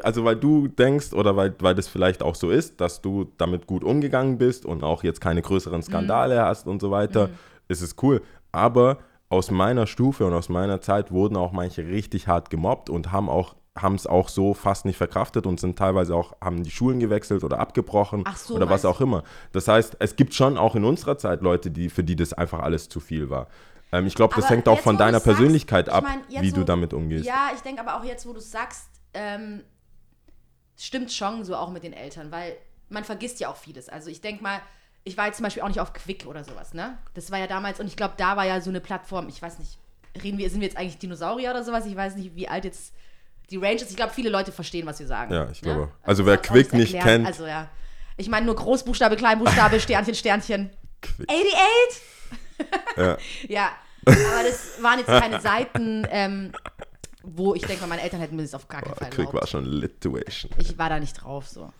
also 0.03 0.23
weil 0.23 0.35
du 0.35 0.67
denkst 0.67 1.13
oder 1.13 1.35
weil, 1.35 1.55
weil 1.57 1.73
das 1.73 1.87
vielleicht 1.87 2.21
auch 2.21 2.35
so 2.35 2.51
ist, 2.51 2.79
dass 2.79 3.01
du 3.01 3.25
damit 3.37 3.65
gut 3.65 3.83
umgegangen 3.83 4.37
bist 4.37 4.65
und 4.65 4.83
auch 4.83 5.03
jetzt 5.03 5.19
keine 5.19 5.41
größeren 5.41 5.81
Skandale 5.81 6.43
hast 6.43 6.67
und 6.67 6.79
so 6.79 6.91
weiter, 6.91 7.29
ist 7.67 7.81
es 7.81 7.95
cool. 8.03 8.21
Aber 8.51 8.99
aus 9.29 9.49
meiner 9.49 9.87
Stufe 9.87 10.27
und 10.27 10.33
aus 10.33 10.49
meiner 10.49 10.81
Zeit 10.81 11.11
wurden 11.11 11.35
auch 11.35 11.51
manche 11.51 11.87
richtig 11.87 12.27
hart 12.27 12.51
gemobbt 12.51 12.91
und 12.91 13.11
haben 13.11 13.27
auch 13.27 13.55
haben 13.75 13.95
es 13.95 14.05
auch 14.05 14.29
so 14.29 14.53
fast 14.53 14.85
nicht 14.85 14.97
verkraftet 14.97 15.47
und 15.47 15.59
sind 15.59 15.79
teilweise 15.79 16.15
auch, 16.15 16.35
haben 16.39 16.61
die 16.61 16.69
Schulen 16.69 16.99
gewechselt 16.99 17.43
oder 17.43 17.57
abgebrochen 17.57 18.23
so, 18.35 18.53
oder 18.53 18.69
was 18.69 18.85
auch 18.85 19.01
immer. 19.01 19.23
Das 19.51 19.67
heißt, 19.67 19.97
es 19.97 20.15
gibt 20.15 20.35
schon 20.35 20.59
auch 20.59 20.75
in 20.75 20.83
unserer 20.83 21.17
Zeit 21.17 21.41
Leute, 21.41 21.71
die, 21.71 21.89
für 21.89 22.03
die 22.03 22.15
das 22.15 22.33
einfach 22.33 22.59
alles 22.59 22.87
zu 22.87 22.99
viel 22.99 23.31
war. 23.31 23.47
Ähm, 23.93 24.07
ich 24.07 24.15
glaube, 24.15 24.35
das 24.35 24.45
Aber 24.45 24.55
hängt 24.55 24.67
auch 24.67 24.75
jetzt, 24.75 24.83
von 24.83 24.95
du 24.97 24.99
deiner 25.03 25.19
sagst, 25.19 25.25
Persönlichkeit 25.25 25.87
ich 25.87 25.93
ab, 25.93 26.03
mein, 26.03 26.19
jetzt, 26.27 26.41
wie 26.41 26.51
du 26.51 26.61
wo- 26.61 26.65
damit 26.65 26.93
umgehst. 26.93 27.25
Ja, 27.25 27.51
ich 27.55 27.61
denke 27.61 27.79
aber 27.81 27.97
auch 27.99 28.03
jetzt, 28.03 28.25
wo 28.27 28.33
du 28.33 28.39
sagst, 28.41 28.87
ähm, 29.13 29.63
stimmt 30.77 31.11
schon 31.11 31.43
so 31.45 31.55
auch 31.55 31.69
mit 31.69 31.83
den 31.83 31.93
Eltern, 31.93 32.31
weil 32.31 32.55
man 32.89 33.03
vergisst 33.03 33.39
ja 33.39 33.49
auch 33.49 33.55
vieles. 33.57 33.89
Also 33.89 34.09
ich 34.09 34.21
denke 34.21 34.43
mal, 34.43 34.59
ich 35.03 35.17
war 35.17 35.25
jetzt 35.27 35.37
zum 35.37 35.43
Beispiel 35.43 35.63
auch 35.63 35.67
nicht 35.67 35.79
auf 35.79 35.93
Quick 35.93 36.25
oder 36.27 36.43
sowas, 36.43 36.73
ne? 36.73 36.97
Das 37.13 37.29
war 37.31 37.39
ja 37.39 37.47
damals, 37.47 37.79
und 37.79 37.87
ich 37.87 37.95
glaube, 37.95 38.13
da 38.17 38.35
war 38.37 38.45
ja 38.45 38.61
so 38.61 38.69
eine 38.69 38.79
Plattform, 38.81 39.27
ich 39.29 39.41
weiß 39.41 39.59
nicht, 39.59 39.77
reden 40.21 40.37
wir, 40.37 40.49
sind 40.49 40.61
wir 40.61 40.67
jetzt 40.67 40.77
eigentlich 40.77 40.97
Dinosaurier 40.97 41.51
oder 41.51 41.63
sowas? 41.63 41.85
Ich 41.85 41.95
weiß 41.95 42.15
nicht, 42.15 42.35
wie 42.35 42.47
alt 42.47 42.65
jetzt 42.65 42.93
die 43.49 43.57
Range 43.57 43.75
ist. 43.75 43.89
Ich 43.89 43.95
glaube, 43.95 44.13
viele 44.13 44.29
Leute 44.29 44.51
verstehen, 44.51 44.85
was 44.85 44.99
wir 44.99 45.07
sagen. 45.07 45.33
Ja, 45.33 45.49
ich 45.49 45.61
ne? 45.61 45.73
glaube. 45.73 45.91
Also 46.03 46.25
wer 46.25 46.35
ich 46.35 46.41
glaub, 46.41 46.53
Quick 46.55 46.73
nicht 46.73 46.93
erklären. 46.93 47.23
kennt- 47.23 47.27
Also 47.27 47.45
ja. 47.45 47.69
Ich 48.15 48.29
meine 48.29 48.45
nur 48.45 48.55
Großbuchstabe, 48.55 49.15
Kleinbuchstabe, 49.17 49.79
Sternchen, 49.81 50.15
Sternchen. 50.15 50.69
Quick. 51.01 51.29
88? 51.29 52.01
Ja. 52.97 53.17
Ja, 53.47 53.71
aber 54.05 54.43
das 54.47 54.81
waren 54.83 54.99
jetzt 54.99 55.07
keine 55.07 55.39
Seiten, 55.39 56.05
ähm, 56.09 56.51
wo 57.23 57.55
ich 57.55 57.61
denke, 57.61 57.87
meine 57.87 58.01
Eltern 58.01 58.19
hätten 58.19 58.35
mir 58.35 58.41
das 58.41 58.53
auf 58.53 58.67
gar 58.67 58.81
keinen 58.81 58.95
Fall 58.95 59.09
Quick 59.11 59.33
war 59.33 59.47
schon 59.47 59.65
Lituation. 59.65 60.51
Ich 60.57 60.77
war 60.77 60.89
da 60.89 60.99
nicht 60.99 61.13
drauf 61.13 61.47
so. 61.47 61.71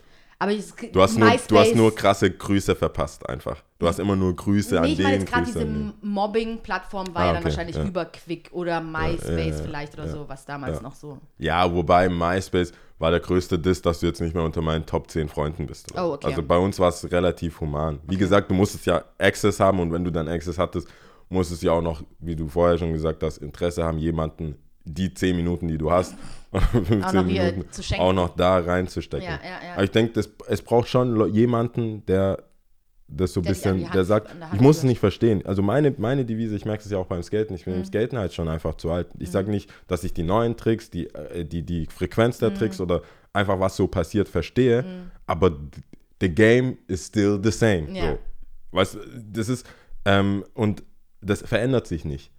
Aber 0.43 0.51
ich, 0.51 0.65
Du 0.91 1.01
hast, 1.01 1.17
nur, 1.17 1.29
du 1.47 1.58
hast 1.58 1.73
nur 1.73 1.95
krasse 1.95 2.29
Grüße 2.29 2.75
verpasst 2.75 3.29
einfach. 3.29 3.63
Du 3.79 3.88
hast 3.88 3.97
immer 3.99 4.17
nur 4.17 4.36
Grüße 4.36 4.77
an 4.77 4.88
Nee, 4.88 4.91
ich 4.91 4.97
meine 4.99 5.12
den, 5.12 5.21
jetzt 5.21 5.32
gerade 5.32 5.45
diese 5.45 5.60
den. 5.60 5.93
Mobbing-Plattform 6.01 7.08
war 7.13 7.21
Ah, 7.21 7.25
ja 7.27 7.34
dann 7.34 7.38
okay, 7.38 7.45
wahrscheinlich 7.45 7.77
ja. 7.77 7.86
über 7.86 8.03
Quick 8.06 8.49
oder 8.51 8.82
MySpace 8.82 9.29
ja, 9.38 9.45
ja, 9.45 9.53
vielleicht 9.63 9.93
oder 9.93 10.10
so, 10.10 10.27
was 10.27 10.43
damals 10.45 10.82
noch 10.82 10.95
so. 10.95 11.17
Ja, 11.38 11.73
wobei 11.73 12.10
MySpace 12.10 12.73
war 12.99 13.12
der 13.12 13.21
größte 13.21 13.58
Diss, 13.58 13.82
dass 13.82 14.01
du 14.01 14.08
jetzt 14.08 14.19
nicht 14.19 14.36
mehr 14.36 14.43
unter 14.43 14.62
meinen 14.62 14.86
Top 14.86 15.10
10 15.10 15.29
Freunden 15.29 15.65
bist. 15.65 15.93
Oh, 15.95 16.13
okay. 16.15 16.27
Also 16.27 16.43
bei 16.43 16.58
uns 16.58 16.77
war 16.77 16.89
es 16.89 17.10
relativ 17.10 17.62
human. 17.62 17.99
Wie 18.06 18.17
gesagt, 18.17 18.51
du 18.51 18.53
musstest 18.56 18.86
ja 18.86 19.01
Access 19.19 19.62
haben 19.62 19.79
und 19.79 19.93
wenn 19.93 20.03
du 20.03 20.12
dann 20.12 20.27
Access 20.27 20.58
hattest, 20.58 20.89
musstest 21.29 21.62
du 21.62 21.67
ja 21.67 21.71
auch 21.71 21.82
noch, 21.82 22.03
wie 22.19 22.36
du 22.36 22.49
vorher 22.49 22.77
schon 22.77 22.91
gesagt 22.91 23.23
hast, 23.23 23.38
Interesse 23.38 23.86
haben, 23.86 23.97
jemanden 23.97 24.58
die 24.84 25.13
10 25.13 25.38
Minuten, 25.38 25.69
die 25.69 25.77
du 25.77 25.89
hast, 25.89 26.15
15 26.42 26.42
Auch 26.53 27.13
noch 27.13 27.25
Minuten, 27.25 27.65
auch 27.97 28.13
noch 28.13 28.35
da 28.35 28.59
reinzustecken. 28.59 29.25
Ja, 29.27 29.39
ja, 29.43 29.67
ja. 29.67 29.73
Aber 29.73 29.83
ich 29.83 29.91
denke, 29.91 30.19
es 30.19 30.61
braucht 30.61 30.87
schon 30.87 31.33
jemanden, 31.33 32.05
der 32.05 32.43
das 33.07 33.33
so 33.33 33.41
ein 33.41 33.45
bisschen, 33.45 33.91
der 33.91 34.05
sagt, 34.05 34.33
ich 34.53 34.61
muss 34.61 34.77
es 34.77 34.83
nicht 34.83 34.99
verstehen. 34.99 35.45
Also 35.45 35.61
meine, 35.61 35.93
meine 35.97 36.25
Devise, 36.25 36.55
ich 36.55 36.65
merke 36.65 36.83
es 36.83 36.89
ja 36.89 36.97
auch 36.97 37.05
beim 37.05 37.21
Skaten, 37.21 37.53
ich 37.55 37.65
bin 37.65 37.73
Mhm. 37.75 37.79
im 37.81 37.85
Skaten 37.85 38.17
halt 38.17 38.33
schon 38.33 38.47
einfach 38.47 38.75
zu 38.75 38.89
alt. 38.91 39.07
Ich 39.19 39.29
sage 39.29 39.51
nicht, 39.51 39.69
dass 39.87 40.03
ich 40.03 40.13
die 40.13 40.23
neuen 40.23 40.57
Tricks, 40.57 40.89
die, 40.89 41.07
äh, 41.13 41.45
die, 41.45 41.61
die 41.63 41.86
Frequenz 41.88 42.38
Mhm. 42.41 42.45
der 42.45 42.53
Tricks 42.55 42.80
oder 42.82 43.01
einfach 43.34 43.59
was 43.59 43.75
so 43.75 43.88
passiert 43.88 44.30
verstehe, 44.30 44.84
aber 45.28 45.49
d- 45.51 45.82
the 46.21 46.30
game 46.30 46.78
is 46.88 47.07
still 47.07 47.39
the 47.43 47.51
same. 47.51 47.91
Ja. 47.91 48.11
So. 48.13 48.19
Weißt, 48.71 48.97
das 49.32 49.49
ist, 49.49 49.67
ähm, 50.05 50.43
und 50.55 50.84
das 51.21 51.41
verändert 51.43 51.86
sich 51.88 52.05
nicht. 52.05 52.32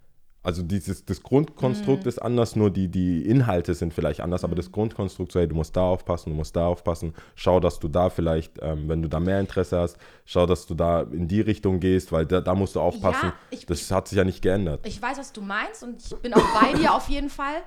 Also 0.44 0.62
dieses, 0.62 1.04
das 1.06 1.22
Grundkonstrukt 1.22 2.04
Mhm. 2.04 2.08
ist 2.08 2.18
anders, 2.20 2.54
nur 2.54 2.70
die, 2.70 2.88
die 2.88 3.22
Inhalte 3.26 3.74
sind 3.74 3.92
vielleicht 3.94 4.20
anders, 4.20 4.44
aber 4.44 4.54
das 4.54 4.70
Grundkonstrukt 4.70 5.32
so, 5.32 5.40
hey, 5.40 5.48
du 5.48 5.54
musst 5.54 5.74
da 5.74 5.80
aufpassen, 5.80 6.30
du 6.30 6.36
musst 6.36 6.54
da 6.54 6.66
aufpassen, 6.66 7.14
schau, 7.34 7.60
dass 7.60 7.80
du 7.80 7.88
da 7.88 8.10
vielleicht, 8.10 8.58
ähm, 8.60 8.86
wenn 8.88 9.00
du 9.02 9.08
da 9.08 9.18
mehr 9.20 9.40
Interesse 9.40 9.78
hast, 9.80 9.96
schau, 10.26 10.44
dass 10.44 10.66
du 10.66 10.74
da 10.74 11.00
in 11.02 11.26
die 11.28 11.40
Richtung 11.40 11.80
gehst, 11.80 12.12
weil 12.12 12.26
da, 12.26 12.40
da 12.42 12.54
musst 12.54 12.76
du 12.76 12.80
aufpassen. 12.80 13.32
ich- 13.50 13.64
das 13.66 13.90
hat 13.90 14.06
sich 14.06 14.18
ja 14.18 14.24
nicht 14.24 14.42
geändert. 14.42 14.86
Ich 14.86 15.00
weiß, 15.00 15.16
was 15.18 15.32
du 15.32 15.40
meinst 15.40 15.82
und 15.82 16.04
ich 16.04 16.14
bin 16.18 16.34
auch 16.34 16.52
bei 16.52 16.74
dir 16.74 16.92
auf 16.94 17.08
jeden 17.08 17.30
Fall. 17.30 17.62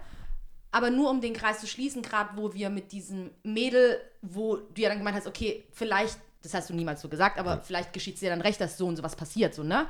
Aber 0.70 0.92
nur 0.92 1.10
um 1.10 1.20
den 1.20 1.34
Kreis 1.34 1.60
zu 1.62 1.66
schließen, 1.66 2.04
gerade 2.04 2.30
wo 2.36 2.54
wir 2.54 2.70
mit 2.70 2.92
diesem 2.92 3.32
Mädel, 3.42 3.98
wo 4.22 4.58
du 4.58 4.82
ja 4.82 4.90
dann 4.90 5.00
gemeint 5.00 5.16
hast, 5.18 5.26
okay, 5.26 5.64
vielleicht, 5.72 6.20
das 6.44 6.54
hast 6.54 6.70
du 6.70 6.76
niemals 6.76 7.02
so 7.02 7.10
gesagt, 7.10 7.40
aber 7.40 7.62
vielleicht 7.62 7.92
geschieht 7.94 8.14
es 8.16 8.20
dir 8.20 8.30
dann 8.30 8.42
recht, 8.42 8.62
dass 8.62 8.78
so 8.78 8.86
und 8.86 8.98
sowas 8.98 9.16
passiert, 9.16 9.56
so, 9.56 9.64
ne? 9.64 9.88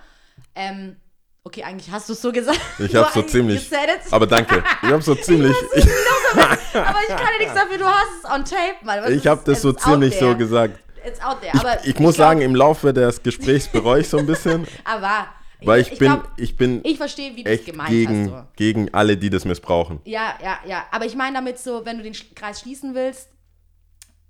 Ähm, 0.56 0.96
okay, 1.48 1.64
eigentlich 1.64 1.90
hast 1.90 2.08
du 2.10 2.14
es 2.14 2.22
so 2.22 2.32
gesagt. 2.32 2.60
Ich 2.80 2.92
Du 2.92 3.00
hab's 3.00 3.14
so 3.14 3.22
ziemlich. 3.24 3.70
Aber 4.12 4.28
danke. 4.28 4.64
Ich 4.84 4.90
hab 4.90 5.02
so 5.02 5.16
ziemlich. 5.16 5.56
Ich, 5.76 5.84
aber 6.74 7.00
ich 7.02 7.08
kann 7.08 7.20
ja 7.34 7.38
nichts 7.40 7.54
dafür, 7.56 7.78
du 7.78 7.86
hast 7.86 8.10
es 8.24 8.30
on 8.30 8.46
tape. 8.46 8.76
Was 8.84 9.10
ich 9.10 9.16
ist- 9.18 9.26
hab 9.26 9.46
das 9.46 9.62
so 9.62 9.74
ziemlich 9.74 10.18
so 10.20 10.36
gesagt. 10.36 10.80
It's 11.06 11.22
out 11.22 11.40
there. 11.42 11.52
Ich, 11.56 11.60
Aber 11.62 11.86
ich 11.86 12.00
muss 12.00 12.16
glaub- 12.16 12.28
sagen, 12.28 12.42
im 12.42 12.54
Laufe 12.54 12.92
des 12.94 13.24
Gesprächs 13.24 13.68
bereue 13.70 14.02
ich 14.02 14.10
so 14.10 14.18
ein 14.18 14.26
bisschen, 14.26 14.68
aber 14.84 15.28
weil 15.64 15.82
ich, 15.82 15.90
bin, 15.98 15.98
glaub, 16.12 16.28
ich 16.36 16.58
bin 16.58 16.82
ich 16.84 16.98
verstehe, 16.98 17.36
wie 17.36 17.44
du 17.44 17.50
es 17.50 17.60
echt 17.60 17.66
gemeint 17.66 17.90
gegen, 17.90 18.32
hast. 18.34 18.40
So. 18.42 18.48
gegen 18.58 18.94
alle, 18.94 19.16
die 19.18 19.30
das 19.30 19.46
missbrauchen. 19.46 20.02
Ja, 20.04 20.38
ja, 20.44 20.60
ja. 20.68 20.86
Aber 20.92 21.06
ich 21.06 21.16
meine 21.16 21.38
damit 21.38 21.58
so, 21.60 21.86
wenn 21.86 21.98
du 21.98 22.04
den 22.04 22.14
Kreis 22.36 22.60
schließen 22.60 22.94
willst, 22.94 23.30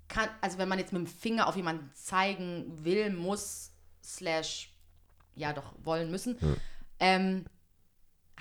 kann, 0.07 0.30
also 0.39 0.57
wenn 0.59 0.70
man 0.70 0.78
jetzt 0.80 0.93
mit 0.93 1.01
dem 1.01 1.07
Finger 1.07 1.47
auf 1.47 1.55
jemanden 1.55 1.89
zeigen 1.95 2.65
will, 2.84 3.09
muss, 3.09 3.72
slash, 4.03 4.70
ja 5.36 5.51
doch, 5.53 5.74
wollen 5.84 6.11
müssen, 6.11 6.38
ähm, 7.00 7.45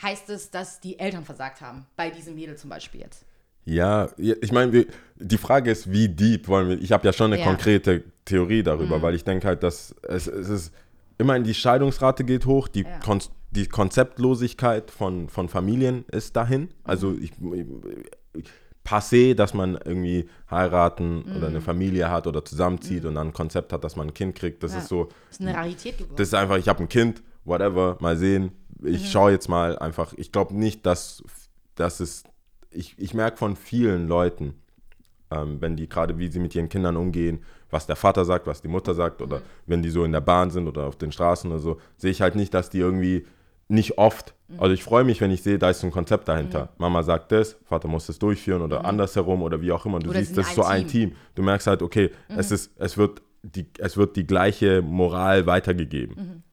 heißt 0.00 0.28
es, 0.30 0.50
dass 0.50 0.80
die 0.80 0.98
Eltern 0.98 1.24
versagt 1.24 1.60
haben. 1.60 1.86
Bei 1.96 2.10
diesem 2.10 2.34
Mädel 2.34 2.56
zum 2.56 2.70
Beispiel 2.70 3.00
jetzt. 3.00 3.24
Ja, 3.64 4.08
ich 4.16 4.52
meine, 4.52 4.86
die 5.16 5.38
Frage 5.38 5.70
ist, 5.72 5.90
wie 5.90 6.08
deep 6.08 6.46
wollen 6.46 6.68
wir. 6.68 6.80
Ich 6.80 6.92
habe 6.92 7.04
ja 7.06 7.12
schon 7.12 7.32
eine 7.32 7.40
Ja. 7.40 7.46
Mhm. 7.46 7.50
konkrete 7.56 8.04
Theorie 8.24 8.62
darüber, 8.62 9.02
weil 9.02 9.14
ich 9.14 9.24
denke 9.24 9.46
halt, 9.48 9.62
dass 9.62 9.94
es, 10.02 10.26
es 10.28 10.48
ist 10.48 10.72
immerhin 11.18 11.42
die 11.44 11.54
Scheidungsrate 11.54 12.22
geht 12.24 12.46
hoch, 12.46 12.68
die, 12.68 12.82
Ja. 12.82 12.98
Kon 13.00 13.20
die 13.50 13.66
Konzeptlosigkeit 13.66 14.90
von, 14.90 15.28
von 15.28 15.48
Familien 15.48 16.04
ist 16.12 16.36
dahin. 16.36 16.68
Also 16.84 17.08
Mhm. 17.08 17.22
ich, 17.22 17.32
ich 18.40 18.50
passé, 18.84 19.34
dass 19.34 19.52
man 19.54 19.74
irgendwie 19.84 20.28
heiraten 20.50 21.22
oder 21.22 21.36
Mhm. 21.38 21.44
eine 21.56 21.60
Familie 21.60 22.08
hat 22.10 22.26
oder 22.28 22.44
zusammenzieht 22.44 23.04
und 23.04 23.14
dann 23.16 23.28
ein 23.28 23.32
Konzept 23.32 23.72
hat, 23.72 23.82
dass 23.82 23.96
man 23.96 24.08
ein 24.08 24.14
Kind 24.14 24.36
kriegt. 24.36 24.62
Das 24.62 24.72
Ja. 24.74 24.78
ist 24.78 24.88
so, 24.88 25.04
Das 25.28 25.38
ist 25.38 25.40
eine 25.40 25.54
Rarität 25.56 25.98
geworden. 25.98 26.14
das 26.16 26.28
ist 26.28 26.34
einfach, 26.34 26.56
ich 26.58 26.68
habe 26.68 26.84
ein 26.84 26.88
Kind, 26.88 27.22
whatever, 27.46 27.96
mal 28.00 28.16
sehen. 28.16 28.52
Ich 28.82 29.02
Mhm. 29.02 29.06
schaue 29.06 29.30
jetzt 29.32 29.48
mal 29.48 29.78
einfach. 29.78 30.12
Ich 30.16 30.32
glaube 30.32 30.54
nicht, 30.54 30.84
dass, 30.84 31.22
dass 31.74 32.00
es. 32.00 32.24
Ich, 32.70 32.94
ich 32.98 33.14
merke 33.14 33.38
von 33.38 33.56
vielen 33.56 34.06
Leuten, 34.08 34.54
ähm, 35.30 35.60
wenn 35.60 35.76
die 35.76 35.88
gerade, 35.88 36.18
wie 36.18 36.28
sie 36.28 36.38
mit 36.40 36.54
ihren 36.54 36.68
Kindern 36.68 36.96
umgehen, 36.96 37.42
was 37.70 37.86
der 37.86 37.96
Vater 37.96 38.24
sagt, 38.24 38.46
was 38.46 38.60
die 38.62 38.68
Mutter 38.68 38.94
sagt, 38.94 39.22
oder 39.22 39.40
wenn 39.66 39.82
die 39.82 39.90
so 39.90 40.04
in 40.04 40.12
der 40.12 40.20
Bahn 40.20 40.50
sind 40.50 40.68
oder 40.68 40.84
auf 40.86 40.96
den 40.96 41.10
Straßen 41.10 41.50
oder 41.50 41.58
so, 41.60 41.78
sehe 41.96 42.10
ich 42.10 42.20
halt 42.20 42.34
nicht, 42.36 42.52
dass 42.54 42.68
die 42.70 42.78
irgendwie 42.78 43.26
nicht 43.68 43.98
oft. 43.98 44.34
Also 44.58 44.74
ich 44.74 44.84
freue 44.84 45.02
mich, 45.02 45.20
wenn 45.20 45.32
ich 45.32 45.42
sehe, 45.42 45.58
da 45.58 45.70
ist 45.70 45.80
so 45.80 45.88
ein 45.88 45.90
Konzept 45.90 46.28
dahinter. 46.28 46.68
Mama 46.78 47.02
sagt 47.02 47.32
das, 47.32 47.56
Vater 47.64 47.88
muss 47.88 48.06
das 48.06 48.16
durchführen 48.20 48.62
oder 48.62 48.84
andersherum 48.84 49.42
oder 49.42 49.60
wie 49.60 49.72
auch 49.72 49.84
immer. 49.86 49.98
Du 49.98 50.10
Oder 50.10 50.20
siehst, 50.20 50.36
das 50.36 50.48
ist 50.48 50.54
so 50.54 50.62
ein 50.62 50.86
Team. 50.86 51.10
Team. 51.10 51.18
Du 51.34 51.42
merkst 51.42 51.66
halt, 51.66 51.82
okay, 51.82 52.10
es 52.28 52.52
ist, 52.52 52.70
es 52.78 52.96
wird 52.96 53.22
die, 53.42 53.66
es 53.78 53.96
wird 53.96 54.14
die 54.14 54.24
gleiche 54.26 54.82
Moral 54.82 55.46
weitergegeben. 55.46 56.44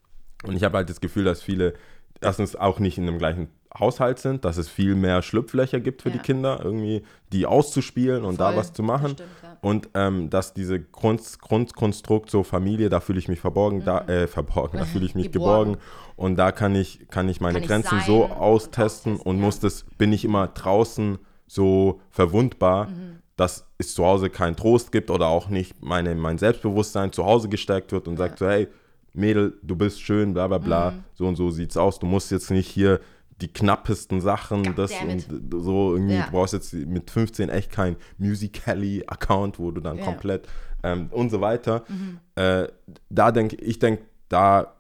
Und 0.45 0.55
ich 0.55 0.63
habe 0.63 0.77
halt 0.77 0.89
das 0.89 1.01
Gefühl, 1.01 1.23
dass 1.23 1.41
viele 1.41 1.73
erstens 2.21 2.55
auch 2.55 2.79
nicht 2.79 2.97
in 2.97 3.05
dem 3.05 3.17
gleichen 3.17 3.49
Haushalt 3.77 4.19
sind, 4.19 4.45
dass 4.45 4.57
es 4.57 4.69
viel 4.69 4.93
mehr 4.95 5.21
Schlupflöcher 5.23 5.79
gibt 5.79 6.03
für 6.03 6.09
Ja. 6.09 6.15
die 6.15 6.21
Kinder, 6.21 6.59
irgendwie 6.63 7.03
die 7.33 7.45
auszuspielen 7.47 8.23
und 8.23 8.39
da 8.39 8.49
Voll, 8.49 8.57
was 8.57 8.71
zu 8.73 8.83
machen. 8.83 9.11
stimmt, 9.11 9.29
ja. 9.41 9.57
Und 9.61 9.89
ähm, 9.95 10.29
dass 10.29 10.53
diese 10.53 10.79
Grund, 10.79 11.21
Grundkonstrukt 11.41 12.29
so 12.29 12.43
Familie, 12.43 12.89
da 12.89 12.99
fühle 12.99 13.17
ich 13.19 13.27
mich 13.29 13.39
verborgen, 13.39 13.83
da, 13.83 14.01
äh, 14.07 14.27
verborgen, 14.27 14.77
da 14.77 14.85
fühle 14.85 15.05
ich 15.05 15.15
mich 15.15 15.29
Mhm. 15.29 15.31
Geborgen. 15.31 15.77
Und 16.15 16.35
da 16.37 16.51
kann 16.51 16.75
ich, 16.75 17.07
kann 17.09 17.27
ich 17.29 17.41
meine 17.41 17.53
Kann 17.55 17.63
ich 17.63 17.67
Grenzen 17.69 17.89
sein 17.99 18.03
so 18.05 18.25
und 18.25 18.31
austesten 18.31 19.13
austesten, 19.13 19.15
und 19.17 19.37
ja. 19.37 19.41
muss 19.41 19.59
das, 19.59 19.85
bin 19.97 20.13
ich 20.13 20.23
immer 20.23 20.47
draußen 20.47 21.17
so 21.47 21.99
verwundbar, 22.11 22.85
Mhm. 22.89 23.19
dass 23.37 23.67
es 23.79 23.95
zu 23.95 24.05
Hause 24.05 24.29
keinen 24.29 24.55
Trost 24.55 24.91
gibt 24.91 25.09
oder 25.09 25.27
auch 25.27 25.49
nicht 25.49 25.81
meine, 25.83 26.13
mein 26.15 26.37
Selbstbewusstsein 26.37 27.11
zu 27.11 27.25
Hause 27.25 27.49
gestärkt 27.49 27.91
wird 27.91 28.07
und 28.07 28.17
sagt 28.17 28.37
so, 28.39 28.47
hey, 28.47 28.67
Mädel, 29.13 29.57
du 29.61 29.75
bist 29.75 30.01
schön, 30.01 30.33
bla 30.33 30.47
bla 30.47 30.57
bla, 30.57 30.91
Mhm. 30.91 31.03
so 31.13 31.27
und 31.27 31.35
so 31.35 31.49
sieht's 31.51 31.77
aus. 31.77 31.99
Du 31.99 32.05
musst 32.07 32.31
jetzt 32.31 32.49
nicht 32.51 32.67
hier 32.67 32.99
die 33.41 33.51
knappesten 33.51 34.21
Sachen, 34.21 34.75
das 34.75 34.91
Goddammit. 34.91 35.27
und 35.31 35.63
so 35.63 35.93
irgendwie, 35.95 36.15
Ja. 36.15 36.25
du 36.25 36.31
brauchst 36.31 36.53
jetzt 36.53 36.73
mit 36.73 37.09
15 37.11 37.49
echt 37.49 37.71
kein 37.71 37.95
Musically-Account, 38.17 39.59
wo 39.59 39.71
du 39.71 39.81
dann 39.81 39.97
Ja. 39.97 40.05
komplett 40.05 40.47
ähm, 40.83 41.07
und 41.11 41.29
so 41.29 41.41
weiter. 41.41 41.83
Mhm. 41.87 42.19
Äh, 42.35 42.67
da 43.09 43.31
denke 43.31 43.55
ich, 43.57 43.79
denke, 43.79 44.03
da 44.29 44.73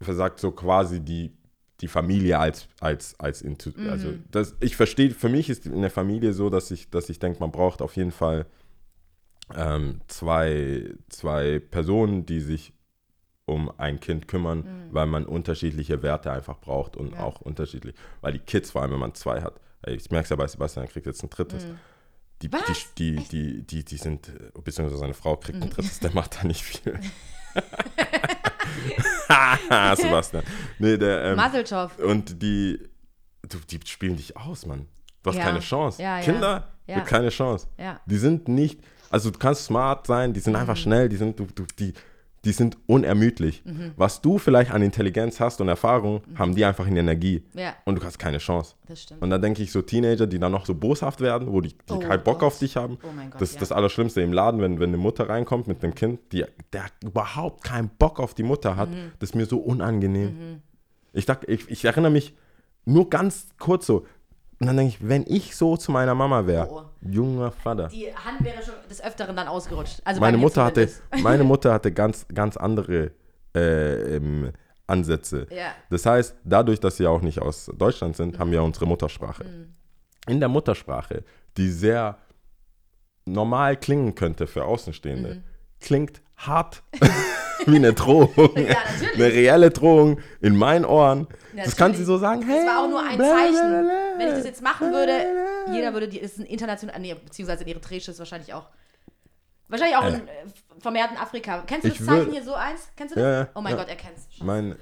versagt 0.00 0.40
so 0.40 0.50
quasi 0.52 1.00
die, 1.00 1.32
die 1.80 1.88
Familie 1.88 2.38
als, 2.38 2.68
als, 2.80 3.18
als 3.20 3.42
into, 3.42 3.70
Mhm. 3.76 3.88
also 3.88 4.12
das, 4.30 4.54
ich 4.60 4.76
verstehe, 4.76 5.10
für 5.10 5.28
mich 5.28 5.48
ist 5.50 5.66
in 5.66 5.80
der 5.82 5.90
Familie 5.90 6.32
so, 6.32 6.50
dass 6.50 6.70
ich, 6.70 6.90
dass 6.90 7.08
ich 7.10 7.18
denke, 7.18 7.40
man 7.40 7.52
braucht 7.52 7.80
auf 7.82 7.96
jeden 7.96 8.10
Fall 8.12 8.46
ähm, 9.54 10.00
zwei, 10.08 10.94
zwei 11.08 11.60
Personen, 11.60 12.26
die 12.26 12.40
sich 12.40 12.72
um 13.46 13.70
ein 13.78 14.00
Kind 14.00 14.26
kümmern, 14.28 14.88
weil 14.90 15.06
man 15.06 15.24
unterschiedliche 15.24 16.02
Werte 16.02 16.30
einfach 16.32 16.58
braucht 16.58 16.96
und 16.96 17.12
Mhm. 17.12 17.16
Ja. 17.18 17.24
auch 17.24 17.40
unterschiedlich, 17.40 17.94
weil 18.20 18.32
die 18.32 18.38
Kids, 18.40 18.72
vor 18.72 18.82
allem 18.82 18.90
wenn 18.92 18.98
man 18.98 19.14
zwei 19.14 19.40
hat, 19.40 19.54
ich 19.86 20.10
merke 20.10 20.24
es 20.24 20.30
ja 20.30 20.36
bei 20.36 20.46
Sebastian, 20.48 20.84
er 20.86 20.90
kriegt 20.90 21.06
jetzt 21.06 21.22
ein 21.22 21.30
drittes. 21.30 21.64
Die, 22.42 22.48
Mhm. 22.48 22.52
Was? 22.52 22.94
die, 22.94 23.16
die, 23.16 23.28
die, 23.28 23.62
die, 23.62 23.84
die 23.84 23.96
sind, 23.96 24.32
beziehungsweise 24.64 24.98
seine 24.98 25.14
Frau 25.14 25.36
kriegt 25.36 25.58
Mhm. 25.58 25.64
ein 25.64 25.70
drittes, 25.70 26.00
der 26.00 26.12
macht 26.12 26.36
da 26.40 26.44
nicht 26.46 26.62
viel. 26.62 26.98
Sebastian. 29.96 30.42
Nee, 30.78 30.96
der, 30.98 31.24
ähm, 31.24 31.36
Mazeltov. 31.36 31.98
und 31.98 32.42
die, 32.42 32.78
du, 33.48 33.58
die 33.70 33.80
spielen 33.86 34.16
dich 34.16 34.36
aus, 34.36 34.66
Mann. 34.66 34.86
Du 35.22 35.30
hast 35.30 35.36
Ja. 35.36 35.44
keine 35.44 35.60
Chance. 35.60 36.02
Ja. 36.02 36.20
Kinder, 36.20 36.68
Ja. 36.86 37.00
keine 37.00 37.28
Chance. 37.30 37.68
Ja. 37.78 38.00
Die 38.06 38.16
sind 38.18 38.48
nicht, 38.48 38.80
also 39.10 39.30
du 39.30 39.38
kannst 39.38 39.64
smart 39.64 40.06
sein, 40.06 40.32
die 40.32 40.40
sind 40.40 40.52
Mhm. 40.54 40.58
einfach 40.60 40.76
schnell, 40.76 41.08
die 41.08 41.16
sind, 41.16 41.38
du, 41.38 41.46
du, 41.46 41.64
die, 41.78 41.94
die 42.46 42.52
sind 42.52 42.78
unermüdlich. 42.86 43.64
Mhm. 43.64 43.92
Was 43.96 44.22
du 44.22 44.38
vielleicht 44.38 44.70
an 44.70 44.80
Intelligenz 44.80 45.40
hast 45.40 45.60
und 45.60 45.66
Erfahrung, 45.68 46.22
haben 46.36 46.54
die 46.54 46.64
einfach 46.64 46.86
in 46.86 46.96
Energie. 46.96 47.42
Ja. 47.54 47.74
Und 47.84 47.98
du 47.98 48.04
hast 48.04 48.18
keine 48.20 48.38
Chance. 48.38 48.76
Das 48.86 49.02
stimmt. 49.02 49.20
Und 49.20 49.30
dann 49.30 49.42
denke 49.42 49.64
ich 49.64 49.72
so 49.72 49.82
Teenager, 49.82 50.28
die 50.28 50.38
dann 50.38 50.52
noch 50.52 50.64
so 50.64 50.74
boshaft 50.74 51.20
werden, 51.20 51.52
wo 51.52 51.60
die, 51.60 51.70
die 51.70 51.92
Oh 51.92 51.98
keinen 51.98 52.22
Bock 52.22 52.38
Gott. 52.38 52.46
auf 52.46 52.58
dich 52.60 52.76
haben. 52.76 52.98
Oh 53.02 53.08
mein 53.14 53.30
Gott, 53.30 53.40
das 53.40 53.50
ist 53.50 53.54
ja. 53.56 53.60
das 53.60 53.72
Allerschlimmste 53.72 54.20
im 54.20 54.32
Laden, 54.32 54.60
wenn, 54.60 54.78
wenn 54.78 54.90
eine 54.90 54.96
Mutter 54.96 55.28
reinkommt 55.28 55.66
mit 55.66 55.82
einem 55.82 55.96
Kind, 55.96 56.20
die, 56.30 56.44
der 56.72 56.84
überhaupt 57.04 57.64
keinen 57.64 57.88
Bock 57.88 58.20
auf 58.20 58.32
die 58.32 58.44
Mutter 58.44 58.76
hat. 58.76 58.90
Mhm. 58.90 59.10
Das 59.18 59.30
ist 59.30 59.34
mir 59.34 59.46
so 59.46 59.58
unangenehm. 59.58 60.62
Ich, 61.12 61.26
dachte, 61.26 61.50
ich, 61.50 61.68
ich 61.68 61.84
erinnere 61.84 62.12
mich 62.12 62.32
nur 62.84 63.10
ganz 63.10 63.48
kurz 63.58 63.86
so. 63.86 64.06
Und 64.58 64.66
dann 64.68 64.76
denke 64.76 64.94
ich, 64.96 65.06
wenn 65.08 65.24
ich 65.26 65.54
so 65.54 65.76
zu 65.76 65.92
meiner 65.92 66.14
Mama 66.14 66.46
wäre, 66.46 66.68
Oh. 66.70 66.82
junger 67.02 67.50
Vater. 67.52 67.88
Die 67.88 68.06
Hand 68.14 68.42
wäre 68.42 68.62
schon 68.62 68.74
des 68.88 69.02
Öfteren 69.04 69.36
dann 69.36 69.48
ausgerutscht. 69.48 70.00
Also 70.04 70.20
Meine 70.20 70.38
Mutter, 70.38 70.64
hatte, 70.64 70.88
meine 71.22 71.44
Mutter 71.52 71.72
hatte 71.74 71.92
ganz, 71.92 72.26
ganz 72.32 72.56
andere 72.56 73.10
äh, 73.54 74.16
ähm, 74.16 74.52
Ansätze. 74.86 75.46
Ja. 75.50 75.72
Das 75.90 76.06
heißt, 76.06 76.36
dadurch, 76.44 76.80
dass 76.80 76.96
sie 76.96 77.06
auch 77.06 77.20
nicht 77.20 77.40
aus 77.42 77.70
Deutschland 77.76 78.16
sind, 78.16 78.38
haben 78.38 78.50
wir 78.50 78.62
unsere 78.62 78.86
Muttersprache. 78.86 79.44
Mhm. 79.44 79.72
In 80.28 80.40
der 80.40 80.48
Muttersprache, 80.48 81.22
die 81.56 81.70
sehr 81.70 82.16
normal 83.26 83.76
klingen 83.76 84.14
könnte 84.14 84.46
für 84.46 84.64
Außenstehende, 84.64 85.34
Mhm. 85.36 85.42
klingt 85.80 86.22
hart 86.36 86.82
wie 87.66 87.76
eine 87.76 87.92
Drohung. 87.92 88.30
Ja, 88.56 88.76
natürlich. 88.92 89.14
eine 89.14 89.24
reelle 89.32 89.70
Drohung 89.70 90.20
in 90.40 90.56
meinen 90.56 90.84
Ohren. 90.84 91.26
Ja, 91.54 91.64
das 91.64 91.76
kann 91.76 91.94
sie 91.94 92.04
so 92.04 92.18
sagen. 92.18 92.42
Hey, 92.42 92.56
Das 92.64 92.66
war 92.66 92.84
auch 92.84 92.88
nur 92.88 93.00
ein 93.02 93.18
Zeichen. 93.18 93.88
Wenn 94.18 94.28
ich 94.28 94.34
das 94.34 94.44
jetzt 94.44 94.62
machen 94.62 94.92
würde, 94.92 95.12
jeder 95.72 95.92
würde 95.92 96.08
die, 96.08 96.18
ist 96.18 96.38
ein 96.38 96.44
international, 96.46 96.98
nee, 97.00 97.14
beziehungsweise 97.14 97.62
in 97.64 97.70
Eritreisch 97.70 98.08
ist 98.08 98.18
wahrscheinlich 98.18 98.52
auch, 98.54 98.68
wahrscheinlich 99.68 99.96
auch 99.96 100.04
Äh. 100.04 100.14
in 100.14 100.22
vermehrten 100.80 101.16
Afrika. 101.16 101.62
Kennst 101.66 101.84
du 101.86 101.88
das 101.90 102.04
Zeichen 102.04 102.32
hier 102.32 102.42
so 102.44 102.54
eins? 102.54 102.88
Kennst 102.96 103.16
du 103.16 103.20
das? 103.20 103.24
Ja, 103.32 103.40
ja, 103.40 103.48
oh 103.54 103.60
mein 103.62 103.72
ja. 103.72 103.78
Gott, 103.78 103.88
er 103.88 103.96
kennt's. 103.96 104.26
Mein, 104.42 104.76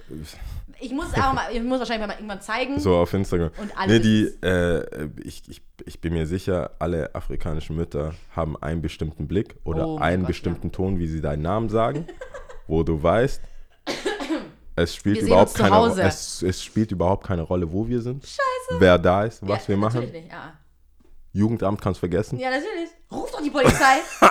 Ich 0.80 0.90
muss 0.92 1.14
auch 1.14 1.32
mal, 1.32 1.44
ich 1.52 1.62
muss 1.62 1.78
wahrscheinlich 1.78 2.08
mal 2.08 2.14
irgendwann 2.14 2.40
zeigen. 2.40 2.80
so 2.80 2.96
auf 2.96 3.12
Instagram. 3.14 3.50
Und 3.60 3.78
alle 3.78 3.92
nee, 3.92 3.98
die, 4.00 4.24
äh, 4.44 5.08
ich, 5.22 5.44
ich, 5.48 5.62
ich 5.86 6.00
bin 6.00 6.12
mir 6.12 6.26
sicher, 6.26 6.72
alle 6.80 7.14
afrikanischen 7.14 7.76
Mütter 7.76 8.12
haben 8.34 8.60
einen 8.60 8.82
bestimmten 8.82 9.28
Blick 9.28 9.54
oder 9.64 9.86
Oh 9.86 9.98
einen 9.98 10.22
Gott, 10.22 10.28
bestimmten 10.28 10.72
Ton, 10.72 10.98
wie 10.98 11.06
sie 11.06 11.20
deinen 11.20 11.42
Namen 11.42 11.68
sagen, 11.68 12.06
wo 12.66 12.82
du 12.82 13.02
weißt, 13.02 13.40
es 14.76 14.94
spielt 14.94 15.22
überhaupt 15.22 15.54
keine 15.54 16.02
es, 16.02 16.42
es 16.42 16.62
spielt 16.62 16.92
überhaupt 16.92 17.26
keine 17.26 17.42
Rolle, 17.42 17.70
wo 17.70 17.86
wir 17.86 18.00
sind, 18.00 18.24
wer 18.78 18.98
da 18.98 19.24
ist, 19.24 19.46
was 19.46 19.62
ja, 19.62 19.68
wir 19.68 19.76
machen. 19.76 20.00
Nicht, 20.10 20.28
ja. 20.30 20.54
Jugendamt 21.32 21.80
kannst 21.80 21.98
vergessen. 21.98 22.38
Ja, 22.38 22.50
natürlich. 22.50 22.90
Ruf 23.10 23.30
doch 23.32 23.42
die 23.42 23.50
Polizei. 23.50 23.98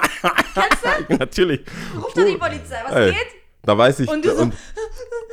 Kennst 0.53 1.09
du? 1.09 1.15
natürlich. 1.17 1.61
Ruf 1.95 2.13
doch 2.13 2.25
die 2.25 2.37
Polizei. 2.37 2.77
Was 2.85 2.93
Ey, 2.95 3.11
geht? 3.11 3.27
Da 3.61 3.77
weiß 3.77 3.99
ich. 4.01 4.09
Und 4.09 4.23
du 4.23 4.33
so- 4.33 4.41
und, 4.41 4.53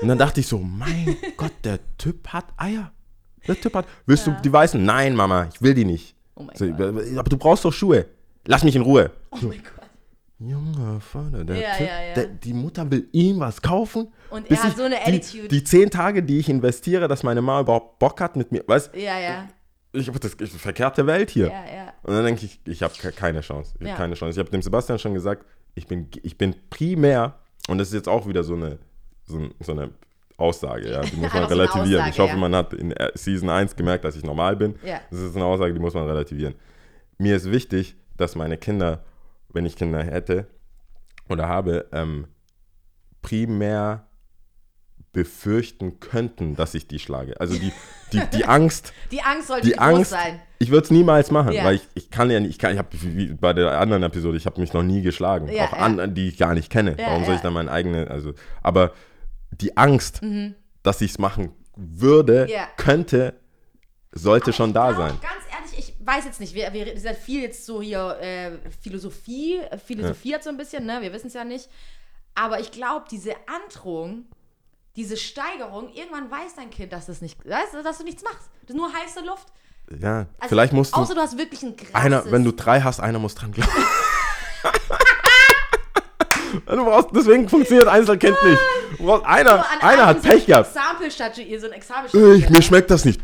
und 0.02 0.08
dann 0.08 0.18
dachte 0.18 0.40
ich 0.40 0.46
so, 0.48 0.58
mein 0.58 1.16
Gott, 1.36 1.52
der 1.62 1.78
Typ 1.96 2.28
hat 2.28 2.46
Eier. 2.56 2.92
Der 3.46 3.60
Typ 3.60 3.74
hat. 3.74 3.86
Willst 4.04 4.26
du 4.26 4.32
die 4.42 4.52
weißen? 4.52 4.84
Nein, 4.84 5.14
Mama, 5.14 5.48
ich 5.52 5.62
will 5.62 5.74
die 5.74 5.84
nicht. 5.84 6.14
Oh 6.34 6.42
mein 6.42 6.56
So, 6.56 6.66
Gott. 6.66 6.80
aber 7.16 7.28
du 7.30 7.36
brauchst 7.36 7.64
doch 7.64 7.72
Schuhe. 7.72 8.06
Lass 8.46 8.64
mich 8.64 8.74
in 8.74 8.82
Ruhe. 8.82 9.10
Oh 9.30 9.36
mein 9.42 9.62
Gott. 9.62 9.79
Junger 10.40 11.00
Vater, 11.00 11.44
der 11.44 11.56
Ja, 11.56 11.72
Typ, 11.76 11.86
ja, 11.86 12.02
ja. 12.08 12.14
Der, 12.14 12.26
die 12.26 12.54
Mutter 12.54 12.90
will 12.90 13.08
ihm 13.12 13.40
was 13.40 13.60
kaufen. 13.60 14.08
Und 14.30 14.50
er 14.50 14.62
hat 14.62 14.70
ich 14.70 14.76
so 14.76 14.84
eine 14.84 14.96
die, 14.96 15.02
Attitude. 15.18 15.48
Die 15.48 15.64
zehn 15.64 15.90
Tage, 15.90 16.22
die 16.22 16.38
ich 16.38 16.48
investiere, 16.48 17.08
dass 17.08 17.22
meine 17.22 17.42
Mama 17.42 17.60
überhaupt 17.60 17.98
Bock 17.98 18.20
hat 18.20 18.36
mit 18.36 18.50
mir, 18.50 18.64
weißt 18.66 18.94
Ja, 18.94 19.18
ja. 19.18 19.48
ich 19.92 20.08
habe 20.08 20.18
das 20.18 20.36
ich, 20.40 20.50
verkehrte 20.52 21.06
Welt 21.06 21.28
hier. 21.30 21.48
Ja, 21.48 21.52
ja. 21.74 21.92
Und 22.02 22.14
dann 22.14 22.24
denke 22.24 22.46
ich, 22.46 22.58
ich 22.64 22.82
habe 22.82 22.94
keine 23.12 23.42
Chance. 23.42 23.74
Ich 23.78 23.84
Ja. 23.86 23.92
habe 23.92 23.98
keine 24.02 24.14
Chance. 24.14 24.32
Ich 24.32 24.38
habe 24.38 24.50
dem 24.50 24.62
Sebastian 24.62 24.98
schon 24.98 25.12
gesagt, 25.14 25.44
ich 25.74 25.86
bin, 25.86 26.08
ich 26.22 26.38
bin 26.38 26.54
primär, 26.70 27.38
und 27.68 27.76
das 27.78 27.88
ist 27.88 27.94
jetzt 27.94 28.08
auch 28.08 28.26
wieder 28.26 28.42
so 28.42 28.54
eine, 28.54 28.78
so, 29.26 29.46
so 29.60 29.72
eine 29.72 29.90
Aussage, 30.38 30.90
ja, 30.90 31.02
die 31.02 31.16
muss 31.16 31.32
man 31.34 31.44
relativieren. 31.44 32.00
Aussage, 32.02 32.10
ich 32.10 32.18
hoffe, 32.18 32.36
man 32.38 32.54
hat 32.56 32.72
in 32.72 32.92
äh, 32.92 33.10
Season 33.14 33.50
1 33.50 33.76
gemerkt, 33.76 34.04
dass 34.06 34.16
ich 34.16 34.24
normal 34.24 34.56
bin. 34.56 34.76
Ja. 34.82 35.00
Das 35.10 35.20
ist 35.20 35.36
eine 35.36 35.44
Aussage, 35.44 35.74
die 35.74 35.80
muss 35.80 35.92
man 35.92 36.06
relativieren. 36.08 36.54
Mir 37.18 37.36
ist 37.36 37.50
wichtig, 37.50 37.94
dass 38.16 38.34
meine 38.36 38.56
Kinder, 38.56 39.04
wenn 39.52 39.66
ich 39.66 39.76
Kinder 39.76 40.02
hätte 40.02 40.46
oder 41.28 41.48
habe, 41.48 41.88
ähm, 41.92 42.26
primär 43.22 44.06
befürchten 45.12 45.98
könnten, 45.98 46.54
dass 46.54 46.74
ich 46.74 46.86
die 46.86 47.00
schlage. 47.00 47.40
Also 47.40 47.58
die, 47.58 47.72
die, 48.12 48.20
die 48.32 48.44
Angst, 48.46 48.92
Die 49.10 49.22
Angst 49.22 49.48
sollte 49.48 49.66
die 49.66 49.76
Angst, 49.78 50.10
sein. 50.12 50.40
ich 50.60 50.70
würde 50.70 50.84
es 50.84 50.90
niemals 50.90 51.30
machen, 51.32 51.52
Ja. 51.52 51.64
weil 51.64 51.76
ich, 51.76 51.88
ich 51.94 52.10
kann 52.10 52.30
ja 52.30 52.38
nicht, 52.38 52.50
ich 52.50 52.58
kann, 52.58 52.72
ich 52.72 52.78
habe 52.78 52.88
wie 52.92 53.32
bei 53.34 53.52
der 53.52 53.80
anderen 53.80 54.04
Episode, 54.04 54.36
ich 54.36 54.46
habe 54.46 54.60
mich 54.60 54.72
noch 54.72 54.84
nie 54.84 55.02
geschlagen, 55.02 55.48
Ja, 55.48 55.64
auch 55.66 55.72
ja. 55.72 55.78
an, 55.78 56.14
die 56.14 56.28
ich 56.28 56.38
gar 56.38 56.54
nicht 56.54 56.70
kenne. 56.70 56.94
Ja, 56.98 57.08
Warum 57.08 57.24
soll 57.24 57.34
ich 57.34 57.40
dann 57.40 57.52
meine 57.52 57.72
eigene, 57.72 58.08
also, 58.08 58.34
aber 58.62 58.92
die 59.50 59.76
Angst, 59.76 60.20
dass 60.84 61.00
ich 61.00 61.10
es 61.12 61.18
machen 61.18 61.50
würde, 61.76 62.48
könnte, 62.76 63.34
sollte 64.12 64.52
schon 64.52 64.72
da 64.72 64.94
sein. 64.94 65.14
Ganz 65.20 65.39
weiß 66.04 66.24
jetzt 66.24 66.40
nicht. 66.40 66.54
Wir, 66.54 66.72
wir 66.72 66.92
ist 66.92 67.04
ja 67.04 67.14
viel 67.14 67.42
jetzt 67.42 67.66
so 67.66 67.82
hier 67.82 68.18
äh, 68.20 68.52
Philosophie, 68.82 69.58
äh, 69.58 69.78
philosophiert 69.78 70.42
so 70.42 70.50
ein 70.50 70.56
bisschen, 70.56 70.86
ne? 70.86 71.02
Wir 71.02 71.12
wissen 71.12 71.28
es 71.28 71.34
ja 71.34 71.44
nicht. 71.44 71.68
Aber 72.34 72.60
ich 72.60 72.70
glaube, 72.70 73.06
diese 73.10 73.34
Androhung, 73.46 74.24
diese 74.96 75.16
Steigerung, 75.16 75.92
irgendwann 75.92 76.30
weiß 76.30 76.54
dein 76.56 76.70
Kind, 76.70 76.92
dass 76.92 77.06
das 77.06 77.20
nicht, 77.20 77.38
weißt, 77.46 77.74
dass 77.84 77.98
du 77.98 78.04
nichts 78.04 78.22
machst. 78.22 78.48
Das 78.62 78.70
ist 78.70 78.76
nur 78.76 78.92
heiße 78.92 79.20
Luft. 79.20 79.48
Ja, 80.00 80.26
Also, 80.38 80.48
vielleicht 80.48 80.72
musst 80.72 80.94
du, 80.94 81.00
Außer 81.00 81.14
du 81.14 81.20
hast 81.20 81.36
wirklich 81.36 81.62
ein 81.62 81.76
krasses... 81.76 81.94
einer, 81.94 82.30
wenn 82.30 82.44
du 82.44 82.52
drei 82.52 82.80
hast, 82.80 83.00
einer 83.00 83.18
muss 83.18 83.34
dran 83.34 83.50
glauben. 83.50 83.72
du 86.66 86.84
brauchst, 86.84 87.08
deswegen 87.12 87.48
funktioniert 87.48 87.88
Einzelkind 87.88 88.36
nicht. 88.44 88.60
Du 88.98 89.04
brauchst, 89.04 89.26
einer, 89.26 89.58
so 89.58 89.86
einer 89.86 90.06
hat 90.06 90.22
Pech 90.22 90.46
gehabt. 90.46 90.70
Statuiert, 91.10 91.60
so 91.60 91.68
ein. 91.68 92.36
Ich, 92.36 92.48
mir 92.48 92.62
schmeckt 92.62 92.90
das 92.90 93.04
nicht. 93.04 93.20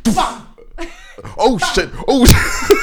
Oh 1.36 1.58
shit, 1.58 1.88
oh 2.06 2.24
shit. 2.26 2.36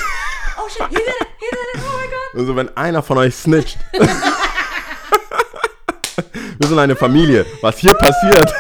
Oh 0.56 0.70
shit, 0.70 0.88
he 0.90 0.96
did 0.96 1.08
it, 1.08 1.28
he 1.40 1.46
did 1.50 1.60
it, 1.76 1.82
oh 1.82 1.98
my 1.98 2.06
god. 2.08 2.40
Also 2.40 2.56
wenn 2.56 2.78
einer 2.78 3.02
von 3.04 3.18
euch 3.18 3.36
snitcht. 3.36 3.78
Wir 6.60 6.68
sind 6.68 6.80
eine 6.80 6.96
Familie. 6.96 7.46
Was 7.62 7.80
hier 7.80 7.94
passiert? 7.96 8.54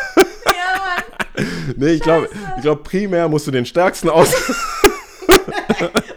Ja, 0.47 1.03
Mann. 1.35 1.47
Nee, 1.77 1.91
ich 1.93 2.01
glaube, 2.01 2.27
ich 2.57 2.61
glaub, 2.63 2.83
primär 2.83 3.29
musst 3.29 3.47
du 3.47 3.51
den 3.51 3.65
stärksten 3.65 4.09
aus. 4.09 4.33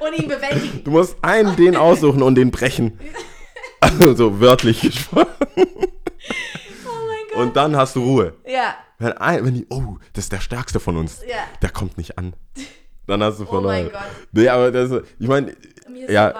Und 0.00 0.14
ihn 0.18 0.28
bewältigen. 0.28 0.82
Du 0.84 0.90
musst 0.90 1.16
einen 1.22 1.54
den 1.56 1.76
aussuchen 1.76 2.22
und 2.22 2.34
den 2.36 2.50
brechen. 2.50 2.98
Also 3.80 4.14
so 4.14 4.40
wörtlich 4.40 4.80
gesprochen. 4.80 5.26
Oh 5.56 5.60
mein 7.06 7.26
Gott. 7.30 7.36
Und 7.36 7.56
dann 7.56 7.76
hast 7.76 7.94
du 7.96 8.02
Ruhe. 8.02 8.34
Ja, 8.46 8.74
Wenn, 8.98 9.12
ein, 9.12 9.44
wenn 9.44 9.54
die, 9.54 9.66
oh, 9.70 9.98
das 10.14 10.24
ist 10.24 10.32
der 10.32 10.40
stärkste 10.40 10.80
von 10.80 10.96
uns. 10.96 11.20
Ja. 11.28 11.36
Der 11.62 11.70
kommt 11.70 11.98
nicht 11.98 12.18
an. 12.18 12.34
Dann 13.06 13.22
hast 13.22 13.38
du 13.38 13.44
oh 13.44 13.46
verloren. 13.46 13.84
mein 13.84 13.92
Gott. 13.92 14.00
Nee, 14.32 14.48
aber 14.48 14.70
das, 14.72 14.90
ist- 14.90 15.04
ich 15.18 15.28
meine, 15.28 15.54
ja, 16.08 16.34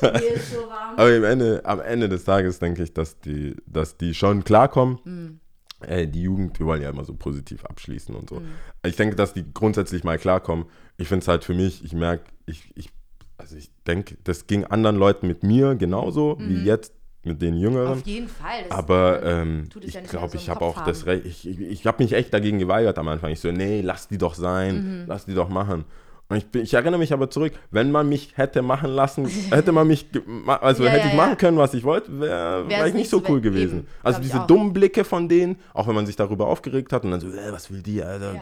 so 0.00 0.08
so 0.56 0.70
aber 0.96 1.14
am 1.16 1.24
Ende, 1.24 1.62
am 1.64 1.80
Ende 1.80 2.08
des 2.08 2.24
Tages 2.24 2.58
denke 2.58 2.82
ich, 2.82 2.92
dass 2.92 3.18
die, 3.20 3.56
dass 3.66 3.96
die 3.96 4.14
schon 4.14 4.44
klarkommen. 4.44 4.98
Mhm. 5.04 5.40
Ey, 5.80 6.06
die 6.06 6.22
Jugend, 6.22 6.58
wir 6.58 6.66
wollen 6.66 6.80
ja 6.82 6.88
immer 6.90 7.04
so 7.04 7.14
positiv 7.14 7.64
abschließen 7.66 8.14
und 8.14 8.30
so. 8.30 8.36
Mhm. 8.36 8.48
Ich 8.86 8.96
denke, 8.96 9.16
dass 9.16 9.32
die 9.34 9.44
grundsätzlich 9.52 10.04
mal 10.04 10.18
klarkommen. 10.18 10.66
Ich 10.96 11.08
finde 11.08 11.22
es 11.22 11.28
halt 11.28 11.44
für 11.44 11.54
mich, 11.54 11.84
ich 11.84 11.92
merke, 11.92 12.24
ich, 12.46 12.70
ich, 12.74 12.88
also 13.36 13.56
ich 13.56 13.70
denke, 13.86 14.16
das 14.24 14.46
ging 14.46 14.64
anderen 14.64 14.96
Leuten 14.96 15.26
mit 15.26 15.42
mir 15.42 15.74
genauso 15.74 16.36
wie 16.38 16.62
jetzt 16.64 16.92
mit 17.26 17.40
den 17.42 17.56
Jüngeren. 17.56 17.92
Auf 17.92 18.06
jeden 18.06 18.28
Fall. 18.28 18.64
Das 18.68 18.78
Aber 18.78 19.22
ähm, 19.22 19.68
ich 19.80 19.94
ja 19.94 20.00
glaube, 20.02 20.28
so 20.32 20.38
ich 20.38 20.48
habe 20.48 20.60
auch 20.62 20.84
das 20.84 21.00
haben. 21.02 21.08
Recht. 21.10 21.26
Ich, 21.26 21.48
ich, 21.48 21.60
ich 21.60 21.86
habe 21.86 22.02
mich 22.02 22.12
echt 22.12 22.32
dagegen 22.32 22.58
geweigert 22.58 22.98
am 22.98 23.08
Anfang. 23.08 23.30
Ich 23.32 23.40
so, 23.40 23.50
nee, 23.52 23.80
lass 23.80 24.08
die 24.08 24.18
doch 24.18 24.34
sein, 24.34 25.00
Mhm. 25.02 25.04
lass 25.06 25.26
die 25.26 25.34
doch 25.34 25.48
machen. 25.48 25.84
Und 26.30 26.38
ich, 26.38 26.46
bin- 26.46 26.62
ich 26.62 26.72
erinnere 26.72 26.98
mich 26.98 27.12
aber 27.12 27.28
zurück, 27.28 27.52
wenn 27.70 27.90
man 27.92 28.08
mich 28.08 28.36
hätte 28.38 28.62
machen 28.62 28.90
lassen, 28.90 29.26
hätte 29.50 29.72
man 29.72 29.86
mich, 29.86 30.06
also 30.46 30.84
Ja, 30.84 30.90
hätte 30.90 31.04
ja, 31.06 31.10
ich 31.10 31.16
machen 31.16 31.36
können, 31.36 31.58
was 31.58 31.74
ich 31.74 31.84
wollte, 31.84 32.18
wäre 32.18 32.66
wär 32.66 32.86
ich 32.86 32.94
nicht 32.94 33.10
so 33.10 33.22
cool 33.28 33.36
we- 33.38 33.42
gewesen. 33.42 33.78
eben, 33.80 33.88
also 34.02 34.20
diese 34.22 34.42
dummen 34.48 34.72
Blicke 34.72 35.04
von 35.04 35.28
denen, 35.28 35.56
auch 35.74 35.86
wenn 35.86 35.94
man 35.94 36.06
sich 36.06 36.16
darüber 36.16 36.46
aufgeregt 36.46 36.94
hat 36.94 37.04
und 37.04 37.10
dann 37.10 37.20
so, 37.20 37.28
äh, 37.28 37.52
was 37.52 37.70
will 37.70 37.82
die, 37.82 38.02
Alter? 38.02 38.36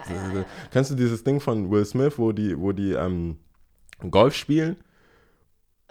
Kennst 0.71 0.93
du 0.93 0.95
dieses 0.95 1.25
Ding 1.25 1.41
von 1.41 1.73
Will 1.73 1.85
Smith, 1.85 2.15
wo 2.19 2.31
die, 2.31 2.57
wo 2.57 2.71
die 2.71 2.93
ähm, 2.93 3.39
Golf 4.11 4.37
spielen? 4.37 4.77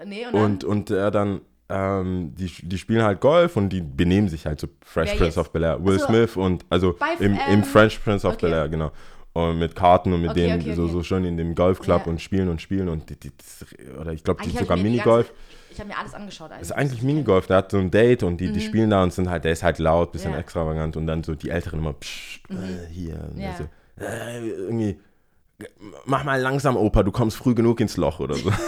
Nee, 0.05 0.25
und, 0.31 0.33
Und, 0.33 0.63
und 0.63 0.89
er 0.91 1.11
dann, 1.11 1.41
ähm, 1.71 2.33
die, 2.35 2.51
die 2.63 2.77
spielen 2.77 3.03
halt 3.03 3.19
Golf 3.21 3.55
und 3.55 3.69
die 3.69 3.81
benehmen 3.81 4.27
sich 4.29 4.45
halt 4.45 4.59
so 4.59 4.67
Fresh 4.83 5.11
Wer 5.11 5.17
Prince 5.17 5.39
of 5.39 5.51
Bel 5.51 5.63
Air. 5.63 5.83
Will 5.83 5.99
so. 5.99 6.05
Smith 6.07 6.35
und, 6.37 6.65
also 6.69 6.93
Bei, 6.99 7.13
im, 7.19 7.33
im 7.33 7.39
ähm, 7.49 7.63
Fresh 7.63 7.99
Prince 7.99 8.27
of 8.27 8.33
okay. 8.33 8.47
Bel 8.47 8.53
Air, 8.53 8.69
genau. 8.69 8.91
Und 9.33 9.59
mit 9.59 9.75
Karten 9.75 10.11
und 10.11 10.21
mit 10.21 10.31
Okay, 10.31 10.41
denen 10.47 10.61
okay, 10.61 10.73
so, 10.73 10.87
so 10.87 11.03
schön 11.03 11.23
in 11.23 11.37
dem 11.37 11.55
Golfclub 11.55 12.01
Ja. 12.05 12.11
und 12.11 12.19
spielen 12.21 12.49
und 12.49 12.61
spielen 12.61 12.89
und 12.89 13.09
die, 13.09 13.15
die, 13.17 13.31
oder 13.99 14.11
ich 14.11 14.23
glaube, 14.25 14.43
die 14.43 14.49
sogar 14.49 14.75
Minigolf. 14.77 15.31
Ich 15.71 15.79
habe 15.79 15.87
mir 15.87 15.97
alles 15.97 16.13
angeschaut. 16.13 16.49
Das 16.49 16.57
Eigentlich. 16.57 16.69
ist 16.69 16.71
eigentlich 16.73 17.01
Minigolf, 17.01 17.47
der 17.47 17.57
hat 17.57 17.71
so 17.71 17.77
ein 17.77 17.89
Date 17.89 18.23
und 18.23 18.37
die, 18.41 18.51
die 18.51 18.59
spielen 18.59 18.89
da 18.89 19.03
und 19.03 19.13
sind 19.13 19.29
halt, 19.29 19.45
der 19.45 19.53
ist 19.53 19.63
halt 19.63 19.79
laut, 19.79 20.11
bisschen 20.11 20.31
Mhm. 20.31 20.33
Ja. 20.33 20.37
Mhm. 20.39 20.43
extravagant 20.43 20.97
und 20.97 21.07
dann 21.07 21.23
so 21.23 21.33
die 21.33 21.49
Älteren 21.49 21.79
immer, 21.79 21.93
psch, 21.93 22.41
äh, 22.49 22.91
hier, 22.91 23.29
Ja. 23.37 23.55
so, 23.57 24.03
äh, 24.03 24.49
irgendwie, 24.49 24.99
mach 26.05 26.25
mal 26.25 26.41
langsam, 26.41 26.75
Opa, 26.75 27.03
du 27.03 27.11
kommst 27.13 27.37
früh 27.37 27.55
genug 27.55 27.79
ins 27.79 27.95
Loch 27.95 28.19
oder 28.19 28.35
so. 28.35 28.51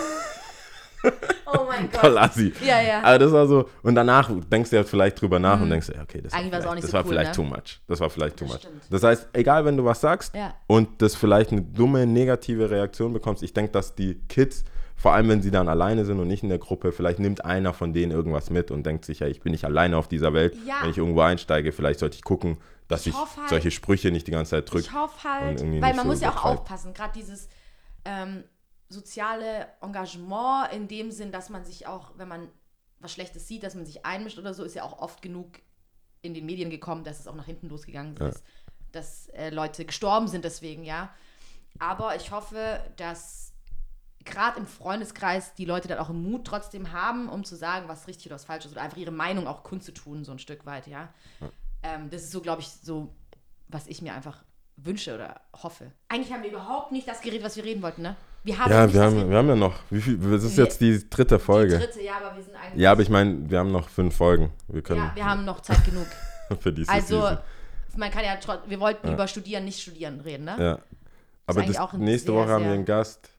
Mein 1.75 1.89
Gott. 1.91 1.99
Voll 2.01 2.17
assi. 2.17 2.53
Ja, 2.65 2.81
ja. 2.81 3.01
Aber 3.03 3.19
das 3.19 3.31
war 3.31 3.47
so, 3.47 3.69
und 3.81 3.95
danach 3.95 4.29
denkst 4.51 4.69
du 4.69 4.75
ja 4.77 4.83
vielleicht 4.83 5.21
drüber 5.21 5.39
nach 5.39 5.59
und 5.61 5.69
denkst, 5.69 5.89
ja, 5.93 6.01
okay, 6.01 6.21
das 6.21 6.33
Mhm. 6.33 6.39
Eigentlich 6.39 6.51
war 6.51 6.59
war's 6.59 6.65
auch 6.67 6.71
vielleicht, 6.71 6.75
nicht 6.75 6.83
das 6.83 6.91
so 6.91 6.93
war 6.97 7.03
cool, 7.03 7.09
vielleicht 7.09 7.29
ne? 7.31 7.35
too 7.35 7.43
much. 7.43 7.81
Das 7.87 7.99
war 7.99 8.09
vielleicht 8.09 8.37
too 8.37 8.45
Das 8.45 8.53
much. 8.53 8.61
stimmt. 8.61 8.81
Das 8.89 9.03
heißt, 9.03 9.27
egal, 9.33 9.65
wenn 9.65 9.77
du 9.77 9.85
was 9.85 10.01
sagst 10.01 10.35
Ja. 10.35 10.53
und 10.67 11.01
das 11.01 11.15
vielleicht 11.15 11.51
eine 11.51 11.61
dumme, 11.61 12.05
negative 12.05 12.69
Reaktion 12.69 13.13
bekommst, 13.13 13.43
ich 13.43 13.53
denke, 13.53 13.71
dass 13.71 13.95
die 13.95 14.15
Kids, 14.29 14.63
vor 14.95 15.13
allem 15.13 15.27
wenn 15.29 15.41
sie 15.41 15.51
dann 15.51 15.67
alleine 15.67 16.05
sind 16.05 16.19
und 16.19 16.27
nicht 16.27 16.43
in 16.43 16.49
der 16.49 16.59
Gruppe, 16.59 16.91
vielleicht 16.91 17.19
nimmt 17.19 17.43
einer 17.43 17.73
von 17.73 17.93
denen 17.93 18.11
irgendwas 18.11 18.49
mit 18.49 18.71
und 18.71 18.85
denkt 18.85 19.05
sich, 19.05 19.19
ja, 19.19 19.27
ich 19.27 19.41
bin 19.41 19.51
nicht 19.51 19.65
alleine 19.65 19.97
auf 19.97 20.07
dieser 20.07 20.33
Welt. 20.33 20.55
Ja. 20.65 20.75
Wenn 20.81 20.91
ich 20.91 20.97
irgendwo 20.97 21.21
einsteige, 21.21 21.71
vielleicht 21.71 21.99
sollte 21.99 22.15
ich 22.15 22.23
gucken, 22.23 22.57
dass 22.87 23.01
ich, 23.07 23.13
Ich 23.13 23.15
halt- 23.19 23.49
solche 23.49 23.71
Sprüche 23.71 24.11
nicht 24.11 24.27
die 24.27 24.31
ganze 24.31 24.51
Zeit 24.51 24.69
drücke. 24.71 24.81
Ich 24.85 24.93
hoffe 24.93 25.27
halt, 25.27 25.61
weil 25.61 25.79
man 25.93 25.99
so 25.99 26.03
muss 26.05 26.21
ja 26.21 26.29
auch 26.31 26.45
aufpassen, 26.45 26.93
gerade 26.93 27.13
dieses 27.15 27.47
ähm, 28.05 28.43
soziale 28.93 29.67
Engagement 29.81 30.71
in 30.71 30.87
dem 30.87 31.11
Sinn, 31.11 31.31
dass 31.31 31.49
man 31.49 31.65
sich 31.65 31.87
auch, 31.87 32.11
wenn 32.17 32.27
man 32.27 32.49
was 32.99 33.11
Schlechtes 33.11 33.47
sieht, 33.47 33.63
dass 33.63 33.75
man 33.75 33.85
sich 33.85 34.05
einmischt 34.05 34.39
oder 34.39 34.53
so, 34.53 34.63
ist 34.63 34.75
ja 34.75 34.83
auch 34.83 34.99
oft 34.99 35.21
genug 35.21 35.59
in 36.21 36.33
den 36.33 36.45
Medien 36.45 36.69
gekommen, 36.69 37.03
dass 37.03 37.19
es 37.19 37.27
auch 37.27 37.35
nach 37.35 37.45
hinten 37.45 37.67
losgegangen 37.67 38.15
ist, 38.17 38.43
dass 38.91 39.27
äh, 39.29 39.49
Leute 39.49 39.85
gestorben 39.85 40.27
sind 40.27 40.45
deswegen, 40.45 40.83
ja. 40.85 41.13
Aber 41.79 42.15
ich 42.15 42.31
hoffe, 42.31 42.79
dass 42.95 43.53
gerade 44.23 44.57
im 44.59 44.65
Freundeskreis 44.65 45.53
die 45.55 45.65
Leute 45.65 45.89
dann 45.89 45.99
auch 45.99 46.09
Mut 46.09 46.45
trotzdem 46.45 46.93
haben, 46.93 47.27
um 47.27 47.43
zu 47.43 47.57
sagen, 47.57 47.89
was 47.89 48.07
richtig 48.07 48.27
oder 48.27 48.35
was 48.35 48.45
falsch 48.45 48.65
ist 48.65 48.71
oder 48.71 48.81
einfach 48.81 48.97
ihre 48.97 49.11
Meinung 49.11 49.47
auch 49.47 49.63
kundzutun, 49.63 50.23
so 50.23 50.31
ein 50.31 50.39
Stück 50.39 50.65
weit, 50.65 50.87
ja. 50.87 51.13
Ähm, 51.81 52.09
das 52.09 52.23
ist 52.23 52.31
so, 52.31 52.39
glaube 52.39 52.61
ich, 52.61 52.69
so, 52.69 53.13
was 53.67 53.87
ich 53.87 54.01
mir 54.01 54.13
einfach 54.13 54.45
wünsche 54.77 55.13
oder 55.13 55.41
hoffe. 55.61 55.91
Eigentlich 56.07 56.31
haben 56.31 56.43
wir 56.43 56.51
überhaupt 56.51 56.91
nicht 56.91 57.07
das 57.07 57.21
geredet, 57.21 57.43
was 57.43 57.57
wir 57.57 57.63
reden 57.65 57.81
wollten, 57.81 58.01
ne? 58.01 58.15
Wir 58.45 58.57
haben 58.59 58.71
Ja, 58.71 58.93
wir 58.93 58.99
das 59.01 59.13
haben, 59.13 59.29
wir 59.29 59.37
haben 59.37 59.47
ja 59.47 59.55
noch, 59.55 59.75
wie 59.89 60.01
viel, 60.01 60.17
das 60.17 60.43
ist 60.43 60.57
Wir- 60.57 60.65
jetzt 60.65 60.81
die 60.81 61.09
dritte 61.09 61.39
Folge. 61.39 61.77
die 61.79 61.85
dritte, 61.85 62.01
ja, 62.03 62.13
aber 62.21 62.35
wir 62.35 62.43
sind 62.43 62.55
eigentlich. 62.55 62.81
Ja, 62.81 62.91
aber 62.91 63.01
ich 63.01 63.09
meine, 63.09 63.49
wir 63.49 63.59
haben 63.59 63.71
noch 63.71 63.87
fünf 63.89 64.15
Folgen. 64.17 64.51
Wir 64.67 64.81
können 64.81 64.99
ja, 64.99 65.11
wir 65.15 65.25
haben 65.25 65.45
noch 65.45 65.61
Zeit 65.61 65.83
genug. 65.85 66.07
für 66.59 66.73
diese 66.73 66.91
Also, 66.91 67.21
Season. 67.21 67.37
man 67.95 68.11
kann 68.11 68.25
ja 68.25 68.35
trotzdem, 68.43 68.69
wir 68.69 68.79
wollten 68.81 69.13
über 69.13 69.27
Studieren, 69.27 69.63
nicht 69.65 69.81
Studieren 69.81 70.19
reden, 70.21 70.43
ne? 70.45 70.55
Ja. 70.59 70.79
Aber 71.45 71.61
das, 71.63 71.77
ein 71.77 71.99
nächste 72.01 72.31
sehr, 72.31 72.41
Woche 72.41 72.49
haben 72.49 72.65
wir 72.65 72.71
einen 72.73 72.85
Gast. 72.85 73.29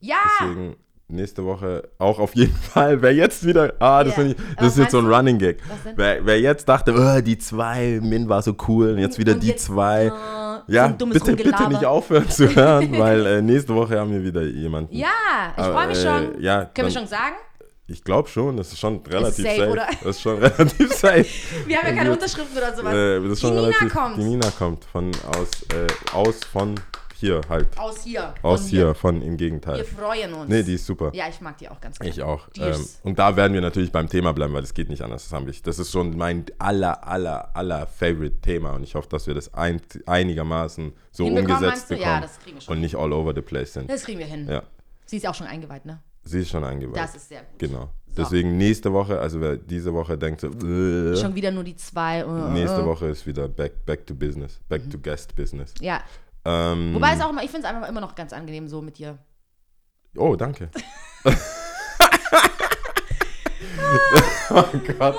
Ja! 0.00 0.16
Deswegen 0.40 0.76
nächste 1.08 1.44
Woche 1.44 1.88
auch 1.98 2.18
auf 2.18 2.34
jeden 2.34 2.54
Fall. 2.72 3.00
Wer 3.00 3.14
jetzt 3.14 3.46
wieder. 3.46 3.74
Ah, 3.78 4.02
das, 4.04 4.14
Ja. 4.16 4.22
finde 4.22 4.34
ich, 4.36 4.56
das 4.56 4.66
ist 4.72 4.78
jetzt 4.78 4.90
so 4.92 4.98
ein 4.98 5.06
Running 5.06 5.38
Gag. 5.38 5.58
Wer, 5.96 6.26
wer 6.26 6.40
jetzt 6.40 6.68
dachte, 6.68 6.94
oh, 6.96 7.20
die 7.20 7.38
zwei, 7.38 8.00
Min 8.02 8.28
war 8.28 8.42
so 8.42 8.54
cool, 8.66 8.90
und 8.92 8.98
jetzt 8.98 9.18
wieder 9.18 9.34
Und 9.34 9.42
die 9.42 9.48
jetzt, 9.48 9.64
zwei. 9.66 10.06
äh, 10.06 10.10
ja, 10.68 10.84
so 10.84 10.88
ein 10.92 10.98
dummes 10.98 11.14
bitte, 11.22 11.36
bitte 11.36 11.68
nicht 11.68 11.84
aufhören 11.84 12.28
zu 12.28 12.54
hören, 12.54 12.92
weil 12.98 13.26
äh, 13.26 13.42
nächste 13.42 13.74
Woche 13.74 13.98
haben 13.98 14.12
wir 14.12 14.22
wieder 14.22 14.42
jemanden. 14.42 14.94
Ja, 14.94 15.08
ich 15.56 15.64
freue 15.64 15.86
mich 15.88 15.98
äh, 15.98 16.02
schon. 16.02 16.40
ja, 16.42 16.64
Können 16.64 16.74
wir 16.74 16.82
dann- 16.84 16.92
schon 16.92 17.06
sagen? 17.06 17.34
Ich 17.90 18.04
glaube 18.04 18.28
schon, 18.28 18.54
das 18.58 18.70
ist 18.70 18.78
schon 18.80 19.00
relativ 19.10 19.42
safe, 19.46 19.56
safe. 19.60 19.70
oder? 19.70 19.86
Das 20.04 20.16
ist 20.16 20.20
schon 20.20 20.38
relativ 20.44 20.92
safe. 20.92 21.24
Wir 21.66 21.78
haben 21.78 21.86
ja 21.86 21.92
keine 21.94 22.00
Also, 22.00 22.12
Unterschriften 22.12 22.58
oder 22.58 22.76
sowas. 22.76 22.94
Äh, 22.94 23.20
das 23.20 23.24
ist 23.32 23.36
die 23.42 23.46
schon 23.46 23.54
Nina 23.56 23.66
relativ, 23.68 23.94
kommt. 23.94 24.16
Die 24.18 24.24
Nina 24.24 24.50
kommt 24.58 24.84
von 24.84 25.10
aus, 25.26 25.48
äh, 25.74 26.14
aus 26.14 26.40
von 26.52 26.74
hier 27.18 27.40
halt. 27.48 27.78
Aus 27.78 28.02
hier. 28.04 28.34
Aus 28.42 28.60
von 28.62 28.68
hier, 28.70 28.94
von 28.94 29.22
im 29.22 29.36
Gegenteil. 29.36 29.78
Wir 29.78 29.84
freuen 29.84 30.34
uns. 30.34 30.48
Nee, 30.48 30.62
die 30.62 30.74
ist 30.74 30.86
super. 30.86 31.10
Ja, 31.14 31.28
ich 31.28 31.40
mag 31.40 31.58
die 31.58 31.68
auch 31.68 31.80
ganz 31.80 31.98
gerne. 31.98 32.10
Ich 32.10 32.22
auch. 32.22 32.48
Ähm, 32.58 32.84
und 33.02 33.18
da 33.18 33.36
werden 33.36 33.54
wir 33.54 33.60
natürlich 33.60 33.92
beim 33.92 34.08
Thema 34.08 34.32
bleiben, 34.32 34.54
weil 34.54 34.62
das 34.62 34.74
geht 34.74 34.88
nicht 34.88 35.02
anders. 35.02 35.24
Das, 35.24 35.32
haben 35.32 35.46
wir, 35.46 35.54
das 35.62 35.78
ist 35.78 35.92
schon 35.92 36.16
mein 36.16 36.46
aller, 36.58 37.06
aller, 37.06 37.56
aller 37.56 37.86
Favorite 37.86 38.40
Thema 38.40 38.72
und 38.72 38.82
ich 38.82 38.94
hoffe, 38.94 39.08
dass 39.08 39.26
wir 39.26 39.34
das 39.34 39.54
ein, 39.54 39.80
einigermaßen 40.06 40.92
so 41.10 41.26
umgesetzt 41.26 41.90
du? 41.90 41.94
Ja, 41.94 41.98
bekommen 41.98 42.22
das 42.22 42.38
kriegen 42.40 42.56
wir 42.56 42.60
schon 42.62 42.74
und 42.74 42.80
nicht 42.80 42.96
all 42.96 43.12
over 43.12 43.34
the 43.34 43.42
place 43.42 43.72
sind. 43.72 43.90
Das 43.90 44.04
kriegen 44.04 44.18
wir 44.18 44.26
hin. 44.26 44.46
Ja. 44.48 44.62
Sie 45.06 45.16
ist 45.16 45.26
auch 45.26 45.34
schon 45.34 45.46
eingeweiht, 45.46 45.86
ne? 45.86 46.00
Sie 46.24 46.40
ist 46.40 46.50
schon 46.50 46.64
eingeweiht. 46.64 46.96
Das 46.96 47.14
ist 47.14 47.28
sehr 47.28 47.40
gut. 47.40 47.58
Genau. 47.58 47.88
So. 48.08 48.22
Deswegen 48.22 48.56
nächste 48.56 48.92
Woche, 48.92 49.20
also 49.20 49.40
wer 49.40 49.56
diese 49.56 49.94
Woche 49.94 50.18
denkt 50.18 50.40
so, 50.40 50.48
äh, 50.48 51.16
Schon 51.16 51.34
wieder 51.34 51.50
nur 51.50 51.64
die 51.64 51.76
zwei. 51.76 52.20
äh, 52.20 52.50
nächste 52.50 52.80
äh. 52.80 52.84
Woche 52.84 53.06
ist 53.06 53.26
wieder 53.26 53.48
back, 53.48 53.84
back 53.86 54.06
to 54.06 54.14
business, 54.14 54.60
back 54.68 54.90
to 54.90 54.98
guest 54.98 55.34
business. 55.36 55.72
Ja. 55.80 56.02
Ähm, 56.48 56.94
Wobei 56.94 57.12
es 57.12 57.20
auch 57.20 57.28
immer, 57.28 57.42
ich 57.42 57.50
finde 57.50 57.66
es 57.66 57.74
einfach 57.74 57.86
immer 57.88 58.00
noch 58.00 58.14
ganz 58.14 58.32
angenehm 58.32 58.68
so 58.68 58.80
mit 58.80 58.96
dir. 58.96 59.18
Oh, 60.16 60.34
danke. 60.34 60.70
oh 64.50 64.64
Gott. 64.98 65.16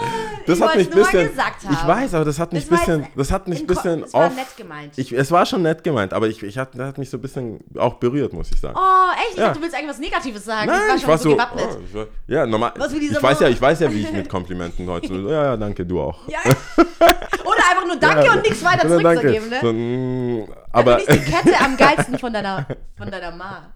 Das 0.48 0.58
Ich 0.58 0.64
hat 0.64 0.76
mich 0.76 0.90
nur 0.90 1.00
mal 1.04 1.12
bisschen. 1.12 1.30
Ich 1.72 1.88
weiß, 1.88 2.14
aber 2.14 2.26
das 2.26 2.40
hat 2.40 2.54
mich 2.54 2.70
war 2.72 2.78
bisschen. 2.78 3.08
Das 3.16 3.32
hat 3.32 3.48
mich 3.48 3.68
bisschen 3.68 4.04
es 4.04 4.14
war 4.14 4.30
nett 4.30 4.58
gemeint. 4.58 4.98
Ich, 4.98 5.12
es 5.12 5.32
war 5.32 5.46
schon 5.46 5.62
nett 5.62 5.84
gemeint, 5.84 6.14
aber 6.14 6.28
ich, 6.28 6.42
ich 6.42 6.58
hat, 6.58 6.70
das 6.74 6.88
hat 6.88 6.98
mich 6.98 7.10
so 7.10 7.18
ein 7.18 7.22
bisschen 7.22 7.60
auch 7.78 7.96
berührt, 7.96 8.34
muss 8.34 8.52
ich 8.52 8.60
sagen. 8.60 8.78
Oh, 8.78 9.12
echt? 9.16 9.32
Ich 9.32 9.38
Ja. 9.38 9.48
dachte, 9.48 9.60
du 9.60 9.64
willst 9.64 9.76
eigentlich 9.76 9.90
was 9.90 10.00
Negatives 10.00 10.46
sagen. 10.46 10.68
Nein, 10.68 10.80
ich 10.90 11.02
ich 11.02 11.08
war 11.08 11.10
war 11.10 11.18
schon 11.18 11.32
so. 11.32 11.38
so 11.38 11.78
oh, 11.78 11.82
ich 11.86 11.94
war, 11.94 12.06
ja, 12.28 12.46
normal. 12.46 12.74
Ich 12.78 13.22
weiß 13.24 13.40
ja, 13.42 13.50
ich 13.50 13.62
weiß 13.62 13.80
ja, 13.82 13.92
wie 13.92 14.02
ich 14.02 14.12
mit 14.12 14.30
Komplimenten 14.38 14.88
heute. 14.90 15.08
So, 15.08 15.30
ja, 15.30 15.44
ja, 15.44 15.58
danke, 15.58 15.86
du 15.86 16.02
auch. 16.02 16.28
Ja. 16.28 16.40
Oder 16.48 17.70
einfach 17.70 17.86
nur 17.86 17.96
Danke 17.98 18.26
Ja, 18.26 18.34
und 18.34 18.42
nichts 18.44 18.64
weiter 18.64 18.88
zurückzugeben, 18.88 19.50
ne? 19.50 19.60
So, 19.62 19.74
mm, 19.74 20.54
Aber 20.72 21.00
finde 21.00 21.16
ich 21.20 21.26
die 21.26 21.32
Kette 21.32 21.60
am 21.64 21.78
geilsten 21.78 22.18
von 22.20 22.34
deiner, 22.34 22.66
von 22.98 23.12
deiner 23.12 23.32
Ma. 23.32 23.74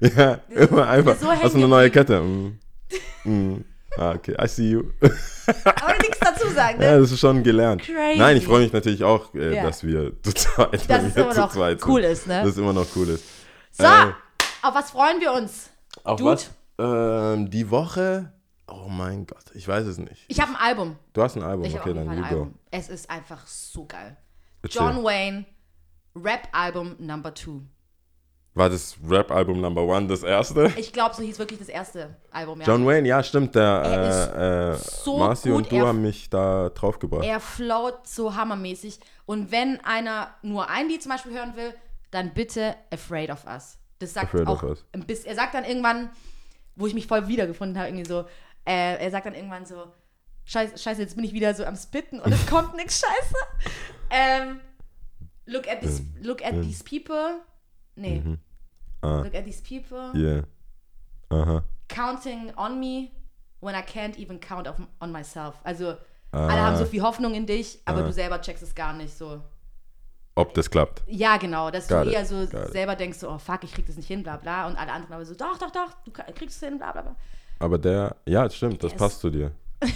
ja, 0.00 0.38
immer 0.50 0.88
einfach. 0.88 1.16
so 1.16 1.28
Hast 1.30 1.54
du 1.54 1.58
eine 1.58 1.68
neue. 1.68 1.90
Kette? 1.90 2.20
Mm. 2.20 2.58
Mm. 3.24 3.64
Ah, 3.96 4.12
okay, 4.12 4.34
I 4.42 4.48
see 4.48 4.70
you. 4.70 4.90
Aber 5.00 5.92
nichts 5.98 6.18
dazu 6.20 6.48
sagen, 6.48 6.80
Ja, 6.82 6.92
ne? 6.92 7.00
das 7.00 7.12
ist 7.12 7.20
schon 7.20 7.42
gelernt. 7.42 7.82
Crazy. 7.82 8.18
Nein, 8.18 8.36
ich 8.36 8.44
freue 8.44 8.62
mich 8.64 8.72
natürlich 8.72 9.04
auch, 9.04 9.32
äh, 9.34 9.54
Ja. 9.56 9.62
dass 9.64 9.84
wir 9.84 10.12
zu 10.22 10.32
zweit, 10.34 10.90
Dass 10.90 11.02
es 11.04 11.16
immer 11.16 11.30
zu 11.30 11.40
noch 11.40 11.52
zweit 11.52 11.80
sind. 11.80 11.88
cool 11.90 12.00
ist, 12.00 12.26
ne? 12.26 12.40
Dass 12.42 12.50
es 12.52 12.58
immer 12.58 12.72
noch 12.72 12.86
cool 12.96 13.08
ist. 13.10 13.24
So, 13.72 13.84
Äh, 13.84 14.12
auf 14.62 14.74
was 14.74 14.90
freuen 14.90 15.20
wir 15.20 15.32
uns? 15.32 15.70
Auf 16.02 16.18
Dude? 16.18 16.30
was? 16.32 16.50
Ähm, 16.78 17.50
die 17.50 17.70
Woche? 17.70 18.32
Oh 18.66 18.88
mein 18.88 19.26
Gott, 19.26 19.44
ich 19.54 19.68
weiß 19.68 19.86
es 19.86 19.98
nicht. 19.98 20.24
Ich 20.26 20.40
habe 20.40 20.52
ein 20.52 20.56
Album. 20.56 20.96
Du 21.12 21.22
hast 21.22 21.36
ein 21.36 21.42
Album, 21.42 21.64
Ich 21.64 21.78
okay, 21.78 21.92
dann 21.94 22.08
ein 22.08 22.18
go. 22.22 22.24
Album. 22.24 22.54
Es 22.70 22.88
ist 22.88 23.08
einfach 23.10 23.46
so 23.46 23.84
geil. 23.86 24.16
Erzähl. 24.62 24.80
John 24.80 25.04
Wayne, 25.04 25.44
Rap-Album 26.16 26.96
Number 26.98 27.32
Two. 27.34 27.60
War 28.56 28.70
das 28.70 28.96
Rap-Album 29.04 29.60
Number 29.60 29.82
One 29.82 30.06
das 30.06 30.22
erste? 30.22 30.72
Ich 30.76 30.92
glaube, 30.92 31.12
so 31.14 31.22
hieß 31.22 31.40
wirklich 31.40 31.58
das 31.58 31.68
erste 31.68 32.16
Album, 32.30 32.60
ja. 32.60 32.66
John 32.66 32.86
Wayne, 32.86 33.08
ja, 33.08 33.20
stimmt. 33.24 33.56
Der, 33.56 33.62
Er 33.62 34.34
äh, 34.36 34.74
äh, 34.74 34.76
so 34.76 35.18
Marci 35.18 35.48
gut, 35.48 35.58
und 35.58 35.72
du 35.72 35.84
haben 35.84 36.02
mich 36.02 36.30
da 36.30 36.68
draufgebracht. 36.68 37.24
Er 37.24 37.40
float 37.40 38.06
so 38.06 38.36
hammermäßig. 38.36 39.00
Und 39.26 39.50
wenn 39.50 39.80
einer 39.84 40.30
nur 40.42 40.70
ein 40.70 40.88
Lied 40.88 41.02
zum 41.02 41.10
Beispiel 41.10 41.32
hören 41.32 41.56
will, 41.56 41.74
dann 42.12 42.32
bitte 42.32 42.76
Afraid 42.92 43.30
of 43.30 43.44
Us. 43.44 43.76
Das 43.98 44.14
sagt 44.14 44.32
Afraid 44.32 44.46
auch 44.46 44.62
ein 44.92 45.04
bisschen. 45.04 45.26
Er 45.26 45.34
sagt 45.34 45.54
dann 45.54 45.64
irgendwann, 45.64 46.10
wo 46.76 46.86
ich 46.86 46.94
mich 46.94 47.08
voll 47.08 47.26
wiedergefunden 47.26 47.76
habe, 47.76 47.88
irgendwie 47.88 48.08
so, 48.08 48.20
äh, 48.64 49.02
er 49.02 49.10
sagt 49.10 49.26
dann 49.26 49.34
irgendwann 49.34 49.66
so, 49.66 49.84
Scheiße, 50.44 50.78
Scheiße, 50.78 51.00
jetzt 51.00 51.16
bin 51.16 51.24
ich 51.24 51.32
wieder 51.32 51.54
so 51.54 51.64
am 51.64 51.74
Spitten 51.74 52.20
und 52.20 52.30
es 52.30 52.46
kommt 52.50 52.76
nichts 52.76 53.00
Scheiße. 53.00 53.34
Ähm, 54.10 54.60
look 55.46 55.66
at 55.66 55.80
this, 55.80 56.02
look 56.20 56.44
at 56.44 56.62
these 56.62 56.84
people. 56.84 57.40
Nee. 57.96 58.20
Mhm. 58.24 58.38
Ah. 59.04 59.20
Look 59.22 59.34
at 59.34 59.44
these 59.44 59.60
people. 59.62 60.10
Yeah. 60.14 60.42
Aha. 61.30 61.62
Counting 61.88 62.52
on 62.56 62.78
me 62.80 63.10
when 63.60 63.74
I 63.74 63.82
can't 63.82 64.16
even 64.18 64.38
count 64.40 64.66
auf, 64.68 64.76
on 65.00 65.12
myself. 65.12 65.54
Also, 65.64 65.94
Ah. 66.32 66.48
alle 66.48 66.60
haben 66.62 66.76
so 66.76 66.84
viel 66.84 67.02
Hoffnung 67.02 67.34
in 67.34 67.46
dich, 67.46 67.78
aber 67.84 68.02
du 68.02 68.12
selber 68.12 68.40
checkst 68.40 68.62
es 68.62 68.74
gar 68.74 68.92
nicht 68.92 69.16
so. 69.16 69.40
Ob 70.36 70.52
das 70.54 70.68
klappt. 70.68 71.02
Ja, 71.06 71.36
genau, 71.36 71.70
dass 71.70 71.86
Got 71.86 72.06
du 72.06 72.08
it, 72.08 72.14
eher 72.14 72.26
so 72.26 72.34
got 72.46 72.54
it. 72.66 72.72
selber 72.72 72.96
denkst, 72.96 73.18
so, 73.18 73.30
oh 73.30 73.38
fuck, 73.38 73.62
ich 73.62 73.72
krieg 73.72 73.86
das 73.86 73.96
nicht 73.96 74.08
hin, 74.08 74.24
bla 74.24 74.36
bla. 74.38 74.66
Und 74.66 74.76
alle 74.76 74.90
anderen 74.90 75.12
aber 75.14 75.24
so, 75.24 75.34
doch, 75.34 75.56
doch, 75.58 75.70
doch, 75.70 75.92
du 76.04 76.10
kriegst 76.10 76.60
es 76.60 76.68
hin, 76.68 76.76
bla 76.78 76.90
bla 76.90 77.02
bla. 77.02 77.14
Aber 77.60 77.78
der, 77.78 78.16
ja, 78.26 78.50
stimmt, 78.50 78.82
das 78.82 78.90
Yes. 78.92 78.98
passt 78.98 79.20
zu 79.20 79.30
dir. 79.30 79.52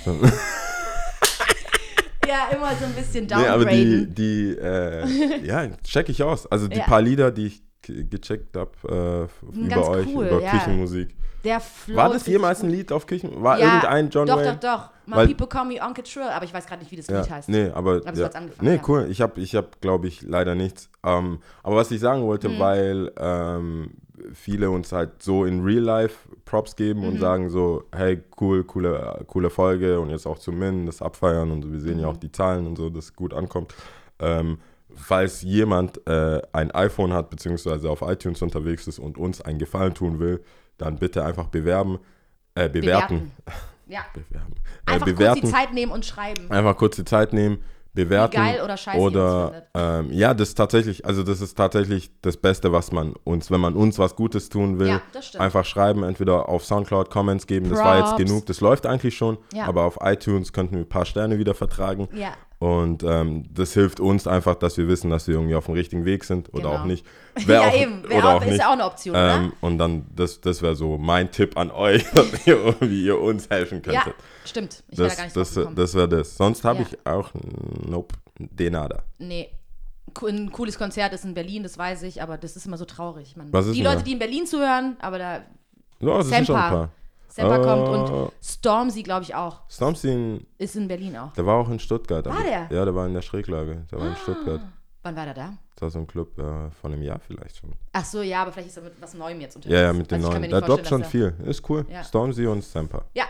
Ja, 2.27 2.49
immer 2.55 2.75
so 2.77 2.85
ein 2.85 2.93
bisschen 2.93 3.25
Nee, 3.25 3.33
aber 3.35 3.65
die, 3.65 4.07
downgraden. 4.07 4.15
die 4.15 4.57
äh, 4.59 5.47
ja, 5.47 5.69
check 5.83 6.09
ich 6.11 6.23
aus. 6.23 6.47
Also 6.47 6.69
die 6.69 6.77
Ja. 6.77 6.85
paar 6.85 7.01
Lieder, 7.01 7.31
die 7.31 7.47
ich 7.47 7.63
gecheckt 7.83 8.57
habe 8.57 8.71
äh, 8.85 9.57
über 9.57 9.69
ganz 9.69 9.89
euch, 9.89 10.07
cool, 10.15 10.27
über 10.27 10.43
ja. 10.43 11.61
Flow 11.61 11.97
War 11.97 12.13
das 12.13 12.27
jemals 12.27 12.63
ein 12.63 12.71
Lied 12.71 12.91
auf 12.93 13.07
Küchen? 13.07 13.43
War 13.43 13.59
ja, 13.59 13.67
irgendein 13.67 14.11
John 14.11 14.27
doch, 14.27 14.37
Wayne? 14.37 14.59
Doch, 14.61 14.77
doch, 14.79 14.91
My 15.07 15.17
Weil- 15.17 15.27
People 15.29 15.47
Call 15.47 15.65
Me 15.67 15.77
Uncle 15.81 16.05
Trill, 16.05 16.25
aber 16.25 16.45
ich 16.45 16.53
weiß 16.53 16.67
gerade 16.67 16.83
nicht, 16.83 16.91
wie 16.91 16.97
das 16.97 17.07
Ja, 17.07 17.21
Lied 17.21 17.31
heißt. 17.31 17.49
nee, 17.49 17.71
aber, 17.71 18.03
Aber 18.05 18.13
ja. 18.19 18.31
nee, 18.61 18.75
ja. 18.75 18.83
cool. 18.89 19.07
Ich 19.11 19.21
habe, 19.21 19.41
ich 19.41 19.55
hab, 19.55 19.81
glaube 19.81 20.09
ich, 20.09 20.23
leider 20.23 20.55
nichts. 20.55 20.91
Ähm, 21.05 21.39
aber 21.63 21.77
was 21.77 21.91
ich 21.91 22.01
sagen 22.01 22.23
wollte, 22.25 22.49
Mhm. 22.49 22.59
weil 22.59 23.13
ähm, 23.19 23.91
viele 24.35 24.69
uns 24.71 24.91
halt 24.93 25.23
so 25.23 25.45
in 25.45 25.63
Real 25.63 25.83
Life 25.83 26.29
Props 26.45 26.75
geben 26.77 27.01
Mhm. 27.03 27.09
und 27.09 27.19
sagen 27.21 27.49
so, 27.51 27.85
hey, 27.95 28.21
cool, 28.41 28.65
coole, 28.65 29.25
coole 29.29 29.49
Folge 29.49 30.01
und 30.01 30.11
jetzt 30.11 30.27
auch 30.27 30.39
zu 30.39 30.51
Min, 30.53 30.87
das 30.87 31.01
abfeiern 31.01 31.51
und 31.53 31.73
wir 31.73 31.81
sehen 31.81 32.01
ja 32.01 32.07
Mhm. 32.09 32.13
auch 32.13 32.17
die 32.19 32.33
Zahlen 32.33 32.67
und 32.67 32.77
so, 32.77 32.91
dass 32.91 33.05
es 33.07 33.15
gut 33.15 33.33
ankommt. 33.33 33.75
Ähm, 34.19 34.59
falls 34.95 35.43
jemand 35.43 36.07
äh, 36.09 36.41
ein 36.53 36.71
iPhone 36.73 37.13
hat, 37.13 37.31
beziehungsweise 37.31 37.91
auf 37.91 38.03
iTunes 38.03 38.43
unterwegs 38.43 38.87
ist 38.87 38.99
und 38.99 39.19
uns 39.19 39.41
einen 39.41 39.59
Gefallen 39.59 39.95
tun 39.95 40.19
will, 40.19 40.43
dann 40.77 40.97
bitte 40.99 41.25
einfach 41.25 41.47
bewerben, 41.49 41.99
äh, 42.55 42.69
bewerten. 42.69 43.33
Ja. 43.91 44.03
bewerben. 44.13 44.53
Äh, 44.87 44.93
Einfach 44.93 45.07
bewerten. 45.07 45.41
kurz 45.41 45.51
die 45.51 45.57
Zeit 45.57 45.73
nehmen 45.73 45.93
und 45.93 46.05
schreiben. 46.05 46.51
Einfach 46.51 46.77
kurz 46.77 46.97
die 46.97 47.07
Zeit 47.07 47.33
nehmen, 47.33 47.63
bewerten. 47.95 48.35
Wie 48.35 48.37
geil 48.37 48.61
oder 48.63 48.77
scheiße 48.77 48.99
Oder 48.99 49.67
ähm, 49.73 50.13
ja, 50.13 50.35
das 50.35 50.49
ist 50.51 50.57
tatsächlich, 50.57 51.07
also 51.07 51.23
das 51.23 51.41
ist 51.41 51.55
tatsächlich 51.57 52.11
das 52.21 52.37
Beste, 52.37 52.71
was 52.71 52.93
man 52.93 53.15
uns, 53.25 53.51
wenn 53.51 53.63
man 53.63 53.73
uns 53.75 53.99
was 53.99 54.15
Gutes 54.15 54.51
tun 54.51 54.79
will, 54.79 54.89
Ja, 54.89 55.01
das 55.15 55.35
einfach 55.37 55.65
schreiben, 55.65 56.03
entweder 56.03 56.51
auf 56.51 56.67
Soundcloud 56.67 57.09
Comments 57.09 57.47
geben, 57.47 57.71
das 57.71 57.79
war 57.79 57.97
jetzt 57.97 58.09
Props. 58.11 58.23
genug, 58.25 58.45
das 58.45 58.61
läuft 58.61 58.85
eigentlich 58.85 59.17
schon, 59.17 59.39
Ja. 59.55 59.65
aber 59.65 59.85
auf 59.85 59.97
iTunes 60.03 60.53
könnten 60.53 60.75
wir 60.75 60.81
ein 60.83 60.89
paar 60.89 61.07
Sterne 61.07 61.39
wieder 61.39 61.55
vertragen. 61.55 62.09
Ja. 62.13 62.33
Und 62.61 63.05
ähm, 63.05 63.45
das 63.55 63.73
hilft 63.75 64.01
uns 64.01 64.27
einfach, 64.27 64.57
dass 64.57 64.77
wir 64.79 64.89
wissen, 64.89 65.11
dass 65.11 65.29
wir 65.29 65.35
irgendwie 65.37 65.55
auf 65.55 65.67
dem 65.67 65.75
richtigen 65.75 66.05
Weg 66.05 66.25
sind 66.25 66.49
oder 66.53 66.63
Genau. 66.71 66.75
auch 66.81 66.85
nicht. 66.85 67.07
Wer 67.47 67.61
ja, 67.63 67.69
auch, 67.69 67.77
eben. 67.81 68.03
Wär 68.09 68.19
oder 68.19 68.29
auch, 68.31 68.35
auch 68.39 68.43
ist 68.43 68.49
nicht. 68.49 68.59
ja 68.59 68.69
auch 68.69 68.73
eine 68.73 68.85
Option, 68.85 69.15
oder? 69.15 69.35
Ähm, 69.37 69.53
und 69.61 69.79
dann, 69.79 70.07
das, 70.17 70.41
das 70.41 70.61
wäre 70.61 70.75
so 70.75 70.99
mein 70.99 71.31
Tipp 71.31 71.57
an 71.57 71.71
euch, 71.71 72.05
dass 72.15 72.47
ihr, 72.49 72.75
wie 72.81 73.05
ihr 73.05 73.21
uns 73.21 73.49
helfen 73.49 73.81
Ja, 73.87 74.03
könntet. 74.03 74.15
stimmt. 74.45 74.83
Ich 74.89 74.99
wäre 74.99 75.09
da 75.09 75.15
Das, 75.15 75.17
gar 75.19 75.25
nicht 75.25 75.37
das, 75.37 75.75
das 75.77 75.95
wäre 75.95 76.09
das. 76.09 76.37
Sonst 76.37 76.65
habe 76.65 76.81
Ja. 76.81 76.87
ich 76.91 77.07
auch, 77.07 77.31
nope, 77.87 78.17
de 78.39 78.71
nada. 78.71 79.05
Nee. 79.19 79.51
Ein 80.27 80.51
cooles 80.51 80.77
Konzert 80.79 81.13
ist 81.13 81.25
in 81.25 81.35
Berlin, 81.35 81.63
das 81.63 81.79
weiß 81.79 82.03
ich, 82.03 82.23
aber 82.23 82.39
das 82.39 82.57
ist 82.57 82.67
immer 82.67 82.79
so 82.79 82.87
traurig. 82.87 83.37
Man, 83.37 83.53
ist 83.53 83.73
die 83.73 83.83
Leute, 83.85 83.99
da? 83.99 84.03
die 84.03 84.13
in 84.13 84.19
Berlin 84.19 84.47
zuhören, 84.47 84.97
aber 85.01 85.19
da 85.19 85.35
Ja, 86.01 86.17
das 86.19 86.29
sind 86.29 86.47
schon 86.47 86.57
ein 86.57 86.71
paar. 86.71 86.91
Semper 87.29 87.61
Oh. 87.61 87.65
kommt 87.65 88.11
und 88.11 88.33
Stormzy, 88.43 89.03
glaube 89.03 89.23
ich, 89.25 89.35
auch. 89.35 89.61
Stormzy, 89.69 90.45
Ist 90.59 90.77
in 90.77 90.89
Berlin 90.89 91.17
auch. 91.17 91.33
der 91.35 91.45
war 91.47 91.57
auch 91.57 91.69
in 91.69 91.79
Stuttgart. 91.79 92.25
War 92.27 92.43
der? 92.43 92.63
Ah. 92.63 92.67
Ja, 92.75 92.85
der 92.85 92.95
war 92.95 93.07
in 93.07 93.15
der 93.15 93.23
Schräglage. 93.23 93.85
Der 93.91 93.99
war 94.01 94.07
in 94.09 94.17
Stuttgart. 94.17 94.61
Wann 95.03 95.15
war 95.17 95.25
der 95.27 95.35
da? 95.35 95.53
Das 95.75 95.83
war 95.83 95.91
so 95.91 95.99
ein 96.01 96.07
Club 96.09 96.37
äh, 96.39 96.71
von 96.81 96.93
einem 96.93 97.03
Jahr 97.03 97.21
vielleicht 97.21 97.59
schon. 97.59 97.73
Ach 97.93 98.05
so, 98.05 98.21
ja, 98.23 98.43
aber 98.43 98.53
vielleicht 98.53 98.69
ist 98.71 98.77
er 98.79 98.83
mit 98.83 99.01
was 99.01 99.15
Neuem 99.15 99.41
jetzt 99.41 99.55
unterwegs. 99.57 99.75
Ja, 99.79 99.87
ja, 99.87 99.93
mit 99.93 100.11
den 100.11 100.17
Also 100.25 100.31
neuen. 100.39 100.43
nicht 100.51 100.53
droppt 100.69 100.87
schon 100.89 101.05
viel. 101.05 101.35
Ist 101.47 101.69
cool. 101.71 101.87
Ja. 101.89 102.03
Stormzy 102.03 102.47
und 102.47 102.65
Semper. 102.65 103.05
er- 103.15 103.23
Ja, 103.23 103.25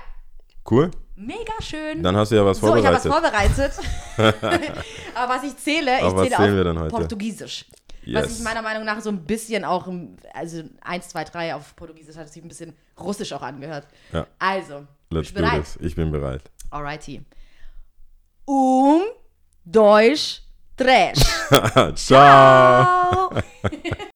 Cool. 0.71 0.91
mega 1.17 1.53
schön. 1.61 2.03
Dann 2.03 2.17
hast 2.17 2.31
du 2.31 2.37
ja 2.37 2.45
was 2.45 2.59
so, 2.59 2.75
ich 2.77 2.85
habe 2.87 2.99
vorbereitet. 2.99 3.79
was 3.79 4.17
vorbereitet. 4.17 4.85
aber 5.15 5.35
was 5.35 5.43
ich 5.45 5.57
zähle, 5.57 5.99
ich 5.99 6.05
was 6.05 6.13
zähle 6.15 6.29
zählen 6.37 6.51
auf 6.51 6.57
wir 6.57 6.65
denn 6.65 6.79
heute? 6.79 6.91
Portugiesisch. 6.91 7.67
Was 8.07 8.25
Yes. 8.27 8.39
ich 8.39 8.45
meiner 8.45 8.63
Meinung 8.63 8.85
nach 8.85 9.01
so 9.01 9.11
ein 9.11 9.25
bisschen 9.25 9.65
auch, 9.65 9.89
also 10.33 10.63
1, 10.83 11.09
2, 11.09 11.25
3 11.25 11.55
auf 11.55 11.77
Portugiesisch 11.77 12.17
hat 12.17 12.33
sich 12.33 12.43
ein 12.43 12.49
bisschen 12.49 12.75
russisch 12.99 13.33
auch 13.33 13.43
angehört. 13.43 13.87
Ja. 14.13 14.27
Also, 14.39 14.87
Let's 15.11 15.29
du 15.29 15.35
bereit? 15.35 15.65
Ich 15.81 15.95
bin 15.95 16.11
bereit. 16.11 16.43
Alrighty. 16.71 17.23
Um, 18.47 19.03
dois, 19.65 20.43
três. 20.77 21.19
Ciao. 21.97 23.31
Ciao. 23.31 23.31